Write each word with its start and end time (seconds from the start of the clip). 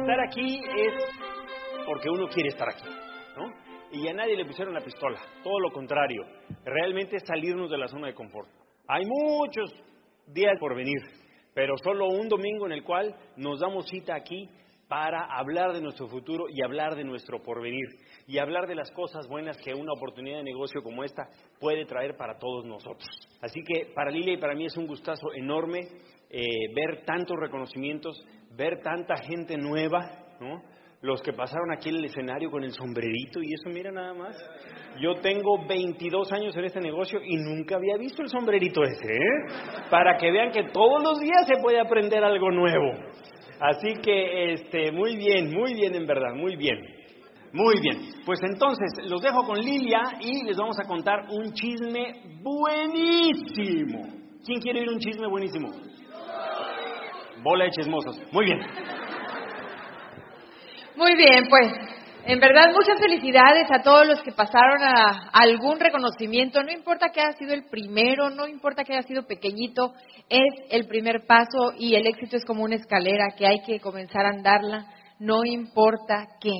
estar 0.00 0.20
aquí 0.20 0.60
es 0.76 0.94
porque 1.86 2.08
uno 2.08 2.28
quiere 2.28 2.48
estar 2.48 2.68
aquí, 2.68 2.88
¿no? 3.36 3.52
Y 3.92 4.08
a 4.08 4.14
nadie 4.14 4.36
le 4.36 4.44
pusieron 4.44 4.72
la 4.72 4.80
pistola, 4.80 5.18
todo 5.42 5.58
lo 5.60 5.72
contrario. 5.72 6.22
Realmente 6.64 7.16
es 7.16 7.24
salirnos 7.26 7.70
de 7.70 7.78
la 7.78 7.88
zona 7.88 8.06
de 8.06 8.14
confort. 8.14 8.48
Hay 8.86 9.04
muchos 9.04 9.72
días 10.26 10.54
por 10.58 10.74
venir, 10.74 11.00
pero 11.54 11.74
solo 11.82 12.06
un 12.06 12.28
domingo 12.28 12.66
en 12.66 12.72
el 12.72 12.84
cual 12.84 13.14
nos 13.36 13.60
damos 13.60 13.86
cita 13.88 14.14
aquí 14.14 14.48
para 14.88 15.24
hablar 15.24 15.72
de 15.72 15.80
nuestro 15.80 16.08
futuro 16.08 16.46
y 16.48 16.62
hablar 16.64 16.96
de 16.96 17.04
nuestro 17.04 17.40
porvenir 17.40 17.86
y 18.26 18.38
hablar 18.38 18.66
de 18.66 18.74
las 18.74 18.90
cosas 18.90 19.28
buenas 19.28 19.56
que 19.58 19.72
una 19.72 19.92
oportunidad 19.92 20.38
de 20.38 20.44
negocio 20.44 20.82
como 20.82 21.04
esta 21.04 21.28
puede 21.60 21.84
traer 21.84 22.16
para 22.16 22.38
todos 22.38 22.64
nosotros. 22.64 23.08
Así 23.40 23.60
que 23.62 23.92
para 23.94 24.10
Lilia 24.10 24.34
y 24.34 24.40
para 24.40 24.54
mí 24.54 24.66
es 24.66 24.76
un 24.76 24.88
gustazo 24.88 25.32
enorme 25.32 25.82
eh, 26.30 26.72
ver 26.74 27.04
tantos 27.04 27.36
reconocimientos, 27.38 28.24
ver 28.56 28.80
tanta 28.82 29.16
gente 29.16 29.56
nueva, 29.56 30.00
¿no? 30.40 30.62
Los 31.02 31.22
que 31.22 31.32
pasaron 31.32 31.72
aquí 31.72 31.88
en 31.88 31.96
el 31.96 32.04
escenario 32.04 32.50
con 32.50 32.62
el 32.62 32.72
sombrerito 32.72 33.42
y 33.42 33.54
eso, 33.54 33.70
mira 33.70 33.90
nada 33.90 34.12
más. 34.12 34.36
Yo 35.00 35.14
tengo 35.20 35.66
22 35.66 36.30
años 36.32 36.54
en 36.56 36.64
este 36.64 36.80
negocio 36.80 37.20
y 37.24 37.36
nunca 37.36 37.76
había 37.76 37.96
visto 37.96 38.22
el 38.22 38.28
sombrerito 38.28 38.82
ese, 38.82 39.12
¿eh? 39.12 39.88
Para 39.90 40.18
que 40.18 40.30
vean 40.30 40.50
que 40.50 40.64
todos 40.72 41.02
los 41.02 41.20
días 41.20 41.46
se 41.46 41.60
puede 41.62 41.80
aprender 41.80 42.22
algo 42.22 42.50
nuevo. 42.50 42.92
Así 43.60 43.94
que, 44.02 44.52
este, 44.52 44.92
muy 44.92 45.16
bien, 45.16 45.52
muy 45.52 45.74
bien 45.74 45.94
en 45.94 46.06
verdad, 46.06 46.34
muy 46.34 46.56
bien. 46.56 46.78
Muy 47.52 47.80
bien, 47.80 47.98
pues 48.24 48.38
entonces 48.44 49.10
los 49.10 49.20
dejo 49.22 49.44
con 49.44 49.58
Lilia 49.58 50.02
y 50.20 50.44
les 50.44 50.56
vamos 50.56 50.76
a 50.78 50.86
contar 50.86 51.26
un 51.30 51.52
chisme 51.52 52.38
buenísimo. 52.42 54.06
¿Quién 54.44 54.60
quiere 54.60 54.80
oír 54.80 54.90
un 54.90 55.00
chisme 55.00 55.26
buenísimo? 55.26 55.89
Bola 57.42 57.64
de 57.64 57.70
chismosos. 57.70 58.16
Muy 58.32 58.44
bien. 58.44 58.60
Muy 60.96 61.14
bien, 61.16 61.46
pues 61.48 61.72
en 62.26 62.38
verdad 62.38 62.72
muchas 62.74 63.00
felicidades 63.00 63.66
a 63.70 63.82
todos 63.82 64.06
los 64.06 64.20
que 64.22 64.32
pasaron 64.32 64.82
a 64.82 65.30
algún 65.32 65.80
reconocimiento, 65.80 66.62
no 66.62 66.70
importa 66.70 67.08
que 67.08 67.20
haya 67.20 67.32
sido 67.38 67.54
el 67.54 67.64
primero, 67.70 68.28
no 68.28 68.46
importa 68.46 68.84
que 68.84 68.92
haya 68.92 69.06
sido 69.06 69.26
pequeñito, 69.26 69.94
es 70.28 70.52
el 70.70 70.86
primer 70.86 71.26
paso 71.26 71.72
y 71.78 71.94
el 71.94 72.06
éxito 72.06 72.36
es 72.36 72.44
como 72.44 72.64
una 72.64 72.76
escalera 72.76 73.28
que 73.38 73.46
hay 73.46 73.62
que 73.64 73.80
comenzar 73.80 74.26
a 74.26 74.30
andarla, 74.30 74.86
no 75.18 75.44
importa 75.46 76.28
qué. 76.40 76.52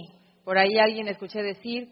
Por 0.44 0.56
ahí 0.56 0.78
alguien 0.78 1.08
escuché 1.08 1.42
decir, 1.42 1.88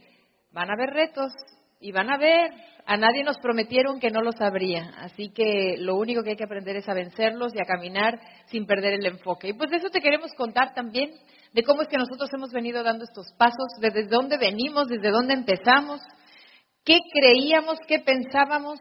van 0.53 0.71
a 0.71 0.73
haber 0.73 0.95
retos 0.95 1.33
y 1.81 1.93
van 1.93 2.11
a 2.11 2.17
ver, 2.17 2.51
a 2.89 2.97
nadie 2.97 3.23
nos 3.23 3.37
prometieron 3.37 4.01
que 4.01 4.11
no 4.11 4.23
lo 4.23 4.33
sabría, 4.33 4.95
así 5.01 5.29
que 5.29 5.77
lo 5.79 5.97
único 5.97 6.23
que 6.23 6.31
hay 6.31 6.37
que 6.37 6.45
aprender 6.45 6.75
es 6.75 6.89
a 6.89 6.95
vencerlos 6.95 7.55
y 7.55 7.61
a 7.61 7.67
caminar 7.67 8.19
sin 8.47 8.65
perder 8.65 8.95
el 8.95 9.05
enfoque. 9.05 9.49
Y 9.49 9.53
pues 9.53 9.69
de 9.69 9.77
eso 9.77 9.91
te 9.91 10.01
queremos 10.01 10.33
contar 10.33 10.73
también 10.73 11.11
de 11.53 11.63
cómo 11.65 11.83
es 11.83 11.89
que 11.89 11.99
nosotros 11.99 12.31
hemos 12.33 12.51
venido 12.51 12.83
dando 12.83 13.05
estos 13.05 13.31
pasos, 13.37 13.69
desde 13.79 14.07
dónde 14.07 14.39
venimos, 14.39 14.89
desde 14.89 15.11
dónde 15.11 15.35
empezamos, 15.35 16.01
qué 16.83 17.01
creíamos, 17.13 17.79
qué 17.87 17.99
pensábamos, 17.99 18.79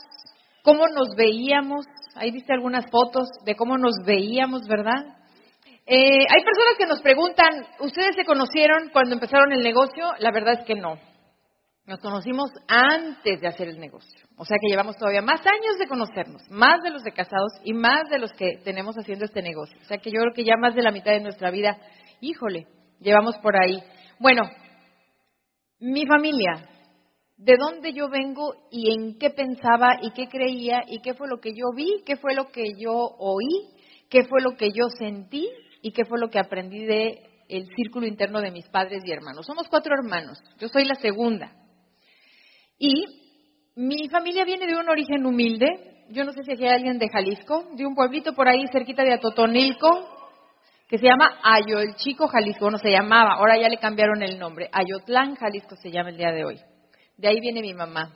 cómo 0.63 0.87
nos 0.87 1.09
veíamos. 1.17 1.85
Ahí 2.15 2.31
viste 2.31 2.53
algunas 2.53 2.89
fotos 2.89 3.27
de 3.43 3.55
cómo 3.55 3.77
nos 3.77 4.05
veíamos, 4.05 4.61
¿verdad? 4.69 5.17
Eh, 5.85 6.25
hay 6.29 6.43
personas 6.45 6.77
que 6.77 6.85
nos 6.85 7.01
preguntan, 7.01 7.67
¿ustedes 7.81 8.15
se 8.15 8.23
conocieron 8.23 8.87
cuando 8.93 9.15
empezaron 9.15 9.51
el 9.51 9.63
negocio? 9.63 10.13
La 10.19 10.31
verdad 10.31 10.61
es 10.61 10.65
que 10.65 10.75
no. 10.75 10.97
Nos 11.87 11.99
conocimos 11.99 12.51
antes 12.67 13.39
de 13.39 13.47
hacer 13.47 13.69
el 13.69 13.79
negocio. 13.79 14.27
O 14.35 14.43
sea 14.43 14.57
que 14.59 14.67
llevamos 14.67 14.97
todavía 14.97 15.21
más 15.21 15.39
años 15.39 15.77
de 15.79 15.87
conocernos, 15.87 16.43
más 16.49 16.83
de 16.83 16.89
los 16.89 17.01
de 17.01 17.13
casados 17.13 17.53
y 17.63 17.71
más 17.73 18.09
de 18.09 18.19
los 18.19 18.33
que 18.33 18.57
tenemos 18.65 18.97
haciendo 18.97 19.23
este 19.23 19.41
negocio. 19.41 19.79
O 19.81 19.85
sea 19.85 19.97
que 19.97 20.11
yo 20.11 20.19
creo 20.19 20.33
que 20.33 20.43
ya 20.43 20.57
más 20.59 20.75
de 20.75 20.83
la 20.83 20.91
mitad 20.91 21.13
de 21.13 21.21
nuestra 21.21 21.49
vida 21.49 21.77
híjole, 22.19 22.67
llevamos 22.99 23.37
por 23.37 23.55
ahí. 23.55 23.81
Bueno, 24.19 24.43
mi 25.79 26.05
familia, 26.05 26.67
de 27.37 27.55
dónde 27.57 27.93
yo 27.93 28.09
vengo 28.09 28.53
y 28.69 28.91
en 28.91 29.17
qué 29.17 29.29
pensaba 29.29 29.97
y 30.01 30.11
qué 30.11 30.27
creía 30.27 30.81
y 30.87 30.99
qué 31.01 31.13
fue 31.13 31.29
lo 31.29 31.39
que 31.39 31.51
yo 31.51 31.67
vi, 31.73 32.03
qué 32.05 32.17
fue 32.17 32.33
lo 32.33 32.47
que 32.47 32.73
yo 32.77 32.91
oí, 33.17 33.69
qué 34.09 34.25
fue 34.25 34.41
lo 34.41 34.57
que 34.57 34.71
yo 34.73 34.89
sentí 34.89 35.47
y 35.81 35.91
qué 35.91 36.03
fue 36.03 36.19
lo 36.19 36.29
que 36.29 36.39
aprendí 36.39 36.85
de 36.85 37.23
el 37.47 37.65
círculo 37.77 38.05
interno 38.05 38.41
de 38.41 38.51
mis 38.51 38.67
padres 38.67 39.03
y 39.05 39.11
hermanos. 39.11 39.45
Somos 39.45 39.69
cuatro 39.69 39.93
hermanos, 39.93 40.37
yo 40.59 40.67
soy 40.67 40.83
la 40.83 40.95
segunda. 40.95 41.53
Y 42.77 43.05
mi 43.75 44.07
familia 44.09 44.45
viene 44.45 44.67
de 44.67 44.75
un 44.75 44.89
origen 44.89 45.25
humilde. 45.25 46.05
Yo 46.09 46.23
no 46.23 46.31
sé 46.31 46.43
si 46.43 46.53
aquí 46.53 46.65
hay 46.65 46.75
alguien 46.75 46.99
de 46.99 47.09
Jalisco, 47.09 47.65
de 47.75 47.85
un 47.85 47.95
pueblito 47.95 48.33
por 48.33 48.47
ahí 48.47 48.65
cerquita 48.71 49.03
de 49.03 49.13
Atotonilco, 49.13 50.17
que 50.87 50.97
se 50.97 51.05
llama 51.05 51.39
el 51.53 51.95
Chico, 51.95 52.27
Jalisco, 52.27 52.71
no 52.71 52.77
se 52.77 52.89
llamaba, 52.89 53.33
ahora 53.33 53.59
ya 53.59 53.67
le 53.67 53.77
cambiaron 53.77 54.23
el 54.23 54.39
nombre, 54.39 54.69
Ayotlán, 54.71 55.35
Jalisco 55.35 55.75
se 55.75 55.91
llama 55.91 56.11
el 56.11 56.17
día 56.17 56.31
de 56.31 56.45
hoy. 56.45 56.59
De 57.17 57.27
ahí 57.27 57.41
viene 57.41 57.61
mi 57.61 57.73
mamá. 57.73 58.13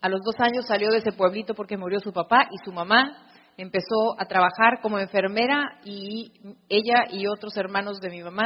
A 0.00 0.08
los 0.08 0.20
dos 0.24 0.34
años 0.38 0.66
salió 0.66 0.90
de 0.90 0.98
ese 0.98 1.12
pueblito 1.12 1.54
porque 1.54 1.76
murió 1.76 2.00
su 2.00 2.12
papá 2.12 2.48
y 2.50 2.56
su 2.64 2.72
mamá 2.72 3.26
empezó 3.56 4.18
a 4.18 4.24
trabajar 4.24 4.80
como 4.80 4.98
enfermera 4.98 5.80
y 5.84 6.32
ella 6.68 7.04
y 7.10 7.26
otros 7.26 7.56
hermanos 7.56 8.00
de 8.00 8.10
mi 8.10 8.22
mamá 8.22 8.44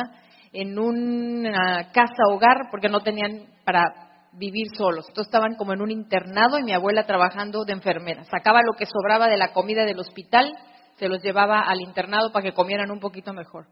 en 0.52 0.78
una 0.78 1.90
casa 1.92 2.22
hogar 2.30 2.68
porque 2.70 2.88
no 2.88 3.00
tenían 3.00 3.46
para 3.64 4.07
vivir 4.32 4.68
solos. 4.76 5.06
Entonces 5.08 5.28
estaban 5.28 5.56
como 5.56 5.72
en 5.72 5.82
un 5.82 5.90
internado 5.90 6.58
y 6.58 6.62
mi 6.62 6.72
abuela 6.72 7.06
trabajando 7.06 7.64
de 7.64 7.72
enfermera. 7.72 8.24
Sacaba 8.24 8.60
lo 8.62 8.72
que 8.76 8.86
sobraba 8.86 9.28
de 9.28 9.36
la 9.36 9.52
comida 9.52 9.84
del 9.84 9.98
hospital 9.98 10.52
se 10.98 11.08
los 11.08 11.22
llevaba 11.22 11.60
al 11.60 11.80
internado 11.80 12.32
para 12.32 12.42
que 12.42 12.52
comieran 12.52 12.90
un 12.90 13.00
poquito 13.00 13.32
mejor. 13.32 13.66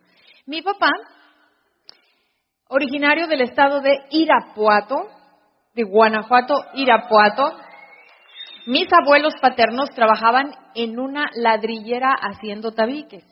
Mi 0.46 0.62
papá, 0.62 0.90
originario 2.68 3.26
del 3.26 3.40
estado 3.40 3.80
de 3.80 3.98
Irapuato, 4.10 5.08
de 5.74 5.82
Guanajuato, 5.82 6.54
Irapuato, 6.74 7.58
mis 8.66 8.86
abuelos 8.92 9.34
paternos 9.40 9.90
trabajaban 9.90 10.52
en 10.74 10.98
una 10.98 11.26
ladrillera 11.34 12.12
haciendo 12.12 12.72
tabiques. 12.72 13.24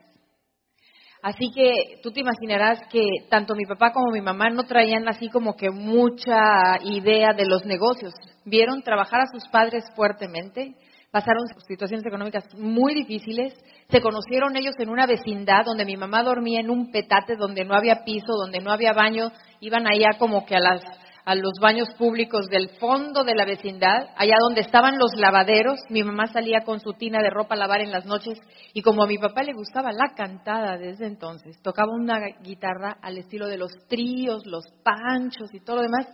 Así 1.25 1.51
que 1.55 2.01
tú 2.03 2.11
te 2.13 2.21
imaginarás 2.21 2.81
que 2.91 3.01
tanto 3.31 3.55
mi 3.55 3.65
papá 3.65 3.93
como 3.95 4.13
mi 4.13 4.21
mamá 4.21 4.51
no 4.51 4.65
traían 4.65 5.09
así 5.09 5.31
como 5.31 5.57
que 5.57 5.71
mucha 5.71 6.77
idea 6.85 7.33
de 7.35 7.47
los 7.47 7.65
negocios. 7.65 8.13
Vieron 8.45 8.83
trabajar 8.83 9.23
a 9.23 9.33
sus 9.33 9.49
padres 9.49 9.85
fuertemente, 9.97 10.75
pasaron 11.11 11.45
situaciones 11.67 12.05
económicas 12.05 12.45
muy 12.59 12.93
difíciles, 12.93 13.55
se 13.89 14.03
conocieron 14.03 14.55
ellos 14.55 14.75
en 14.79 14.91
una 14.91 15.07
vecindad 15.07 15.65
donde 15.65 15.87
mi 15.87 15.97
mamá 15.97 16.23
dormía 16.23 16.61
en 16.61 16.69
un 16.69 16.93
petate, 16.93 17.37
donde 17.37 17.65
no 17.65 17.75
había 17.75 18.05
piso, 18.05 18.35
donde 18.35 18.59
no 18.59 18.71
había 18.71 18.93
baño, 18.93 19.33
iban 19.61 19.87
allá 19.87 20.19
como 20.19 20.45
que 20.45 20.57
a, 20.57 20.61
las, 20.61 20.83
a 21.25 21.35
los 21.35 21.53
baños 21.61 21.89
públicos 21.97 22.47
del 22.49 22.69
fondo 22.79 23.25
de 23.25 23.35
la 23.35 23.45
vecindad, 23.45 24.09
allá 24.17 24.37
donde 24.41 24.61
estaban 24.61 24.99
los 24.99 25.17
lavaderos, 25.17 25.79
mi 25.89 26.03
mamá 26.03 26.27
salía 26.27 26.61
con 26.65 26.81
su 26.81 26.93
tina 26.93 27.23
de 27.23 27.31
ropa 27.31 27.55
a 27.55 27.59
lavar 27.59 27.81
en 27.81 27.91
las 27.91 28.05
noches 28.05 28.39
y 28.73 28.83
como 28.83 29.05
a 29.05 29.07
mi 29.07 29.19
papá 29.19 29.43
le 29.43 29.55
gustaba 29.55 29.93
la 29.93 30.15
cantada 30.15 30.77
desde 30.77 31.07
entonces, 31.07 31.61
tocaba 31.63 31.93
una 31.93 32.21
guitarra 32.43 32.97
al 33.01 33.19
estilo 33.19 33.49
de 33.49 33.59
los 33.59 33.73
tríos, 33.89 34.47
los 34.47 34.65
panchos 34.83 35.53
y 35.55 35.61
todo 35.61 35.77
lo 35.77 35.83
demás. 35.83 36.09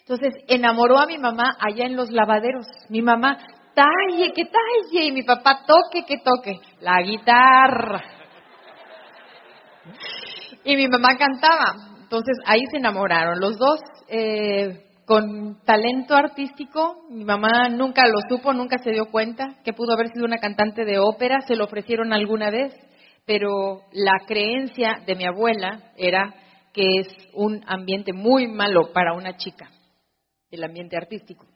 Entonces 0.00 0.34
enamoró 0.48 0.98
a 0.98 1.06
mi 1.06 1.18
mamá 1.18 1.56
allá 1.60 1.86
en 1.86 1.94
los 1.94 2.10
lavaderos. 2.10 2.66
Mi 2.88 3.00
mamá 3.00 3.38
talle, 3.74 4.32
que 4.32 4.44
talle, 4.44 5.04
y 5.06 5.12
mi 5.12 5.22
papá 5.22 5.62
toque, 5.66 6.04
que 6.04 6.18
toque, 6.18 6.58
la 6.80 7.00
guitarra. 7.02 8.02
Y 10.64 10.76
mi 10.76 10.88
mamá 10.88 11.16
cantaba. 11.16 11.74
Entonces 12.02 12.36
ahí 12.46 12.60
se 12.70 12.78
enamoraron 12.78 13.38
los 13.40 13.56
dos. 13.56 13.80
Eh, 14.12 14.86
con 15.04 15.62
talento 15.64 16.16
artístico, 16.16 17.04
mi 17.10 17.24
mamá 17.24 17.68
nunca 17.68 18.02
lo 18.08 18.18
supo, 18.28 18.52
nunca 18.52 18.76
se 18.78 18.90
dio 18.90 19.06
cuenta 19.06 19.56
que 19.64 19.72
pudo 19.72 19.92
haber 19.92 20.08
sido 20.08 20.24
una 20.24 20.38
cantante 20.38 20.84
de 20.84 20.98
ópera, 20.98 21.40
se 21.46 21.54
lo 21.54 21.64
ofrecieron 21.64 22.12
alguna 22.12 22.50
vez, 22.50 22.74
pero 23.24 23.82
la 23.92 24.24
creencia 24.26 25.00
de 25.06 25.14
mi 25.14 25.24
abuela 25.24 25.92
era 25.96 26.34
que 26.72 26.82
es 27.00 27.08
un 27.34 27.62
ambiente 27.66 28.12
muy 28.12 28.48
malo 28.48 28.92
para 28.92 29.14
una 29.14 29.36
chica, 29.36 29.70
el 30.50 30.64
ambiente 30.64 30.96
artístico. 30.96 31.46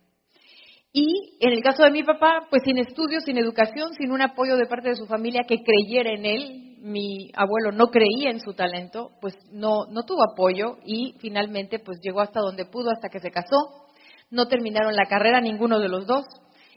Y 0.92 1.36
en 1.40 1.52
el 1.52 1.60
caso 1.60 1.82
de 1.82 1.90
mi 1.90 2.04
papá, 2.04 2.46
pues 2.50 2.62
sin 2.64 2.78
estudios, 2.78 3.24
sin 3.24 3.36
educación, 3.36 3.94
sin 3.94 4.12
un 4.12 4.22
apoyo 4.22 4.56
de 4.56 4.66
parte 4.66 4.90
de 4.90 4.96
su 4.96 5.06
familia 5.06 5.42
que 5.42 5.58
creyera 5.64 6.10
en 6.12 6.24
él, 6.24 6.63
mi 6.84 7.30
abuelo 7.34 7.72
no 7.72 7.86
creía 7.86 8.30
en 8.30 8.40
su 8.40 8.52
talento, 8.52 9.12
pues 9.22 9.34
no, 9.50 9.86
no 9.90 10.02
tuvo 10.02 10.22
apoyo 10.22 10.76
y 10.84 11.14
finalmente 11.18 11.78
pues 11.78 11.98
llegó 12.02 12.20
hasta 12.20 12.40
donde 12.40 12.66
pudo, 12.66 12.90
hasta 12.90 13.08
que 13.08 13.20
se 13.20 13.30
casó. 13.30 13.88
No 14.30 14.48
terminaron 14.48 14.94
la 14.94 15.06
carrera 15.06 15.40
ninguno 15.40 15.80
de 15.80 15.88
los 15.88 16.06
dos 16.06 16.26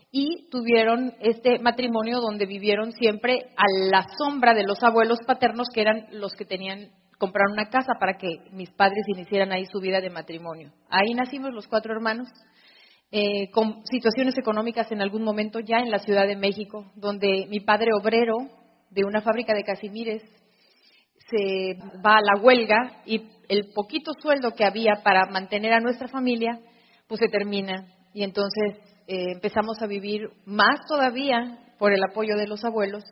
y 0.09 0.50
tuvieron 0.50 1.13
este 1.19 1.59
matrimonio 1.59 2.21
donde 2.21 2.45
vivieron 2.45 2.94
siempre 2.94 3.50
a 3.57 3.65
la 3.92 4.07
sombra 4.18 4.54
de 4.54 4.63
los 4.63 4.81
abuelos 4.81 5.19
paternos 5.27 5.68
que 5.74 5.81
eran 5.81 6.07
los 6.12 6.33
que 6.36 6.45
tenían 6.45 6.89
comprar 7.18 7.48
una 7.51 7.68
casa 7.69 7.94
para 8.00 8.18
que 8.18 8.30
mis 8.54 8.69
padres 8.69 9.04
iniciaran 9.13 9.51
ahí 9.51 9.65
su 9.65 9.81
vida 9.81 10.00
de 10.00 10.09
matrimonio. 10.09 10.71
Ahí 10.89 11.13
nacimos 11.15 11.51
los 11.51 11.68
cuatro 11.68 11.94
hermanos 11.94 12.30
eh, 13.12 13.51
con 13.51 13.86
situaciones 13.86 14.38
económicas 14.38 14.89
en 14.94 15.01
algún 15.01 15.24
momento 15.24 15.59
ya 15.59 15.80
en 15.80 15.92
la 15.92 16.00
Ciudad 16.00 16.27
de 16.27 16.38
México, 16.38 16.86
donde 16.95 17.48
mi 17.50 17.59
padre 17.59 17.89
obrero 18.00 18.36
de 18.89 19.04
una 19.04 19.22
fábrica 19.22 19.54
de 19.54 19.63
casimires 19.63 20.24
se 21.30 21.78
va 22.06 22.18
a 22.18 22.22
la 22.22 22.42
huelga 22.42 23.01
y 23.06 23.28
el 23.50 23.72
poquito 23.74 24.12
sueldo 24.22 24.51
que 24.51 24.66
había 24.66 25.01
para 25.04 25.25
mantener 25.25 25.74
a 25.74 25.80
nuestra 25.80 26.07
familia, 26.07 26.60
pues 27.07 27.19
se 27.19 27.28
termina. 27.28 27.86
Y 28.13 28.24
entonces 28.24 28.78
eh, 29.07 29.34
empezamos 29.34 29.81
a 29.81 29.88
vivir 29.88 30.30
más 30.45 30.80
todavía 30.88 31.60
por 31.78 31.94
el 31.94 32.04
apoyo 32.04 32.36
de 32.38 32.48
los 32.48 32.63
abuelos 32.63 33.04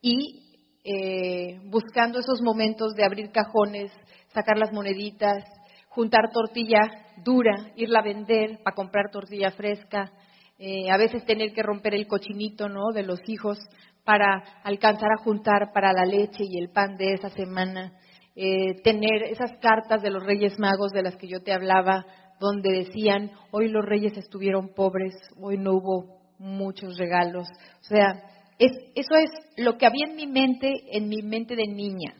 y 0.00 0.46
eh, 0.84 1.58
buscando 1.64 2.20
esos 2.20 2.40
momentos 2.42 2.94
de 2.94 3.04
abrir 3.04 3.30
cajones, 3.32 3.90
sacar 4.32 4.56
las 4.56 4.72
moneditas, 4.72 5.44
juntar 5.88 6.30
tortilla 6.32 6.80
dura, 7.24 7.72
irla 7.74 8.00
a 8.00 8.04
vender 8.04 8.60
para 8.62 8.76
comprar 8.76 9.10
tortilla 9.10 9.50
fresca, 9.50 10.12
eh, 10.58 10.90
a 10.90 10.96
veces 10.96 11.24
tener 11.24 11.52
que 11.52 11.62
romper 11.62 11.94
el 11.94 12.06
cochinito 12.06 12.68
¿no? 12.68 12.92
de 12.94 13.02
los 13.02 13.18
hijos 13.28 13.58
para 14.06 14.42
alcanzar 14.62 15.10
a 15.12 15.22
juntar 15.22 15.72
para 15.74 15.92
la 15.92 16.06
leche 16.06 16.44
y 16.44 16.58
el 16.58 16.70
pan 16.70 16.96
de 16.96 17.14
esa 17.14 17.28
semana, 17.30 17.92
eh, 18.36 18.80
tener 18.82 19.24
esas 19.24 19.58
cartas 19.60 20.00
de 20.00 20.10
los 20.10 20.24
Reyes 20.24 20.58
Magos 20.60 20.92
de 20.92 21.02
las 21.02 21.16
que 21.16 21.26
yo 21.26 21.42
te 21.42 21.52
hablaba, 21.52 22.06
donde 22.38 22.84
decían, 22.84 23.32
hoy 23.50 23.68
los 23.68 23.84
reyes 23.84 24.16
estuvieron 24.16 24.74
pobres, 24.74 25.14
hoy 25.40 25.58
no 25.58 25.72
hubo 25.72 26.20
muchos 26.38 26.96
regalos. 26.96 27.48
O 27.80 27.84
sea, 27.84 28.22
eso 28.58 29.14
es 29.16 29.30
lo 29.56 29.76
que 29.76 29.86
había 29.86 30.06
en 30.06 30.16
mi 30.16 30.26
mente, 30.26 30.72
en 30.92 31.08
mi 31.08 31.22
mente 31.22 31.56
de 31.56 31.66
niña. 31.66 32.14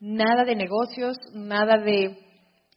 Nada 0.00 0.44
de 0.44 0.56
negocios, 0.56 1.18
nada 1.34 1.76
de 1.78 2.25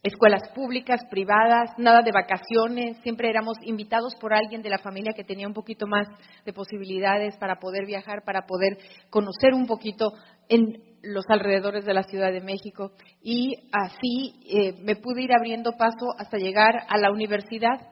escuelas 0.02 0.48
públicas, 0.54 1.00
privadas, 1.10 1.70
nada 1.76 2.00
de 2.02 2.12
vacaciones, 2.12 2.96
siempre 3.02 3.28
éramos 3.28 3.56
invitados 3.62 4.14
por 4.16 4.32
alguien 4.32 4.62
de 4.62 4.70
la 4.70 4.78
familia 4.78 5.12
que 5.14 5.24
tenía 5.24 5.46
un 5.46 5.52
poquito 5.52 5.86
más 5.86 6.06
de 6.44 6.52
posibilidades 6.52 7.36
para 7.36 7.56
poder 7.56 7.84
viajar, 7.84 8.22
para 8.24 8.46
poder 8.46 8.78
conocer 9.10 9.52
un 9.52 9.66
poquito 9.66 10.12
en 10.48 10.82
los 11.02 11.24
alrededores 11.28 11.84
de 11.84 11.94
la 11.94 12.02
Ciudad 12.04 12.32
de 12.32 12.40
México. 12.40 12.92
Y 13.22 13.54
así 13.72 14.40
eh, 14.48 14.74
me 14.82 14.96
pude 14.96 15.22
ir 15.22 15.32
abriendo 15.32 15.72
paso 15.72 16.06
hasta 16.18 16.38
llegar 16.38 16.86
a 16.88 16.98
la 16.98 17.10
universidad 17.10 17.88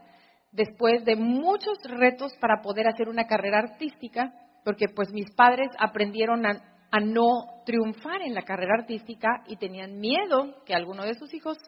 después 0.52 1.04
de 1.04 1.16
muchos 1.16 1.76
retos 1.84 2.32
para 2.40 2.62
poder 2.62 2.88
hacer 2.88 3.08
una 3.08 3.26
carrera 3.26 3.58
artística, 3.58 4.32
porque 4.64 4.86
pues 4.94 5.12
mis 5.12 5.30
padres 5.34 5.68
aprendieron 5.78 6.46
a, 6.46 6.78
a 6.90 7.00
no 7.00 7.62
triunfar 7.66 8.22
en 8.22 8.34
la 8.34 8.42
carrera 8.42 8.76
artística 8.80 9.28
y 9.46 9.56
tenían 9.56 9.98
miedo 9.98 10.62
que 10.64 10.74
alguno 10.74 11.04
de 11.04 11.14
sus 11.14 11.32
hijos 11.34 11.58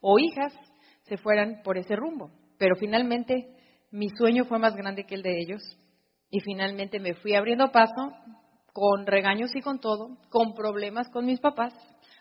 o 0.00 0.18
hijas 0.18 0.52
se 1.02 1.16
fueran 1.16 1.62
por 1.62 1.78
ese 1.78 1.96
rumbo. 1.96 2.30
Pero 2.58 2.76
finalmente 2.76 3.56
mi 3.90 4.08
sueño 4.10 4.44
fue 4.44 4.58
más 4.58 4.74
grande 4.74 5.04
que 5.04 5.14
el 5.14 5.22
de 5.22 5.38
ellos 5.38 5.62
y 6.30 6.40
finalmente 6.40 7.00
me 7.00 7.14
fui 7.14 7.34
abriendo 7.34 7.72
paso 7.72 8.12
con 8.72 9.06
regaños 9.06 9.50
y 9.54 9.62
con 9.62 9.80
todo, 9.80 10.16
con 10.30 10.54
problemas 10.54 11.08
con 11.08 11.26
mis 11.26 11.40
papás, 11.40 11.74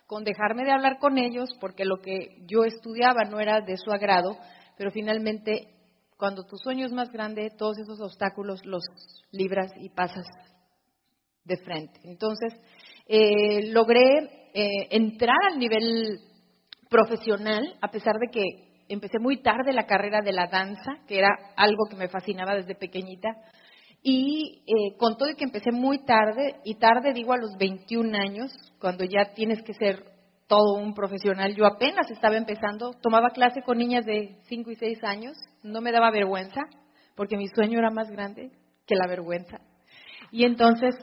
con 0.08 0.24
dejarme 0.24 0.66
de 0.66 0.72
hablar 0.72 0.98
con 1.00 1.18
ellos 1.18 1.50
porque 1.60 1.86
lo 1.86 2.02
que 2.02 2.44
yo 2.48 2.64
estudiaba 2.64 3.24
no 3.30 3.40
era 3.40 3.62
de 3.62 3.78
su 3.78 3.92
agrado, 3.92 4.38
pero 4.78 4.92
finalmente 4.92 5.76
cuando 6.18 6.44
tu 6.44 6.58
sueño 6.58 6.86
es 6.86 6.92
más 6.92 7.12
grande, 7.12 7.50
todos 7.58 7.78
esos 7.78 8.02
obstáculos 8.02 8.66
los 8.66 8.84
libras 9.32 9.72
y 9.80 9.90
pasas 9.90 10.26
de 11.46 11.56
frente. 11.58 12.00
Entonces, 12.04 12.54
eh, 13.08 13.72
logré 13.72 14.50
eh, 14.54 14.88
entrar 14.92 15.38
al 15.50 15.60
nivel 15.60 16.20
profesional, 16.90 17.76
a 17.82 17.90
pesar 17.90 18.16
de 18.20 18.28
que 18.32 18.44
empecé 18.90 19.20
muy 19.20 19.42
tarde 19.42 19.72
la 19.72 19.86
carrera 19.86 20.22
de 20.22 20.34
la 20.34 20.48
danza, 20.48 20.98
que 21.08 21.20
era 21.20 21.30
algo 21.56 21.86
que 21.90 21.96
me 21.96 22.10
fascinaba 22.10 22.56
desde 22.56 22.76
pequeñita, 22.76 23.30
y 24.02 24.64
eh, 24.66 24.98
con 24.98 25.18
todo 25.18 25.30
y 25.30 25.36
que 25.36 25.44
empecé 25.44 25.72
muy 25.72 26.04
tarde, 26.06 26.56
y 26.64 26.76
tarde 26.76 27.14
digo 27.14 27.34
a 27.34 27.38
los 27.38 27.56
21 27.58 28.18
años, 28.18 28.52
cuando 28.80 29.04
ya 29.04 29.34
tienes 29.34 29.62
que 29.64 29.74
ser 29.74 30.04
todo 30.48 30.80
un 30.80 30.96
profesional, 30.96 31.54
yo 31.56 31.66
apenas 31.66 32.10
estaba 32.10 32.36
empezando, 32.36 32.92
tomaba 33.02 33.30
clase 33.30 33.62
con 33.62 33.78
niñas 33.78 34.06
de 34.06 34.40
5 34.48 34.72
y 34.72 34.76
6 34.76 35.04
años, 35.04 35.38
no 35.62 35.82
me 35.82 35.92
daba 35.92 36.10
vergüenza, 36.10 36.62
porque 37.16 37.38
mi 37.38 37.48
sueño 37.50 37.78
era 37.78 37.92
más 37.92 38.10
grande 38.10 38.50
que 38.88 38.96
la 38.96 39.08
vergüenza. 39.08 39.60
Y 40.32 40.46
entonces 40.46 40.96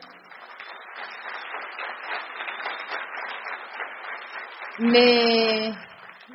me, 4.78 5.74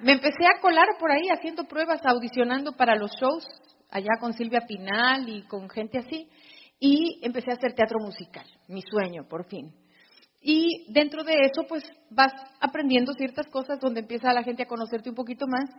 me 0.01 0.11
empecé 0.13 0.45
a 0.45 0.59
colar 0.61 0.87
por 0.99 1.11
ahí 1.11 1.29
haciendo 1.29 1.65
pruebas, 1.65 2.01
audicionando 2.05 2.73
para 2.73 2.95
los 2.95 3.11
shows, 3.19 3.47
allá 3.89 4.11
con 4.19 4.33
Silvia 4.33 4.61
Pinal 4.67 5.27
y 5.27 5.43
con 5.43 5.69
gente 5.69 5.99
así, 5.99 6.29
y 6.79 7.19
empecé 7.23 7.51
a 7.51 7.55
hacer 7.55 7.73
teatro 7.73 7.99
musical, 7.99 8.45
mi 8.67 8.81
sueño, 8.81 9.27
por 9.29 9.47
fin. 9.47 9.73
Y 10.41 10.91
dentro 10.91 11.23
de 11.23 11.33
eso, 11.33 11.63
pues 11.69 11.83
vas 12.09 12.33
aprendiendo 12.59 13.13
ciertas 13.13 13.47
cosas 13.47 13.79
donde 13.79 13.99
empieza 13.99 14.33
la 14.33 14.43
gente 14.43 14.63
a 14.63 14.67
conocerte 14.67 15.09
un 15.09 15.15
poquito 15.15 15.45
más 15.47 15.69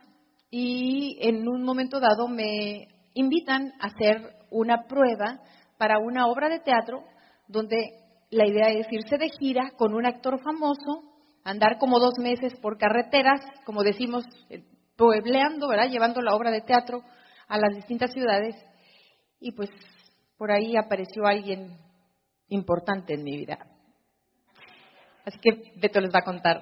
y 0.50 1.18
en 1.20 1.48
un 1.48 1.64
momento 1.64 1.98
dado 1.98 2.28
me 2.28 2.86
invitan 3.14 3.72
a 3.80 3.86
hacer 3.86 4.36
una 4.50 4.84
prueba 4.84 5.40
para 5.78 5.98
una 5.98 6.28
obra 6.28 6.48
de 6.48 6.60
teatro 6.60 7.02
donde 7.48 7.76
la 8.30 8.46
idea 8.46 8.68
es 8.68 8.86
irse 8.92 9.18
de 9.18 9.30
gira 9.30 9.72
con 9.76 9.94
un 9.94 10.06
actor 10.06 10.40
famoso 10.40 11.11
andar 11.44 11.78
como 11.78 11.98
dos 11.98 12.14
meses 12.18 12.54
por 12.60 12.78
carreteras, 12.78 13.40
como 13.64 13.82
decimos, 13.82 14.24
eh, 14.50 14.64
puebleando, 14.96 15.68
¿verdad? 15.68 15.90
Llevando 15.90 16.20
la 16.22 16.34
obra 16.34 16.50
de 16.50 16.60
teatro 16.60 17.02
a 17.48 17.58
las 17.58 17.74
distintas 17.74 18.12
ciudades. 18.12 18.54
Y 19.40 19.52
pues 19.52 19.70
por 20.36 20.52
ahí 20.52 20.76
apareció 20.76 21.26
alguien 21.26 21.76
importante 22.48 23.14
en 23.14 23.24
mi 23.24 23.36
vida. 23.36 23.58
Así 25.24 25.38
que 25.38 25.72
Beto 25.76 26.00
les 26.00 26.12
va 26.12 26.20
a 26.20 26.24
contar 26.24 26.60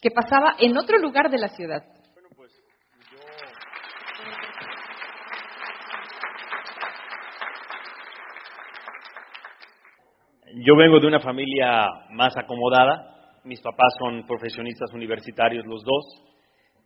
qué 0.00 0.10
pasaba 0.10 0.54
en 0.58 0.76
otro 0.76 0.98
lugar 0.98 1.30
de 1.30 1.38
la 1.38 1.48
ciudad. 1.48 1.82
Pues, 2.36 2.52
yo 10.64 10.76
vengo 10.76 11.00
de 11.00 11.06
una 11.06 11.20
familia 11.20 11.86
más 12.10 12.36
acomodada, 12.36 13.15
mis 13.46 13.60
papás 13.60 13.94
son 14.00 14.26
profesionistas 14.26 14.92
universitarios 14.92 15.64
los 15.66 15.82
dos. 15.84 16.04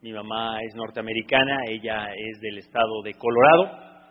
Mi 0.03 0.13
mamá 0.13 0.63
es 0.63 0.75
norteamericana, 0.75 1.65
ella 1.67 2.13
es 2.15 2.41
del 2.41 2.59
estado 2.59 3.03
de 3.03 3.15
Colorado. 3.15 4.11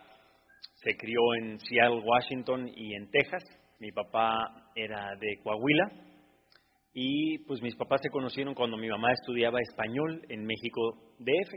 Se 0.74 0.96
crió 0.96 1.20
en 1.38 1.60
Seattle, 1.60 2.02
Washington 2.04 2.68
y 2.74 2.94
en 2.94 3.08
Texas. 3.10 3.44
Mi 3.78 3.92
papá 3.92 4.72
era 4.74 5.14
de 5.20 5.38
Coahuila. 5.44 5.92
Y 6.92 7.38
pues 7.46 7.62
mis 7.62 7.76
papás 7.76 8.00
se 8.02 8.10
conocieron 8.10 8.54
cuando 8.54 8.76
mi 8.76 8.88
mamá 8.88 9.12
estudiaba 9.12 9.60
español 9.60 10.20
en 10.28 10.44
México 10.44 11.14
DF. 11.20 11.54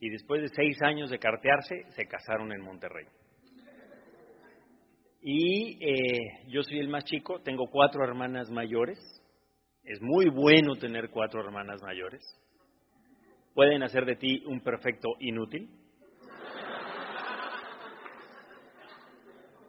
Y 0.00 0.08
después 0.08 0.40
de 0.40 0.48
seis 0.48 0.80
años 0.82 1.10
de 1.10 1.18
cartearse, 1.18 1.82
se 1.90 2.06
casaron 2.06 2.50
en 2.52 2.62
Monterrey. 2.62 3.04
Y 5.20 5.84
eh, 5.84 6.46
yo 6.48 6.62
soy 6.62 6.78
el 6.78 6.88
más 6.88 7.04
chico, 7.04 7.40
tengo 7.42 7.66
cuatro 7.70 8.04
hermanas 8.04 8.50
mayores, 8.50 8.98
es 9.88 10.02
muy 10.02 10.28
bueno 10.28 10.76
tener 10.76 11.08
cuatro 11.08 11.40
hermanas 11.40 11.80
mayores. 11.82 12.20
Pueden 13.54 13.82
hacer 13.82 14.04
de 14.04 14.16
ti 14.16 14.44
un 14.46 14.60
perfecto 14.60 15.14
inútil. 15.18 15.66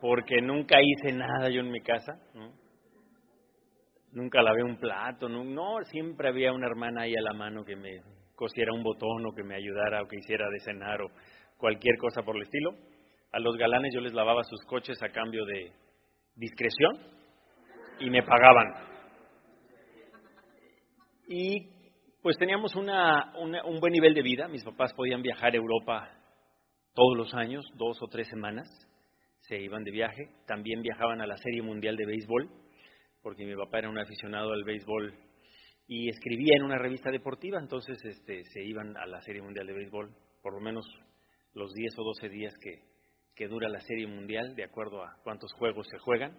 Porque 0.02 0.42
nunca 0.42 0.78
hice 0.82 1.16
nada 1.16 1.50
yo 1.50 1.62
en 1.62 1.72
mi 1.72 1.80
casa. 1.80 2.20
Nunca 4.12 4.42
lavé 4.42 4.62
un 4.62 4.78
plato. 4.78 5.30
No, 5.30 5.82
siempre 5.86 6.28
había 6.28 6.52
una 6.52 6.68
hermana 6.68 7.04
ahí 7.04 7.16
a 7.16 7.22
la 7.22 7.34
mano 7.34 7.64
que 7.64 7.78
me 7.78 8.02
cosiera 8.36 8.74
un 8.74 8.84
botón 8.84 9.26
o 9.26 9.34
que 9.34 9.44
me 9.44 9.56
ayudara 9.56 10.02
o 10.02 10.08
que 10.08 10.18
hiciera 10.18 10.50
de 10.50 10.60
cenar 10.60 11.02
o 11.02 11.12
cualquier 11.58 11.98
cosa 11.98 12.24
por 12.24 12.36
el 12.36 12.42
estilo. 12.42 12.72
A 13.32 13.40
los 13.40 13.56
galanes 13.56 13.94
yo 13.94 14.02
les 14.02 14.14
lavaba 14.14 14.44
sus 14.44 14.66
coches 14.66 15.02
a 15.02 15.14
cambio 15.14 15.46
de 15.46 15.72
discreción 16.36 16.98
y 18.02 18.10
me 18.10 18.22
pagaban. 18.22 18.89
Y 21.32 21.68
pues 22.24 22.38
teníamos 22.40 22.76
una, 22.76 23.32
un 23.38 23.80
buen 23.80 23.94
nivel 23.94 24.16
de 24.16 24.24
vida. 24.24 24.48
Mis 24.48 24.64
papás 24.64 24.92
podían 24.96 25.22
viajar 25.22 25.54
a 25.54 25.58
Europa 25.58 26.10
todos 26.96 27.16
los 27.16 27.36
años, 27.36 27.64
dos 27.76 28.02
o 28.02 28.08
tres 28.08 28.28
semanas. 28.30 28.68
Se 29.42 29.62
iban 29.62 29.84
de 29.84 29.92
viaje. 29.92 30.24
También 30.48 30.82
viajaban 30.82 31.22
a 31.22 31.28
la 31.28 31.38
Serie 31.38 31.62
Mundial 31.62 31.98
de 31.98 32.08
Béisbol, 32.08 32.50
porque 33.22 33.46
mi 33.46 33.56
papá 33.56 33.78
era 33.78 33.90
un 33.90 34.00
aficionado 34.00 34.54
al 34.54 34.64
béisbol 34.64 35.14
y 35.86 36.10
escribía 36.10 36.56
en 36.56 36.64
una 36.64 36.80
revista 36.80 37.12
deportiva. 37.12 37.60
Entonces 37.60 38.04
este, 38.04 38.44
se 38.46 38.64
iban 38.64 38.98
a 38.98 39.06
la 39.06 39.22
Serie 39.22 39.44
Mundial 39.44 39.68
de 39.68 39.74
Béisbol, 39.74 40.10
por 40.42 40.56
lo 40.56 40.62
menos 40.62 40.84
los 41.54 41.72
10 41.76 42.00
o 42.00 42.04
12 42.06 42.30
días 42.30 42.56
que, 42.60 42.82
que 43.36 43.48
dura 43.48 43.70
la 43.70 43.82
Serie 43.82 44.08
Mundial, 44.08 44.56
de 44.56 44.64
acuerdo 44.64 45.04
a 45.04 45.16
cuántos 45.24 45.54
juegos 45.54 45.88
se 45.92 46.00
juegan. 46.00 46.36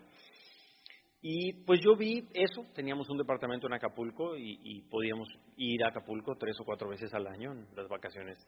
Y 1.22 1.52
pues 1.64 1.80
yo 1.84 1.96
vi 1.96 2.28
eso, 2.32 2.64
teníamos 2.74 3.10
un 3.10 3.18
departamento 3.18 3.66
en 3.66 3.74
Acapulco 3.74 4.36
y, 4.38 4.82
podíamos 4.90 5.28
ir 5.56 5.84
a 5.84 5.88
Acapulco 5.88 6.36
tres 6.36 6.58
o 6.60 6.64
cuatro 6.64 6.88
veces 6.88 7.12
al 7.12 7.26
año 7.26 7.52
en 7.52 7.66
las 7.76 7.88
vacaciones 7.88 8.38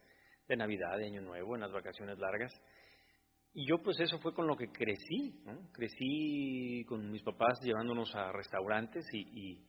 de 0.48 0.56
Navidad, 0.56 0.96
de 0.96 1.06
Año 1.06 1.20
Nuevo, 1.20 1.54
en 1.54 1.60
las 1.60 1.72
vacaciones 1.72 2.18
largas. 2.18 2.50
Y 3.52 3.66
yo 3.66 3.82
pues 3.82 4.00
eso 4.00 4.18
fue 4.20 4.32
con 4.32 4.46
lo 4.46 4.56
que 4.56 4.72
crecí, 4.72 5.44
crecí 5.74 6.84
con 6.88 7.10
mis 7.10 7.22
papás 7.22 7.60
llevándonos 7.62 8.14
a 8.14 8.32
restaurantes 8.32 9.04
y, 9.12 9.60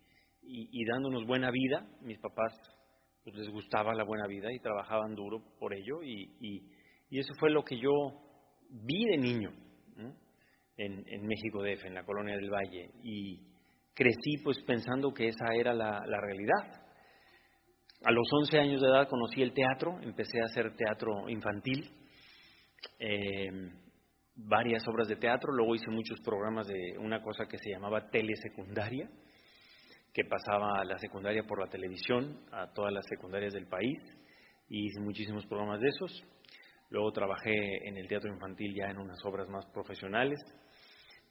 y, 0.41 0.85
dándonos 0.85 1.27
buena 1.27 1.51
vida. 1.51 1.85
Mis 2.01 2.19
papás 2.19 2.53
pues, 3.25 3.35
les 3.35 3.49
gustaba 3.49 3.93
la 3.93 4.05
buena 4.05 4.27
vida 4.27 4.49
y 4.53 4.59
trabajaban 4.59 5.13
duro 5.13 5.43
por 5.59 5.73
ello 5.73 6.01
y, 6.01 6.31
y 7.09 7.19
eso 7.19 7.33
fue 7.37 7.49
lo 7.49 7.65
que 7.65 7.77
yo 7.77 7.91
vi 8.69 9.05
de 9.07 9.17
niño 9.17 9.51
en, 10.77 11.27
México 11.27 11.61
DF, 11.61 11.85
en 11.85 11.93
la 11.93 12.03
colonia 12.03 12.35
del 12.35 12.49
Valle 12.49 12.91
y 13.03 13.39
crecí 13.93 14.37
pues 14.43 14.59
pensando 14.63 15.13
que 15.13 15.27
esa 15.27 15.53
era 15.53 15.73
la, 15.73 16.01
realidad. 16.21 16.81
A 18.03 18.11
los 18.11 18.27
11 18.31 18.59
años 18.59 18.81
de 18.81 18.87
edad 18.87 19.07
conocí 19.07 19.41
el 19.41 19.53
teatro, 19.53 19.99
empecé 20.01 20.41
a 20.41 20.45
hacer 20.45 20.75
teatro 20.75 21.29
infantil, 21.29 21.89
eh, 22.99 23.49
varias 24.35 24.85
obras 24.87 25.07
de 25.07 25.15
teatro, 25.15 25.53
luego 25.53 25.75
hice 25.75 25.89
muchos 25.89 26.19
programas 26.21 26.67
de 26.67 26.97
una 26.97 27.21
cosa 27.21 27.45
que 27.45 27.57
se 27.57 27.69
llamaba 27.69 28.09
telesecundaria, 28.09 29.09
que 30.13 30.25
pasaba 30.25 30.79
a 30.79 30.85
la 30.85 30.97
secundaria 30.97 31.43
por 31.43 31.59
la 31.59 31.69
televisión, 31.69 32.39
a 32.51 32.71
todas 32.73 32.91
las 32.91 33.05
secundarias 33.07 33.53
del 33.53 33.67
país, 33.67 33.99
y 34.67 34.87
hice 34.87 34.99
muchísimos 35.01 35.45
programas 35.45 35.79
de 35.79 35.87
esos. 35.87 36.23
Luego 36.93 37.11
trabajé 37.11 37.87
en 37.87 37.97
el 37.97 38.07
teatro 38.07 38.31
infantil 38.31 38.75
ya 38.75 38.91
en 38.91 38.99
unas 38.99 39.17
obras 39.25 39.49
más 39.49 39.65
profesionales. 39.73 40.39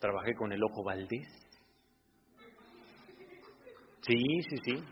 Trabajé 0.00 0.34
con 0.34 0.52
el 0.52 0.60
Ojo 0.60 0.82
Valdés. 0.82 1.28
Sí, 4.00 4.24
sí, 4.50 4.56
sí. 4.64 4.84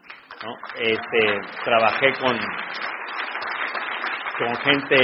Este, 0.79 1.41
trabajé 1.65 2.13
con, 2.21 2.39
con 4.39 4.57
gente 4.59 4.97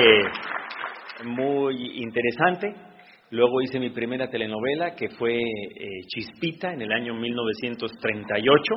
muy 1.25 2.01
interesante. 2.01 2.73
Luego 3.31 3.61
hice 3.61 3.81
mi 3.81 3.91
primera 3.91 4.31
telenovela, 4.31 4.95
que 4.95 5.09
fue 5.19 5.35
eh, 5.35 6.07
Chispita, 6.07 6.75
en 6.75 6.83
el 6.83 6.93
año 6.93 7.13
1938. 7.15 8.75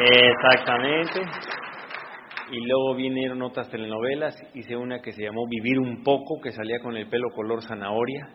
Exactamente. 0.00 1.53
Y 2.50 2.60
luego 2.60 2.94
vinieron 2.94 3.42
otras 3.42 3.70
telenovelas. 3.70 4.36
Hice 4.54 4.76
una 4.76 5.00
que 5.00 5.12
se 5.12 5.22
llamó 5.22 5.46
Vivir 5.48 5.78
un 5.78 6.02
poco, 6.02 6.40
que 6.42 6.52
salía 6.52 6.78
con 6.80 6.96
el 6.96 7.08
pelo 7.08 7.30
color 7.34 7.62
zanahoria. 7.62 8.28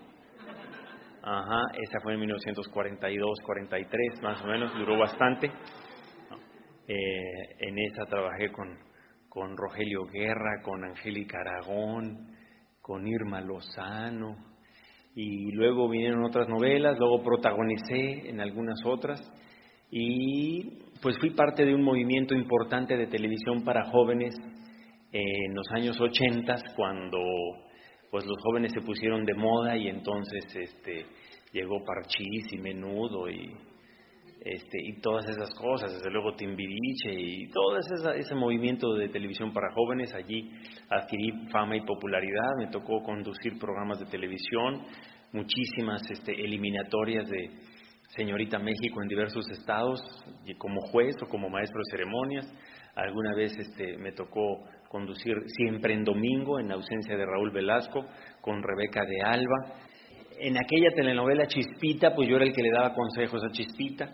Ajá, 1.22 1.62
esa 1.80 2.00
fue 2.02 2.14
en 2.14 2.22
1942, 2.22 3.40
43, 3.46 4.22
más 4.24 4.42
o 4.42 4.48
menos, 4.48 4.74
duró 4.74 4.98
bastante. 4.98 5.52
Eh, 6.88 7.56
en 7.60 7.78
esa 7.78 8.06
trabajé 8.06 8.52
con, 8.52 8.80
con 9.30 9.56
Rogelio 9.56 10.06
Guerra, 10.08 10.62
con 10.64 10.84
Angélica 10.84 11.40
Aragón, 11.42 12.36
con 12.82 13.06
Irma 13.08 13.42
Lozano, 13.42 14.36
y 15.14 15.52
luego 15.52 15.88
vinieron 15.88 16.24
otras 16.24 16.50
novelas, 16.50 16.98
luego 16.98 17.22
protagonicé 17.22 18.30
en 18.30 18.42
algunas 18.42 18.80
otras, 18.86 19.22
y 19.92 20.80
pues 21.02 21.18
fui 21.20 21.32
parte 21.32 21.66
de 21.66 21.74
un 21.74 21.84
movimiento 21.84 22.36
importante 22.36 22.98
de 22.98 23.08
televisión 23.08 23.64
para 23.64 23.90
jóvenes 23.90 24.36
en 25.12 25.56
los 25.56 25.66
años 25.72 26.00
80, 26.00 26.56
cuando 26.76 27.20
pues 28.12 28.26
los 28.26 28.38
jóvenes 28.44 28.72
se 28.74 28.82
pusieron 28.82 29.24
de 29.24 29.34
moda 29.34 29.78
y 29.78 29.88
entonces 29.88 30.44
este 30.56 31.06
llegó 31.54 31.84
Parchís 31.84 32.52
y 32.52 32.58
Menudo 32.58 33.30
y 33.30 33.52
este, 34.42 34.78
y 34.82 35.02
todas 35.02 35.28
esas 35.28 35.54
cosas, 35.56 35.92
desde 35.92 36.10
luego 36.10 36.34
Timbiriche 36.34 37.12
y 37.14 37.50
todo 37.50 37.78
ese, 37.78 38.20
ese 38.20 38.36
movimiento 38.36 38.94
de 38.94 39.10
televisión 39.10 39.52
para 39.52 39.74
jóvenes, 39.74 40.14
allí 40.14 40.50
adquirí 40.90 41.50
fama 41.52 41.76
y 41.76 41.82
popularidad, 41.82 42.56
me 42.58 42.68
tocó 42.68 43.04
conducir 43.04 43.60
programas 43.60 44.00
de 44.00 44.06
televisión, 44.06 44.86
muchísimas 45.34 46.10
este, 46.10 46.32
eliminatorias 46.32 47.28
de 47.30 47.50
Señorita 48.16 48.60
México 48.60 49.02
en 49.02 49.08
diversos 49.08 49.50
estados, 49.52 50.02
como 50.58 50.82
juez 50.92 51.16
o 51.24 51.28
como 51.28 51.50
maestro 51.50 51.80
de 51.80 51.92
ceremonias, 51.92 52.46
alguna 52.96 53.36
vez 53.36 53.56
este, 53.58 53.98
me 53.98 54.12
tocó 54.12 54.64
conducir 54.90 55.36
siempre 55.46 55.94
en 55.94 56.04
domingo, 56.04 56.60
en 56.60 56.72
ausencia 56.72 57.16
de 57.16 57.26
Raúl 57.26 57.52
Velasco, 57.52 58.06
con 58.42 58.64
Rebeca 58.64 59.06
de 59.06 59.22
Alba, 59.22 59.80
en 60.40 60.58
aquella 60.58 60.90
telenovela 60.96 61.48
Chispita, 61.48 62.16
pues 62.16 62.28
yo 62.28 62.38
era 62.38 62.46
el 62.46 62.54
que 62.54 62.62
le 62.62 62.72
daba 62.72 62.94
consejos 62.94 63.44
a 63.44 63.52
Chispita. 63.52 64.10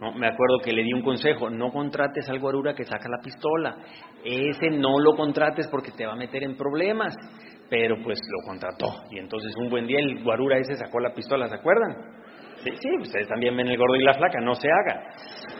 ¿no? 0.00 0.12
Me 0.12 0.28
acuerdo 0.28 0.58
que 0.62 0.72
le 0.72 0.82
di 0.82 0.92
un 0.92 1.02
consejo, 1.02 1.50
no 1.50 1.70
contrates 1.70 2.28
al 2.28 2.38
guarura 2.38 2.74
que 2.74 2.84
saca 2.84 3.08
la 3.08 3.22
pistola. 3.22 3.76
Ese 4.24 4.70
no 4.70 4.98
lo 4.98 5.16
contrates 5.16 5.68
porque 5.68 5.90
te 5.90 6.06
va 6.06 6.12
a 6.12 6.16
meter 6.16 6.42
en 6.42 6.56
problemas. 6.56 7.14
Pero 7.68 7.96
pues 8.02 8.18
lo 8.28 8.48
contrató. 8.48 9.04
Y 9.10 9.18
entonces 9.18 9.52
un 9.56 9.70
buen 9.70 9.86
día 9.86 10.00
el 10.00 10.22
guarura 10.24 10.58
ese 10.58 10.74
sacó 10.74 11.00
la 11.00 11.14
pistola, 11.14 11.48
¿se 11.48 11.54
acuerdan? 11.54 12.19
Sí, 12.62 12.90
ustedes 13.00 13.26
también 13.26 13.56
ven 13.56 13.68
el 13.68 13.78
gordo 13.78 13.96
y 13.96 14.04
la 14.04 14.12
flaca, 14.14 14.38
no 14.40 14.54
se 14.54 14.68
haga. 14.68 15.02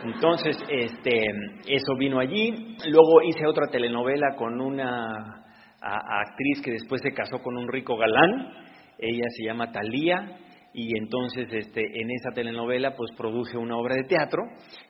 Entonces, 0.03 0.55
este, 0.69 1.25
eso 1.67 1.95
vino 1.97 2.19
allí. 2.19 2.77
Luego 2.87 3.23
hice 3.23 3.45
otra 3.47 3.67
telenovela 3.71 4.35
con 4.35 4.61
una 4.61 5.41
actriz 5.81 6.61
que 6.63 6.71
después 6.71 7.01
se 7.01 7.11
casó 7.11 7.39
con 7.39 7.57
un 7.57 7.67
rico 7.67 7.97
galán. 7.97 8.53
Ella 8.99 9.25
se 9.35 9.45
llama 9.45 9.71
Talía 9.71 10.37
y 10.73 10.95
entonces 10.97 11.47
este, 11.51 11.81
en 11.81 12.11
esa 12.11 12.31
telenovela 12.35 12.95
pues 12.95 13.11
produje 13.17 13.57
una 13.57 13.77
obra 13.77 13.95
de 13.95 14.03
teatro 14.03 14.43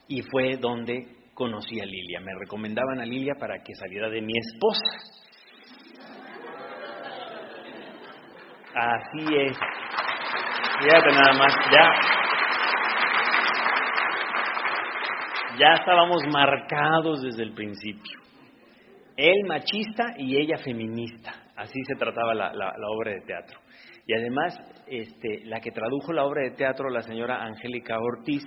y 0.08 0.22
fue 0.22 0.58
donde 0.58 1.08
conocí 1.34 1.80
a 1.80 1.86
Lilia. 1.86 2.20
Me 2.20 2.34
recomendaban 2.38 3.00
a 3.00 3.06
Lilia 3.06 3.36
para 3.40 3.64
que 3.64 3.74
saliera 3.74 4.10
de 4.10 4.22
mi 4.22 4.34
esposa. 4.38 5.22
Así 8.74 9.26
es. 9.36 9.58
Fíjate 10.82 11.12
nada 11.12 11.34
más, 11.38 11.54
ya. 11.72 11.90
Ya 15.60 15.74
estábamos 15.74 16.22
marcados 16.32 17.22
desde 17.22 17.44
el 17.44 17.54
principio. 17.54 18.20
Él 19.16 19.44
machista 19.48 20.16
y 20.18 20.38
ella 20.38 20.58
feminista. 20.58 21.34
Así 21.56 21.80
se 21.88 21.96
trataba 21.96 22.34
la 22.34 22.90
obra 22.98 23.12
de 23.12 23.22
teatro. 23.22 23.60
Y 24.08 24.14
además, 24.14 24.60
este, 24.88 25.46
la 25.46 25.60
que 25.60 25.72
tradujo 25.72 26.12
la 26.14 26.26
obra 26.26 26.44
de 26.44 26.52
teatro, 26.52 26.90
la 26.90 27.02
señora 27.02 27.44
Angélica 27.44 27.98
Ortiz, 27.98 28.44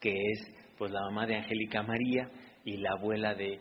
que 0.00 0.10
es 0.10 0.72
pues 0.78 0.90
la 0.90 1.00
mamá 1.02 1.26
de 1.26 1.36
Angélica 1.36 1.82
María 1.82 2.28
y 2.64 2.76
la 2.78 2.92
abuela 2.92 3.34
de 3.34 3.58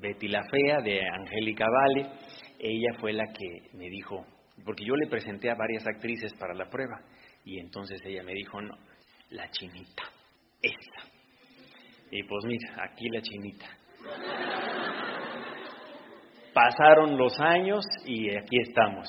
Betty 0.00 0.28
la 0.28 0.42
Fea, 0.42 0.78
de 0.82 1.00
Angélica 1.06 1.66
Vale, 1.66 2.10
ella 2.58 2.98
fue 2.98 3.12
la 3.12 3.24
que 3.26 3.76
me 3.76 3.88
dijo, 3.88 4.24
porque 4.64 4.84
yo 4.84 4.94
le 4.94 5.08
presenté 5.08 5.50
a 5.50 5.54
varias 5.54 5.86
actrices 5.86 6.32
para 6.34 6.54
la 6.54 6.68
prueba, 6.68 7.00
y 7.50 7.58
entonces 7.58 8.00
ella 8.04 8.22
me 8.22 8.32
dijo, 8.32 8.60
no, 8.60 8.78
la 9.30 9.50
chinita, 9.50 10.04
esta. 10.62 11.10
Y 12.12 12.22
pues 12.22 12.44
mira, 12.44 12.84
aquí 12.84 13.08
la 13.08 13.20
chinita. 13.20 13.66
Pasaron 16.54 17.18
los 17.18 17.40
años 17.40 17.84
y 18.06 18.30
aquí 18.36 18.56
estamos. 18.68 19.08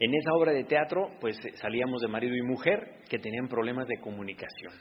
En 0.00 0.12
esa 0.14 0.32
obra 0.32 0.50
de 0.50 0.64
teatro, 0.64 1.12
pues 1.20 1.36
eh, 1.44 1.52
salíamos 1.54 2.00
de 2.00 2.08
marido 2.08 2.34
y 2.34 2.42
mujer 2.42 3.04
que 3.08 3.20
tenían 3.20 3.46
problemas 3.46 3.86
de 3.86 4.00
comunicación. 4.00 4.72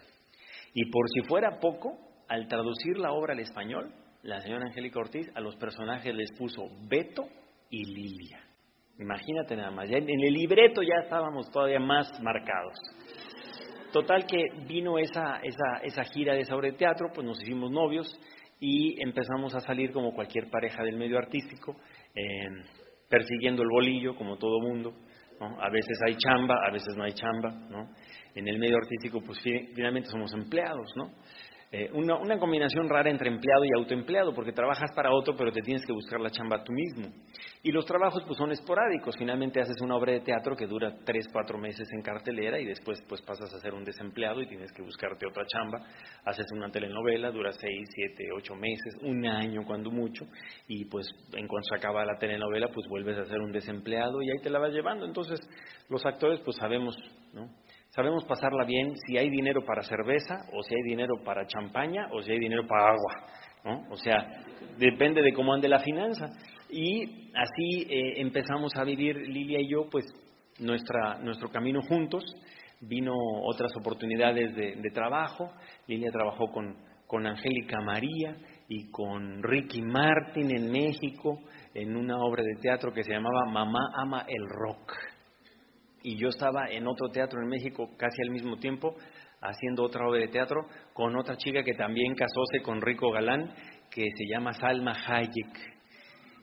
Y 0.74 0.90
por 0.90 1.08
si 1.10 1.22
fuera 1.28 1.60
poco, 1.60 2.00
al 2.28 2.48
traducir 2.48 2.98
la 2.98 3.12
obra 3.12 3.34
al 3.34 3.40
español, 3.40 3.94
la 4.24 4.42
señora 4.42 4.66
Angélica 4.66 5.00
Ortiz 5.00 5.30
a 5.36 5.42
los 5.42 5.56
personajes 5.58 6.16
les 6.16 6.32
puso 6.32 6.64
Beto 6.90 7.28
y 7.70 7.86
Lilia. 7.86 8.42
Imagínate 9.00 9.56
nada 9.56 9.72
más, 9.72 9.90
ya 9.90 9.98
en 9.98 10.08
el 10.08 10.34
libreto 10.34 10.82
ya 10.84 11.04
estábamos 11.04 11.50
todavía 11.52 11.80
más 11.80 12.08
marcados. 12.22 12.74
Total 13.92 14.26
que 14.26 14.66
vino 14.68 14.98
esa, 14.98 15.40
esa, 15.44 15.84
esa 15.84 16.04
gira 16.04 16.34
de 16.34 16.44
de 16.44 16.72
teatro, 16.74 17.10
pues 17.14 17.26
nos 17.26 17.42
hicimos 17.42 17.72
novios 17.72 18.08
y 18.60 19.02
empezamos 19.04 19.54
a 19.56 19.60
salir 19.60 19.92
como 19.92 20.14
cualquier 20.14 20.50
pareja 20.50 20.84
del 20.84 20.98
medio 20.98 21.18
artístico. 21.18 21.76
Eh, 22.16 22.48
persiguiendo 23.14 23.62
el 23.62 23.70
bolillo, 23.70 24.16
como 24.16 24.38
todo 24.38 24.60
mundo. 24.60 24.92
¿no? 25.40 25.62
A 25.62 25.70
veces 25.70 26.00
hay 26.08 26.16
chamba, 26.16 26.56
a 26.68 26.72
veces 26.72 26.96
no 26.98 27.04
hay 27.04 27.14
chamba. 27.14 27.52
¿no? 27.70 27.90
En 28.34 28.48
el 28.48 28.58
medio 28.58 28.78
artístico, 28.78 29.22
pues 29.22 29.40
finalmente 29.76 30.10
somos 30.10 30.34
empleados, 30.34 30.92
¿no? 30.96 31.12
Eh, 31.76 31.90
una, 31.92 32.38
combinación 32.38 32.88
rara 32.88 33.10
entre 33.10 33.30
empleado 33.30 33.66
y 33.66 33.70
autoempleado, 33.76 34.32
porque 34.32 34.52
trabajas 34.52 34.92
para 34.96 35.12
otro, 35.12 35.36
pero 35.36 35.52
te 35.52 35.62
tienes 35.62 35.84
que 35.88 35.92
buscar 35.92 36.20
la 36.20 36.30
chamba 36.30 36.64
tú 36.64 36.72
mismo. 36.72 37.12
Y 37.64 37.72
los 37.72 37.84
trabajos 37.84 38.24
pues 38.28 38.38
son 38.38 38.52
esporádicos. 38.52 39.16
Finalmente 39.18 39.60
haces 39.60 39.82
una 39.82 39.96
obra 39.96 40.12
de 40.12 40.20
teatro 40.20 40.56
que 40.56 40.68
dura 40.68 40.96
tres, 41.04 41.26
cuatro 41.34 41.58
meses 41.58 41.88
en 41.92 42.04
cartelera 42.04 42.60
y 42.60 42.66
después 42.66 43.02
pues 43.10 43.24
pasas 43.24 43.52
a 43.52 43.60
ser 43.60 43.74
un 43.74 43.84
desempleado 43.84 44.44
y 44.44 44.48
tienes 44.48 44.72
que 44.72 44.84
buscarte 44.84 45.26
otra 45.26 45.48
chamba. 45.48 45.80
Haces 46.26 46.46
una 46.54 46.70
telenovela, 46.70 47.32
dura 47.32 47.52
seis, 47.54 47.90
siete, 47.96 48.26
ocho 48.38 48.54
meses, 48.54 48.96
un 49.02 49.26
año 49.26 49.62
cuando 49.66 49.90
mucho, 49.90 50.26
y 50.68 50.86
pues 50.86 51.08
en 51.36 51.48
cuanto 51.48 51.70
se 51.70 51.76
acaba 51.76 52.06
la 52.06 52.20
telenovela 52.20 52.68
pues 52.68 52.86
vuelves 52.88 53.18
a 53.18 53.26
ser 53.26 53.40
un 53.40 53.52
desempleado 53.52 54.22
y 54.22 54.30
ahí 54.30 54.44
te 54.44 54.52
la 54.52 54.60
vas 54.60 54.74
llevando. 54.74 55.08
Entonces 55.08 55.40
los 55.90 56.06
actores 56.06 56.40
pues 56.42 56.56
sabemos, 56.58 56.96
¿no? 57.34 57.50
Sabemos 57.96 58.26
pasarla 58.26 58.66
bien 58.66 58.96
si 59.06 59.20
hay 59.20 59.30
dinero 59.30 59.64
para 59.64 59.84
cerveza, 59.84 60.48
o 60.52 60.64
si 60.64 60.74
hay 60.74 60.82
dinero 60.82 61.14
para 61.24 61.46
champaña, 61.46 62.08
o 62.12 62.24
si 62.24 62.32
hay 62.32 62.40
dinero 62.40 62.66
para 62.66 62.88
agua. 62.88 63.28
¿no? 63.64 63.84
O 63.92 63.96
sea, 63.98 64.28
depende 64.80 65.22
de 65.22 65.32
cómo 65.32 65.54
ande 65.54 65.70
la 65.70 65.78
finanza. 65.78 66.26
Y 66.72 67.30
así 67.36 67.86
eh, 67.88 68.20
empezamos 68.20 68.76
a 68.76 68.84
vivir 68.84 69.16
Lilia 69.16 69.60
y 69.62 69.70
yo, 69.70 69.90
pues, 69.92 70.06
nuestra, 70.60 71.20
nuestro 71.20 71.50
camino 71.50 71.82
juntos. 71.84 72.24
vino 72.82 73.14
otras 73.44 73.72
oportunidades 73.78 74.56
de, 74.56 74.92
trabajo. 74.92 75.52
Lilia 75.86 76.10
trabajó 76.12 76.52
con, 76.52 76.76
con 77.06 77.28
Angélica 77.28 77.80
María 77.80 78.36
y 78.70 78.90
con 78.90 79.44
Ricky 79.44 79.84
Martin 79.84 80.50
en 80.50 80.72
México 80.72 81.38
en 81.76 81.96
una 81.96 82.18
obra 82.18 82.42
de 82.42 82.60
teatro 82.60 82.92
que 82.92 83.04
se 83.04 83.12
llamaba 83.12 83.46
Mamá 83.52 83.92
ama 84.02 84.26
el 84.28 84.50
rock. 84.50 85.13
Y 86.04 86.18
yo 86.18 86.28
estaba 86.28 86.68
en 86.70 86.86
otro 86.88 87.10
teatro 87.10 87.42
en 87.42 87.48
México 87.48 87.90
casi 87.98 88.22
al 88.22 88.32
mismo 88.32 88.58
tiempo 88.58 88.96
haciendo 89.42 89.84
otra 89.84 90.08
obra 90.08 90.20
de 90.20 90.28
teatro 90.28 90.62
con 90.94 91.16
otra 91.18 91.36
chica 91.38 91.64
que 91.64 91.74
también 91.74 92.16
casóse 92.16 92.62
con 92.62 92.82
Rico 92.82 93.12
Galán 93.12 93.54
que 93.90 94.04
se 94.04 94.26
llama 94.30 94.54
Salma 94.54 94.94
Hayek. 95.06 95.74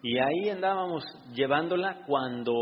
Y 0.03 0.19
ahí 0.19 0.49
andábamos 0.49 1.05
llevándola 1.35 2.05
cuando 2.07 2.53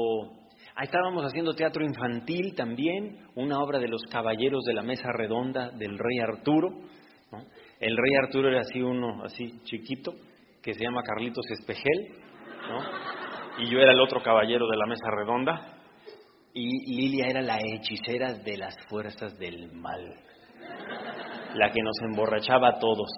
ahí 0.74 0.84
estábamos 0.84 1.24
haciendo 1.24 1.54
teatro 1.54 1.84
infantil 1.84 2.54
también, 2.56 3.26
una 3.36 3.60
obra 3.60 3.78
de 3.78 3.88
los 3.88 4.02
caballeros 4.10 4.64
de 4.64 4.74
la 4.74 4.82
mesa 4.82 5.10
redonda 5.12 5.70
del 5.70 5.98
rey 5.98 6.18
Arturo. 6.20 6.68
El 7.78 7.96
rey 7.96 8.14
Arturo 8.22 8.48
era 8.48 8.60
así 8.60 8.80
uno, 8.80 9.22
así 9.24 9.60
chiquito, 9.64 10.12
que 10.62 10.74
se 10.74 10.82
llama 10.82 11.02
Carlitos 11.02 11.44
Espejel, 11.50 12.14
y 13.58 13.70
yo 13.70 13.78
era 13.78 13.92
el 13.92 14.00
otro 14.00 14.22
caballero 14.22 14.66
de 14.68 14.76
la 14.76 14.86
mesa 14.86 15.08
redonda, 15.16 15.77
y 16.60 16.96
Lilia 16.96 17.26
era 17.28 17.42
la 17.42 17.58
hechicera 17.58 18.34
de 18.34 18.56
las 18.56 18.74
fuerzas 18.88 19.38
del 19.38 19.70
mal, 19.72 20.14
la 21.54 21.70
que 21.70 21.82
nos 21.82 21.96
emborrachaba 22.02 22.70
a 22.70 22.78
todos. 22.78 23.08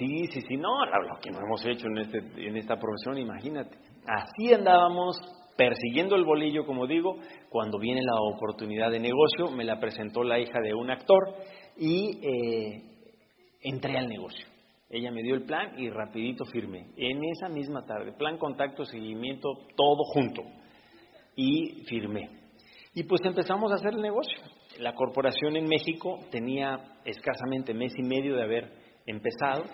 Sí, 0.00 0.26
sí, 0.32 0.40
sí, 0.40 0.56
no, 0.56 0.84
lo 0.86 1.20
que 1.20 1.30
no 1.30 1.38
hemos 1.38 1.64
hecho 1.66 1.86
en, 1.88 1.98
este, 1.98 2.18
en 2.18 2.56
esta 2.56 2.76
profesión, 2.76 3.18
imagínate. 3.18 3.76
Así 4.06 4.52
andábamos 4.52 5.16
persiguiendo 5.56 6.16
el 6.16 6.24
bolillo, 6.24 6.64
como 6.64 6.86
digo, 6.86 7.16
cuando 7.50 7.78
viene 7.78 8.00
la 8.02 8.18
oportunidad 8.34 8.90
de 8.90 9.00
negocio, 9.00 9.50
me 9.50 9.64
la 9.64 9.78
presentó 9.78 10.22
la 10.24 10.38
hija 10.38 10.58
de 10.62 10.72
un 10.72 10.90
actor 10.90 11.34
y 11.76 12.18
eh, 12.22 12.82
entré 13.62 13.98
al 13.98 14.08
negocio. 14.08 14.46
Ella 14.88 15.10
me 15.10 15.22
dio 15.22 15.34
el 15.34 15.44
plan 15.44 15.78
y 15.78 15.90
rapidito 15.90 16.44
firmé. 16.46 16.86
En 16.96 17.22
esa 17.24 17.48
misma 17.48 17.84
tarde, 17.84 18.12
plan, 18.12 18.38
contacto, 18.38 18.84
seguimiento, 18.84 19.48
todo 19.76 20.02
junto. 20.14 20.42
Y 21.36 21.84
firmé. 21.86 22.40
Y 22.94 23.04
pues 23.04 23.20
empezamos 23.24 23.70
a 23.70 23.76
hacer 23.76 23.94
el 23.94 24.02
negocio. 24.02 24.38
La 24.78 24.94
corporación 24.94 25.56
en 25.56 25.66
México 25.66 26.18
tenía 26.30 26.78
escasamente 27.04 27.74
mes 27.74 27.92
y 27.96 28.02
medio 28.02 28.36
de 28.36 28.42
haber 28.42 28.72
empezado. 29.06 29.64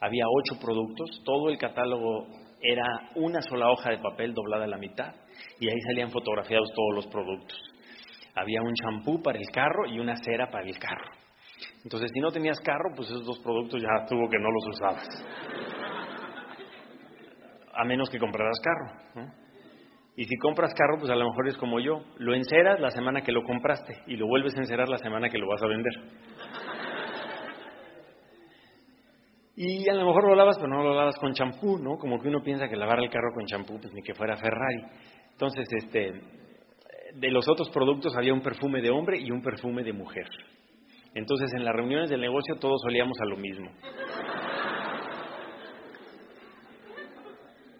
Había 0.00 0.24
ocho 0.28 0.60
productos, 0.60 1.22
todo 1.24 1.48
el 1.48 1.58
catálogo 1.58 2.26
era 2.60 3.10
una 3.14 3.40
sola 3.42 3.70
hoja 3.70 3.90
de 3.90 3.98
papel 3.98 4.34
doblada 4.34 4.64
a 4.64 4.68
la 4.68 4.78
mitad 4.78 5.14
y 5.60 5.68
ahí 5.68 5.80
salían 5.86 6.10
fotografiados 6.10 6.68
todos 6.74 6.94
los 6.94 7.06
productos. 7.06 7.58
Había 8.34 8.60
un 8.62 8.74
champú 8.74 9.22
para 9.22 9.38
el 9.38 9.46
carro 9.52 9.86
y 9.86 9.98
una 9.98 10.16
cera 10.16 10.50
para 10.50 10.66
el 10.66 10.78
carro. 10.78 11.10
Entonces, 11.84 12.10
si 12.12 12.20
no 12.20 12.30
tenías 12.30 12.58
carro, 12.60 12.90
pues 12.94 13.08
esos 13.08 13.24
dos 13.24 13.38
productos 13.38 13.80
ya 13.80 14.04
tuvo 14.06 14.28
que 14.28 14.38
no 14.38 14.50
los 14.50 14.66
usabas. 14.74 15.08
A 17.72 17.84
menos 17.84 18.10
que 18.10 18.18
compraras 18.18 18.60
carro. 18.60 19.36
Y 20.16 20.24
si 20.24 20.36
compras 20.38 20.72
carro, 20.74 20.98
pues 20.98 21.10
a 21.10 21.14
lo 21.14 21.28
mejor 21.28 21.46
es 21.48 21.58
como 21.58 21.78
yo. 21.78 22.02
Lo 22.16 22.34
enceras 22.34 22.80
la 22.80 22.90
semana 22.90 23.20
que 23.20 23.32
lo 23.32 23.42
compraste 23.42 24.02
y 24.06 24.16
lo 24.16 24.26
vuelves 24.26 24.56
a 24.56 24.60
encerar 24.60 24.88
la 24.88 24.96
semana 24.96 25.28
que 25.28 25.38
lo 25.38 25.46
vas 25.46 25.62
a 25.62 25.66
vender. 25.66 25.92
Y 29.56 29.88
a 29.88 29.94
lo 29.94 30.06
mejor 30.06 30.28
lo 30.28 30.34
lavas, 30.34 30.56
pero 30.56 30.68
no 30.68 30.82
lo 30.82 30.94
lavas 30.94 31.16
con 31.18 31.32
champú, 31.32 31.78
¿no? 31.78 31.96
Como 31.98 32.20
que 32.20 32.28
uno 32.28 32.42
piensa 32.42 32.68
que 32.68 32.76
lavar 32.76 32.98
el 33.00 33.10
carro 33.10 33.32
con 33.34 33.46
champú, 33.46 33.78
pues 33.78 33.92
ni 33.92 34.02
que 34.02 34.14
fuera 34.14 34.36
Ferrari. 34.36 34.82
Entonces, 35.32 35.66
este, 35.70 36.12
de 37.14 37.30
los 37.30 37.46
otros 37.48 37.70
productos 37.70 38.16
había 38.16 38.34
un 38.34 38.42
perfume 38.42 38.80
de 38.80 38.90
hombre 38.90 39.18
y 39.18 39.30
un 39.30 39.42
perfume 39.42 39.82
de 39.82 39.92
mujer. 39.92 40.26
Entonces, 41.14 41.50
en 41.54 41.64
las 41.64 41.74
reuniones 41.74 42.10
del 42.10 42.20
negocio 42.20 42.56
todos 42.56 42.82
olíamos 42.86 43.18
a 43.20 43.24
lo 43.26 43.36
mismo. 43.36 43.70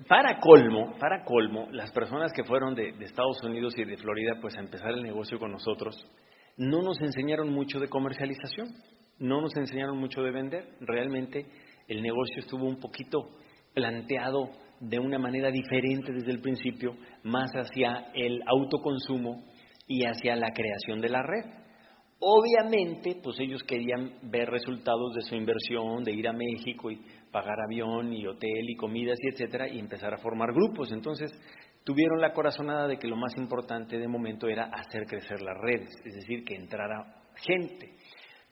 Para 0.09 0.39
colmo, 0.39 0.95
para 1.01 1.25
colmo, 1.25 1.67
las 1.73 1.91
personas 1.91 2.33
que 2.33 2.45
fueron 2.45 2.77
de, 2.77 2.91
Estados 3.01 3.43
Unidos 3.43 3.75
y 3.77 3.85
de 3.85 3.97
Florida, 3.97 4.39
pues 4.41 4.57
a 4.57 4.61
empezar 4.61 4.93
el 4.93 5.03
negocio 5.03 5.37
con 5.41 5.51
nosotros, 5.51 5.97
no 6.57 6.81
nos 6.81 7.01
enseñaron 7.01 7.53
mucho 7.53 7.81
de 7.81 7.89
comercialización, 7.89 8.69
no 9.19 9.41
nos 9.41 9.57
enseñaron 9.57 9.99
mucho 9.99 10.23
de 10.23 10.31
vender. 10.31 10.77
Realmente 10.81 11.47
el 11.89 12.03
negocio 12.03 12.39
estuvo 12.39 12.67
un 12.67 12.79
poquito 12.79 13.31
planteado 13.75 14.51
de 14.79 15.01
una 15.01 15.19
manera 15.19 15.51
diferente 15.51 16.13
desde 16.13 16.31
el 16.31 16.41
principio, 16.41 16.97
más 17.25 17.51
hacia 17.53 18.13
el 18.15 18.43
autoconsumo 18.47 19.45
y 19.89 20.05
hacia 20.05 20.37
la 20.37 20.53
creación 20.53 21.01
de 21.01 21.09
la 21.09 21.23
red. 21.23 21.67
Obviamente, 22.21 23.17
pues 23.23 23.41
ellos 23.41 23.63
querían 23.65 24.19
ver 24.31 24.49
resultados 24.49 25.15
de 25.15 25.23
su 25.23 25.35
inversión, 25.35 26.05
de 26.05 26.13
ir 26.13 26.29
a 26.29 26.33
México 26.33 26.91
y 26.93 27.01
pagar 27.37 27.61
avión 27.61 28.15
y 28.15 28.27
hotel 28.27 28.71
y 28.71 28.77
comidas 28.77 29.19
y 29.21 29.29
etcétera, 29.29 29.69
y 29.69 29.79
empezar 29.79 30.15
a 30.15 30.17
formar 30.17 30.55
grupos. 30.55 30.91
Entonces, 30.91 31.31
tuvieron 31.85 32.19
la 32.19 32.33
corazonada 32.33 32.89
de 32.89 32.97
que 32.97 33.07
lo 33.07 33.17
más 33.17 33.37
importante 33.37 33.99
de 33.99 34.09
momento 34.09 34.49
era 34.49 34.71
hacer 34.73 35.05
crecer 35.05 35.43
las 35.43 35.55
redes, 35.61 35.91
es 36.07 36.15
decir, 36.15 36.45
que 36.47 36.55
entrara 36.55 37.25
gente. 37.47 37.93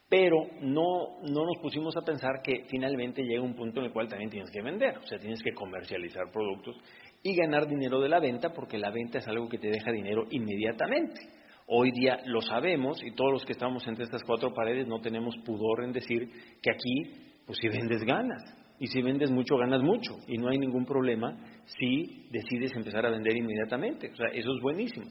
Pero 0.07 0.37
no, 0.61 1.19
no 1.23 1.47
nos 1.47 1.63
pusimos 1.63 1.97
a 1.97 2.03
pensar 2.03 2.43
que 2.45 2.67
finalmente 2.69 3.23
llega 3.23 3.41
un 3.41 3.55
punto 3.55 3.81
en 3.81 3.87
el 3.87 3.93
cual 3.95 4.07
también 4.07 4.29
tienes 4.29 4.51
que 4.51 4.61
vender, 4.61 4.99
o 4.99 5.07
sea, 5.07 5.19
tienes 5.19 5.43
que 5.43 5.55
comercializar 5.55 6.31
productos 6.31 6.77
y 7.23 7.35
ganar 7.35 7.67
dinero 7.67 8.03
de 8.03 8.11
la 8.11 8.21
venta, 8.21 8.53
porque 8.53 8.77
la 8.77 8.91
venta 8.91 9.17
es 9.17 9.27
algo 9.27 9.49
que 9.49 9.57
te 9.57 9.69
deja 9.69 9.93
dinero 9.93 10.27
inmediatamente. 10.31 11.23
Hoy 11.69 11.91
día 11.93 12.19
lo 12.27 12.43
sabemos 12.43 13.03
y 13.03 13.15
todos 13.15 13.33
los 13.33 13.47
que 13.47 13.53
estamos 13.53 13.89
entre 13.89 14.05
estas 14.05 14.25
cuatro 14.25 14.53
paredes 14.53 14.87
no 14.87 15.01
tenemos 15.01 15.35
pudor 15.43 15.85
en 15.85 15.93
decir 15.93 16.29
que 16.61 16.71
aquí, 16.71 17.41
pues 17.47 17.59
si 17.63 17.69
vendes 17.69 18.05
ganas. 18.05 18.64
Y 18.85 18.87
si 18.89 19.01
vendes 19.01 19.31
mucho, 19.31 19.57
ganas 19.57 19.81
mucho. 19.81 20.19
Y 20.29 20.37
no 20.37 20.51
hay 20.51 20.59
ningún 20.59 20.85
problema 20.85 21.35
si 21.65 22.29
decides 22.31 22.77
empezar 22.77 23.07
a 23.07 23.11
vender 23.11 23.35
inmediatamente. 23.35 24.11
O 24.13 24.15
sea, 24.15 24.27
eso 24.29 24.55
es 24.55 24.61
buenísimo. 24.61 25.07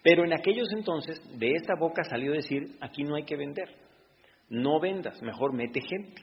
Pero 0.00 0.24
en 0.24 0.32
aquellos 0.32 0.68
entonces, 0.72 1.20
de 1.36 1.50
esta 1.50 1.74
boca 1.76 2.04
salió 2.04 2.30
decir, 2.30 2.76
aquí 2.80 3.02
no 3.02 3.16
hay 3.16 3.24
que 3.24 3.34
vender. 3.34 3.68
No 4.48 4.78
vendas, 4.78 5.20
mejor 5.22 5.54
mete 5.54 5.80
gente. 5.80 6.22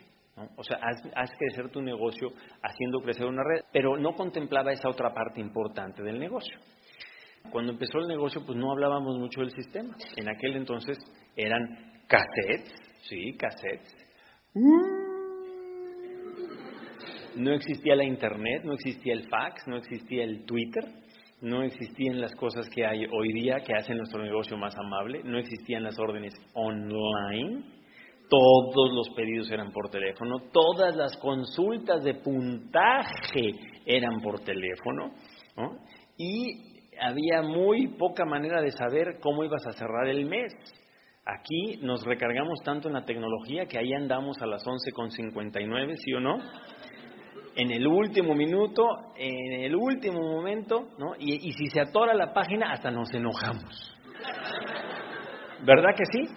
O 0.55 0.63
sea, 0.63 0.77
haz, 0.77 1.03
haz, 1.13 1.29
crecer 1.37 1.71
tu 1.71 1.81
negocio 1.81 2.29
haciendo 2.61 3.01
crecer 3.01 3.25
una 3.25 3.43
red, 3.43 3.65
pero 3.73 3.97
no 3.97 4.15
contemplaba 4.15 4.71
esa 4.71 4.87
otra 4.87 5.13
parte 5.13 5.41
importante 5.41 6.03
del 6.03 6.17
negocio. 6.17 6.57
Cuando 7.51 7.73
empezó 7.73 7.97
el 7.97 8.07
negocio, 8.07 8.45
pues 8.45 8.57
no 8.57 8.71
hablábamos 8.71 9.19
mucho 9.19 9.41
del 9.41 9.51
sistema. 9.51 9.93
En 10.15 10.29
aquel 10.29 10.55
entonces 10.55 10.97
eran 11.35 11.67
cassettes, 12.07 12.73
sí, 13.09 13.35
cassettes. 13.37 13.93
No 17.35 17.51
existía 17.51 17.95
la 17.95 18.03
internet, 18.03 18.63
no 18.63 18.73
existía 18.73 19.13
el 19.13 19.27
fax, 19.27 19.67
no 19.67 19.77
existía 19.77 20.23
el 20.23 20.45
Twitter, 20.45 20.83
no 21.41 21.63
existían 21.63 22.21
las 22.21 22.33
cosas 22.35 22.69
que 22.69 22.85
hay 22.85 23.05
hoy 23.11 23.33
día 23.33 23.61
que 23.65 23.73
hacen 23.73 23.97
nuestro 23.97 24.21
negocio 24.23 24.55
más 24.55 24.75
amable, 24.77 25.21
no 25.23 25.39
existían 25.39 25.83
las 25.83 25.97
órdenes 25.99 26.33
online, 26.53 27.63
todos 28.29 28.93
los 28.93 29.09
pedidos 29.15 29.51
eran 29.51 29.71
por 29.71 29.89
teléfono, 29.89 30.37
todas 30.51 30.95
las 30.95 31.17
consultas 31.17 32.03
de 32.03 32.13
puntaje 32.15 33.51
eran 33.85 34.21
por 34.21 34.39
teléfono, 34.41 35.11
y 36.17 36.73
había 37.01 37.41
muy 37.41 37.87
poca 37.97 38.25
manera 38.25 38.61
de 38.61 38.71
saber 38.71 39.19
cómo 39.19 39.43
ibas 39.43 39.65
a 39.65 39.73
cerrar 39.73 40.07
el 40.07 40.25
mes. 40.25 40.53
Aquí 41.25 41.77
nos 41.81 42.03
recargamos 42.05 42.59
tanto 42.63 42.89
en 42.89 42.95
la 42.95 43.05
tecnología 43.05 43.65
que 43.65 43.79
ahí 43.79 43.93
andamos 43.93 44.41
a 44.41 44.45
las 44.45 44.63
11.59, 44.63 45.95
¿sí 45.95 46.13
o 46.13 46.19
no? 46.19 46.37
En 47.55 47.71
el 47.71 47.85
último 47.85 48.33
minuto, 48.33 48.83
en 49.15 49.61
el 49.61 49.75
último 49.75 50.19
momento, 50.19 50.89
¿no? 50.97 51.13
Y, 51.19 51.51
si 51.51 51.67
se 51.67 51.81
atora 51.81 52.13
la 52.13 52.33
página, 52.33 52.71
hasta 52.71 52.89
nos 52.89 53.13
enojamos. 53.13 53.95
¿Verdad 55.63 55.95
que 55.95 56.05
sí? 56.11 56.27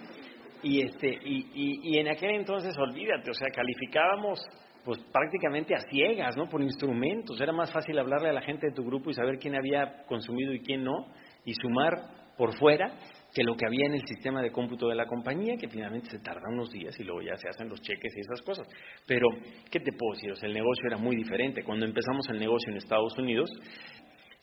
Y, 0.63 0.81
este, 0.81 1.07
y, 1.07 1.47
y, 1.53 1.79
y 1.83 1.99
en 1.99 2.09
aquel 2.09 2.31
entonces, 2.31 2.77
olvídate, 2.77 3.31
o 3.31 3.33
sea, 3.33 3.47
calificábamos 3.53 4.39
pues 4.85 4.99
prácticamente 5.11 5.75
a 5.75 5.79
ciegas, 5.89 6.37
¿no? 6.37 6.47
Por 6.47 6.61
instrumentos. 6.61 7.41
Era 7.41 7.51
más 7.51 7.73
fácil 7.73 7.99
hablarle 7.99 8.29
a 8.29 8.33
la 8.33 8.41
gente 8.41 8.67
de 8.67 8.73
tu 8.73 8.85
grupo 8.85 9.09
y 9.09 9.13
saber 9.13 9.37
quién 9.37 9.55
había 9.55 10.05
consumido 10.05 10.53
y 10.53 10.61
quién 10.61 10.83
no, 10.83 11.07
y 11.43 11.53
sumar 11.55 11.91
por 12.37 12.57
fuera 12.57 12.93
que 13.33 13.43
lo 13.43 13.55
que 13.55 13.65
había 13.65 13.85
en 13.85 13.93
el 13.93 14.07
sistema 14.07 14.41
de 14.41 14.51
cómputo 14.51 14.87
de 14.87 14.95
la 14.95 15.05
compañía, 15.05 15.57
que 15.57 15.67
finalmente 15.67 16.09
se 16.09 16.19
tarda 16.19 16.49
unos 16.49 16.71
días 16.71 16.99
y 16.99 17.03
luego 17.03 17.21
ya 17.21 17.35
se 17.37 17.49
hacen 17.49 17.69
los 17.69 17.81
cheques 17.81 18.13
y 18.15 18.21
esas 18.21 18.41
cosas. 18.41 18.67
Pero, 19.05 19.27
¿qué 19.69 19.79
te 19.79 19.91
puedo 19.91 20.13
decir? 20.13 20.33
El 20.41 20.53
negocio 20.53 20.87
era 20.87 20.97
muy 20.97 21.15
diferente. 21.15 21.63
Cuando 21.63 21.85
empezamos 21.85 22.27
el 22.29 22.39
negocio 22.39 22.71
en 22.71 22.77
Estados 22.77 23.17
Unidos, 23.17 23.49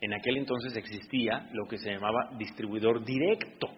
en 0.00 0.12
aquel 0.12 0.36
entonces 0.36 0.76
existía 0.76 1.48
lo 1.52 1.66
que 1.66 1.78
se 1.78 1.90
llamaba 1.90 2.30
distribuidor 2.38 3.04
directo, 3.04 3.68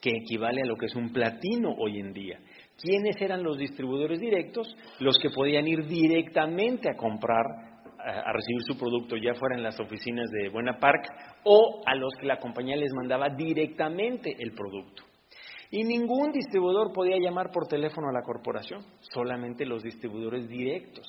que 0.00 0.10
equivale 0.10 0.62
a 0.62 0.66
lo 0.66 0.76
que 0.76 0.86
es 0.86 0.94
un 0.94 1.12
platino 1.12 1.72
hoy 1.78 1.98
en 1.98 2.12
día. 2.12 2.38
¿Quiénes 2.80 3.20
eran 3.20 3.42
los 3.42 3.58
distribuidores 3.58 4.18
directos? 4.18 4.74
Los 5.00 5.18
que 5.18 5.30
podían 5.30 5.66
ir 5.68 5.86
directamente 5.86 6.90
a 6.90 6.96
comprar, 6.96 7.73
a, 8.04 8.32
recibir 8.32 8.62
su 8.66 8.76
producto, 8.76 9.16
ya 9.16 9.34
fuera 9.34 9.56
en 9.56 9.62
las 9.62 9.78
oficinas 9.80 10.30
de 10.30 10.48
Buena 10.50 10.78
Park 10.78 11.06
o 11.44 11.82
a 11.86 11.94
los 11.94 12.12
que 12.20 12.26
la 12.26 12.38
compañía 12.38 12.76
les 12.76 12.92
mandaba 12.92 13.30
directamente 13.30 14.36
el 14.38 14.52
producto. 14.52 15.02
Y 15.70 15.82
ningún 15.82 16.30
distribuidor 16.30 16.92
podía 16.92 17.16
llamar 17.18 17.50
por 17.50 17.66
teléfono 17.66 18.08
a 18.08 18.12
la 18.12 18.22
corporación, 18.22 18.84
solamente 19.00 19.66
los 19.66 19.82
distribuidores 19.82 20.48
directos. 20.48 21.06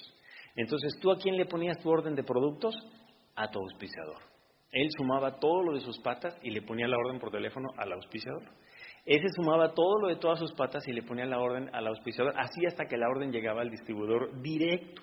Entonces, 0.56 0.98
¿tú 1.02 1.12
a 1.12 1.18
quién 1.18 1.36
le 1.38 1.46
ponías 1.46 1.78
tu 1.80 1.90
orden 1.90 2.16
de 2.16 2.24
productos? 2.24 2.76
A 3.36 3.50
tu 3.50 3.60
auspiciador. 3.60 4.22
Él 4.72 4.90
sumaba 4.98 5.40
todo 5.40 5.62
lo 5.64 5.74
de 5.74 5.82
sus 5.82 6.00
patas 6.00 6.38
y 6.42 6.52
le 6.52 6.62
ponía 6.62 6.88
la 6.88 6.98
orden 6.98 7.20
por 7.20 7.32
teléfono 7.32 7.70
al 7.78 7.94
auspiciador. 7.94 8.44
Ese 9.06 9.28
sumaba 9.36 9.74
todo 9.74 10.00
lo 10.02 10.08
de 10.08 10.16
todas 10.16 10.40
sus 10.40 10.52
patas 10.54 10.88
y 10.88 10.94
le 10.94 11.04
ponía 11.04 11.26
la 11.26 11.40
orden 11.40 11.70
al 11.74 11.88
auspiciador, 11.88 12.34
así 12.38 12.66
hasta 12.66 12.86
que 12.86 12.98
la 12.98 13.08
orden 13.08 13.32
llegaba 13.32 13.62
al 13.62 13.70
distribuidor 13.70 14.42
directo. 14.42 15.02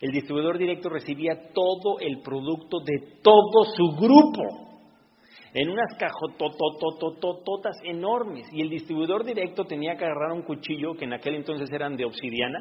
El 0.00 0.12
distribuidor 0.12 0.58
directo 0.58 0.88
recibía 0.88 1.52
todo 1.52 1.98
el 2.00 2.20
producto 2.22 2.80
de 2.80 3.20
todo 3.22 3.64
su 3.74 3.96
grupo 3.96 4.66
en 5.54 5.70
unas 5.70 5.94
cajototototototas 5.98 7.76
enormes 7.82 8.46
y 8.52 8.60
el 8.60 8.68
distribuidor 8.68 9.24
directo 9.24 9.64
tenía 9.64 9.96
que 9.96 10.04
agarrar 10.04 10.32
un 10.32 10.42
cuchillo 10.42 10.94
que 10.94 11.06
en 11.06 11.14
aquel 11.14 11.36
entonces 11.36 11.72
eran 11.72 11.96
de 11.96 12.04
obsidiana. 12.04 12.58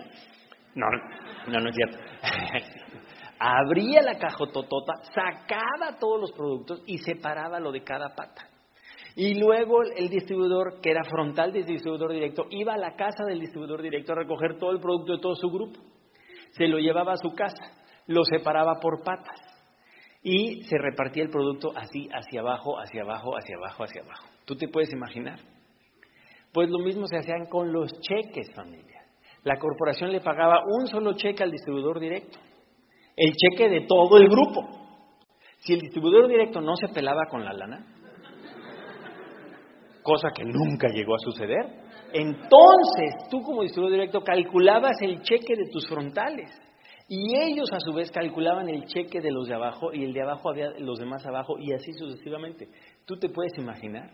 No, 0.75 0.85
no, 1.47 1.59
no 1.59 1.69
es 1.69 1.75
cierto. 1.75 1.97
Abría 3.39 4.01
la 4.01 4.17
cajototota, 4.17 4.93
sacaba 5.13 5.99
todos 5.99 6.21
los 6.21 6.31
productos 6.31 6.83
y 6.85 6.97
separaba 6.99 7.59
lo 7.59 7.73
de 7.73 7.83
cada 7.83 8.15
pata. 8.15 8.49
Y 9.17 9.39
luego 9.39 9.81
el 9.83 10.09
distribuidor, 10.09 10.79
que 10.81 10.91
era 10.91 11.03
frontal 11.03 11.51
del 11.51 11.65
distribuidor 11.65 12.13
directo, 12.13 12.45
iba 12.49 12.73
a 12.73 12.77
la 12.77 12.95
casa 12.95 13.25
del 13.25 13.39
distribuidor 13.39 13.81
directo 13.81 14.13
a 14.13 14.15
recoger 14.15 14.57
todo 14.57 14.71
el 14.71 14.79
producto 14.79 15.13
de 15.13 15.19
todo 15.19 15.35
su 15.35 15.49
grupo. 15.49 15.79
Se 16.57 16.67
lo 16.67 16.77
llevaba 16.79 17.13
a 17.13 17.17
su 17.17 17.33
casa, 17.33 17.71
lo 18.07 18.23
separaba 18.23 18.79
por 18.79 19.03
patas 19.03 19.39
y 20.23 20.63
se 20.63 20.77
repartía 20.77 21.23
el 21.23 21.29
producto 21.29 21.71
así, 21.75 22.09
hacia 22.11 22.41
abajo, 22.41 22.79
hacia 22.79 23.03
abajo, 23.03 23.35
hacia 23.37 23.57
abajo, 23.57 23.83
hacia 23.83 24.01
abajo. 24.01 24.25
¿Tú 24.45 24.55
te 24.55 24.67
puedes 24.67 24.91
imaginar? 24.93 25.39
Pues 26.51 26.69
lo 26.69 26.79
mismo 26.79 27.05
se 27.07 27.17
hacían 27.17 27.47
con 27.47 27.71
los 27.71 27.91
cheques, 27.99 28.53
familia. 28.55 29.01
La 29.43 29.57
corporación 29.59 30.11
le 30.11 30.21
pagaba 30.21 30.63
un 30.65 30.87
solo 30.87 31.13
cheque 31.13 31.43
al 31.43 31.51
distribuidor 31.51 31.99
directo, 31.99 32.39
el 33.15 33.33
cheque 33.33 33.69
de 33.69 33.81
todo 33.81 34.17
el 34.17 34.27
grupo. 34.27 34.67
Si 35.59 35.73
el 35.73 35.81
distribuidor 35.81 36.27
directo 36.27 36.61
no 36.61 36.75
se 36.75 36.87
pelaba 36.87 37.25
con 37.29 37.43
la 37.43 37.53
lana, 37.53 37.85
cosa 40.01 40.29
que 40.35 40.45
nunca 40.45 40.87
llegó 40.87 41.15
a 41.15 41.19
suceder, 41.19 41.84
entonces 42.15 43.29
tú 43.29 43.41
como 43.41 43.63
distribuidor 43.63 43.97
directo 43.97 44.21
calculabas 44.21 44.95
el 45.01 45.21
cheque 45.21 45.55
de 45.55 45.69
tus 45.69 45.85
frontales. 45.87 46.49
Y 47.07 47.37
ellos 47.37 47.69
a 47.71 47.79
su 47.79 47.93
vez 47.93 48.09
calculaban 48.09 48.67
el 48.69 48.85
cheque 48.85 49.19
de 49.21 49.31
los 49.31 49.47
de 49.47 49.53
abajo 49.53 49.93
y 49.93 50.03
el 50.03 50.13
de 50.13 50.23
abajo 50.23 50.49
había 50.49 50.71
los 50.79 50.97
demás 50.97 51.25
abajo 51.25 51.59
y 51.59 51.73
así 51.73 51.91
sucesivamente. 51.93 52.69
¿Tú 53.05 53.17
te 53.17 53.29
puedes 53.29 53.55
imaginar? 53.57 54.09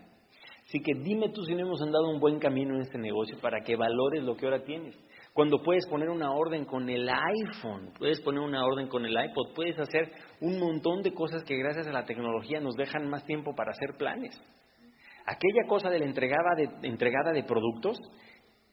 Así 0.66 0.80
que 0.80 0.94
dime 1.04 1.30
tú 1.30 1.44
si 1.44 1.54
no 1.54 1.62
hemos 1.62 1.82
andado 1.82 2.10
un 2.10 2.20
buen 2.20 2.40
camino 2.40 2.76
en 2.76 2.82
este 2.82 2.98
negocio 2.98 3.38
para 3.40 3.62
que 3.62 3.76
valores 3.76 4.24
lo 4.24 4.36
que 4.36 4.46
ahora 4.46 4.64
tienes. 4.64 4.98
Cuando 5.34 5.62
puedes 5.62 5.86
poner 5.86 6.10
una 6.10 6.32
orden 6.34 6.66
con 6.66 6.90
el 6.90 7.08
iPhone, 7.08 7.94
puedes 8.00 8.20
poner 8.22 8.42
una 8.42 8.66
orden 8.66 8.88
con 8.88 9.06
el 9.06 9.12
iPod, 9.14 9.54
puedes 9.54 9.78
hacer 9.80 10.12
un 10.42 10.60
montón 10.60 11.02
de 11.04 11.14
cosas 11.14 11.44
que 11.44 11.58
gracias 11.58 11.88
a 11.88 11.94
la 11.94 12.06
tecnología 12.06 12.60
nos 12.60 12.76
dejan 12.76 13.10
más 13.10 13.26
tiempo 13.26 13.54
para 13.56 13.72
hacer 13.72 13.96
planes. 13.98 14.42
Aquella 15.26 15.68
cosa 15.68 15.90
de 15.90 16.00
la 16.00 16.06
entregada 16.06 16.56
de, 16.56 16.88
entregada 16.88 17.32
de 17.32 17.44
productos 17.44 17.98